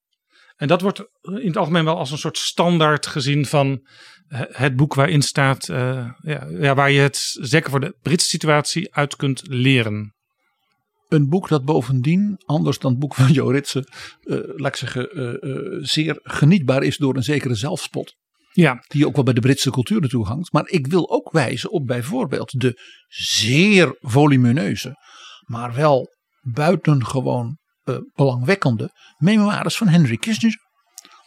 [0.56, 3.88] En dat wordt in het algemeen wel als een soort standaard gezien van
[4.28, 8.28] eh, het boek waarin staat, eh, ja, ja, waar je het zeker voor de Britse
[8.28, 10.16] situatie uit kunt leren.
[11.08, 13.84] Een boek dat bovendien, anders dan het boek van Jo Ritsen,
[14.24, 15.10] eh, laat ik zeggen,
[15.86, 18.16] zeer genietbaar is door een zekere zelfspot.
[18.60, 18.84] Ja.
[18.88, 20.52] Die ook wel bij de Britse cultuur naartoe hangt.
[20.52, 24.96] Maar ik wil ook wijzen op bijvoorbeeld de zeer volumineuze,
[25.46, 26.08] maar wel
[26.42, 30.58] buitengewoon eh, belangwekkende memoires van Henry Kissinger.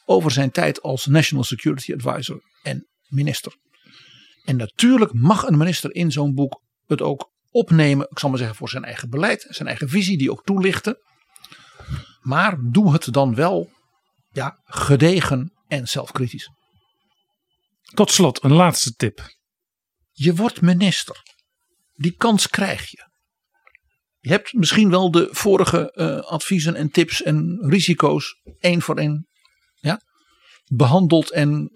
[0.04, 3.52] Over zijn tijd als National Security Advisor en minister.
[4.44, 8.56] En natuurlijk mag een minister in zo'n boek het ook opnemen, ik zal maar zeggen,
[8.56, 10.96] voor zijn eigen beleid, zijn eigen visie, die ook toelichten.
[12.20, 13.70] Maar doe het dan wel
[14.30, 16.50] ja, gedegen en zelfkritisch.
[17.94, 19.36] Tot slot, een laatste tip.
[20.12, 21.22] Je wordt minister.
[21.92, 23.10] Die kans krijg je.
[24.18, 29.26] Je hebt misschien wel de vorige eh, adviezen en tips en risico's één voor één
[29.74, 30.00] ja,
[30.64, 31.70] behandeld en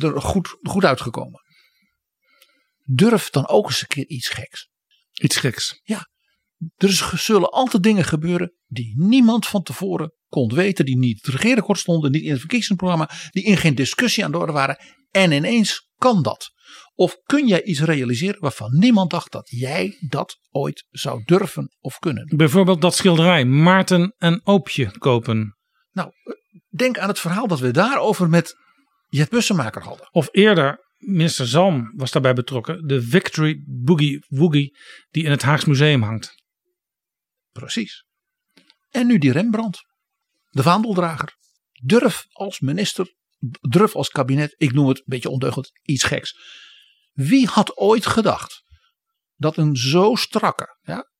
[0.00, 1.40] er goed, goed uitgekomen.
[2.82, 4.68] Durf dan ook eens een keer iets geks.
[5.12, 5.80] Iets geks.
[5.82, 6.08] Ja,
[6.76, 11.40] er zullen altijd dingen gebeuren die niemand van tevoren kon weten, die niet in het
[11.40, 14.78] regeerakkoord stonden, niet in het verkiezingsprogramma, die in geen discussie aan de orde waren.
[15.14, 16.52] En ineens kan dat.
[16.94, 21.98] Of kun jij iets realiseren waarvan niemand dacht dat jij dat ooit zou durven of
[21.98, 22.36] kunnen.
[22.36, 25.56] Bijvoorbeeld dat schilderij Maarten en Oopje kopen.
[25.90, 26.10] Nou,
[26.68, 28.54] denk aan het verhaal dat we daarover met
[29.08, 30.08] Jet Bussemaker hadden.
[30.10, 32.86] Of eerder, minister Zalm was daarbij betrokken.
[32.86, 34.78] De Victory Boogie Woogie
[35.10, 36.42] die in het Haags Museum hangt.
[37.52, 38.04] Precies.
[38.90, 39.84] En nu die Rembrandt,
[40.50, 41.36] de vaandeldrager.
[41.82, 43.14] Durf als minister,
[43.60, 46.38] durf als kabinet, ik noem het een beetje ondeugend, iets geks.
[47.12, 48.62] Wie had ooit gedacht
[49.36, 51.10] dat een zo strakke, ja,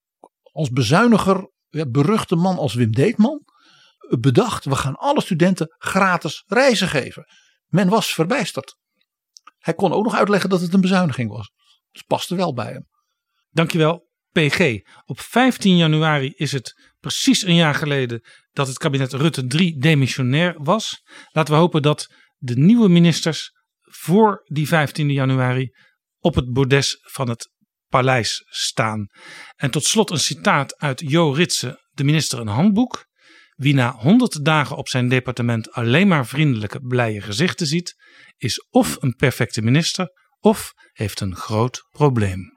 [0.43, 3.45] als bezuiniger, beruchte man als Wim Deetman
[4.09, 7.27] bedacht, we gaan alle studenten gratis reizen geven.
[7.67, 8.79] Men was verbijsterd.
[9.59, 11.51] Hij kon ook nog uitleggen dat het een bezuiniging was.
[11.91, 12.89] Het paste wel bij hem.
[13.51, 14.81] Dankjewel, PG.
[15.05, 18.25] Op 15 januari is het precies een jaar geleden
[18.55, 21.03] dat het kabinet Rutte 3 demissionair was.
[21.31, 23.51] Laten we hopen dat de nieuwe ministers
[23.81, 25.71] voor die 15 januari
[26.19, 27.51] op het bordes van het
[27.89, 29.07] paleis staan.
[29.57, 33.07] En tot slot een citaat uit Jo Ritsen, de minister een handboek.
[33.55, 37.95] Wie na 100 dagen op zijn departement alleen maar vriendelijke, blije gezichten ziet,
[38.37, 40.09] is of een perfecte minister
[40.41, 42.53] of heeft een groot probleem.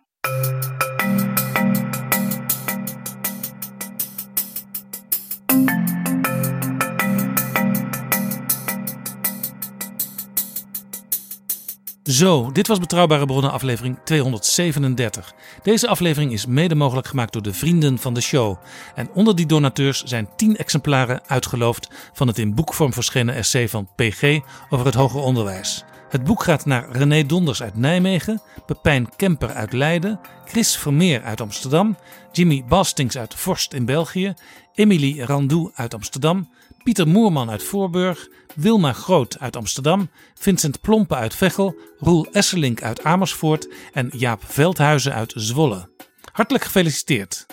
[12.07, 15.33] Zo, dit was Betrouwbare Bronnen aflevering 237.
[15.63, 18.57] Deze aflevering is mede mogelijk gemaakt door de vrienden van de show.
[18.95, 23.89] En onder die donateurs zijn 10 exemplaren uitgeloofd van het in boekvorm verschenen essay van
[23.95, 24.39] PG
[24.69, 25.83] over het hoger onderwijs.
[26.09, 31.41] Het boek gaat naar René Donders uit Nijmegen, Pepijn Kemper uit Leiden, Chris Vermeer uit
[31.41, 31.97] Amsterdam,
[32.31, 34.33] Jimmy Bastings uit Vorst in België,
[34.73, 36.49] Emily Randou uit Amsterdam,
[36.87, 43.03] Pieter Moerman uit Voorburg, Wilma Groot uit Amsterdam, Vincent Plompe uit Veghel, Roel Esselink uit
[43.03, 45.89] Amersfoort en Jaap Veldhuizen uit Zwolle.
[46.31, 47.45] Hartelijk gefeliciteerd.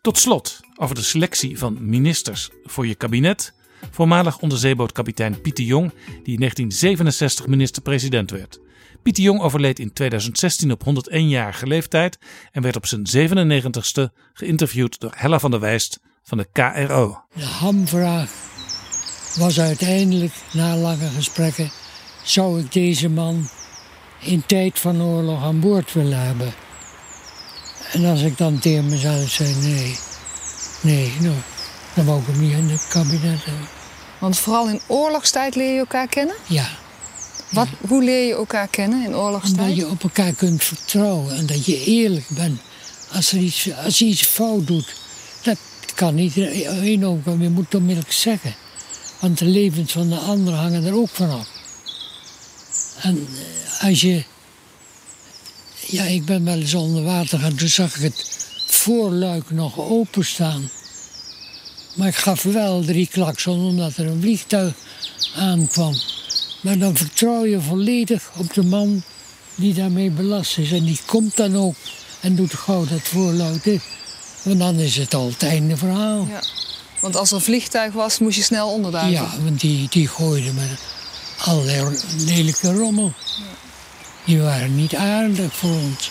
[0.00, 3.52] Tot slot over de selectie van ministers voor je kabinet.
[3.90, 8.60] Voormalig onderzeebootkapitein Pieter Jong, die in 1967 minister-president werd.
[9.02, 12.18] Pieter Jong overleed in 2016 op 101-jarige leeftijd
[12.52, 17.24] en werd op zijn 97ste geïnterviewd door Hella van der Wijst van de KRO.
[17.34, 18.49] De hamvraag
[19.36, 21.70] was uiteindelijk, na lange gesprekken,
[22.22, 23.48] zou ik deze man
[24.18, 26.54] in tijd van oorlog aan boord willen hebben.
[27.92, 29.96] En als ik dan tegen mezelf zei nee,
[30.80, 31.34] nee, nou,
[31.94, 33.68] dan wou ik hem niet in het kabinet hebben.
[34.18, 36.34] Want vooral in oorlogstijd leer je elkaar kennen?
[36.46, 36.68] Ja.
[37.50, 39.60] Wat, Hoe leer je elkaar kennen in oorlogstijd?
[39.60, 42.60] Omdat je op elkaar kunt vertrouwen en dat je eerlijk bent.
[43.12, 44.94] Als, er iets, als je iets fout doet,
[45.42, 45.58] dat
[45.94, 46.98] kan niet je
[47.50, 48.54] moet het onmiddellijk zeggen.
[49.20, 51.48] Want de levens van de anderen hangen er ook vanaf.
[53.00, 53.28] En
[53.78, 54.24] eh, als je...
[55.86, 60.70] Ja, ik ben wel eens onder water gaan, toen zag ik het voorluik nog openstaan.
[61.94, 64.74] Maar ik gaf wel drie klakson omdat er een vliegtuig
[65.36, 65.94] aankwam.
[66.60, 69.02] Maar dan vertrouw je volledig op de man
[69.54, 70.72] die daarmee belast is.
[70.72, 71.74] En die komt dan ook
[72.20, 73.80] en doet gauw dat voorluik.
[74.42, 76.26] Want dan is het al het einde verhaal.
[76.28, 76.40] Ja.
[77.00, 79.12] Want als er een vliegtuig was, moest je snel onderduiken.
[79.12, 80.78] Ja, want die, die gooiden met
[81.44, 83.12] allerlei lelijke rommel.
[84.24, 86.10] Die waren niet aardig voor ons.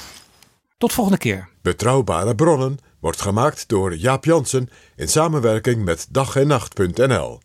[0.78, 1.49] Tot volgende keer.
[1.61, 7.40] Betrouwbare bronnen wordt gemaakt door Jaap Jansen in samenwerking met dag en nacht.nl.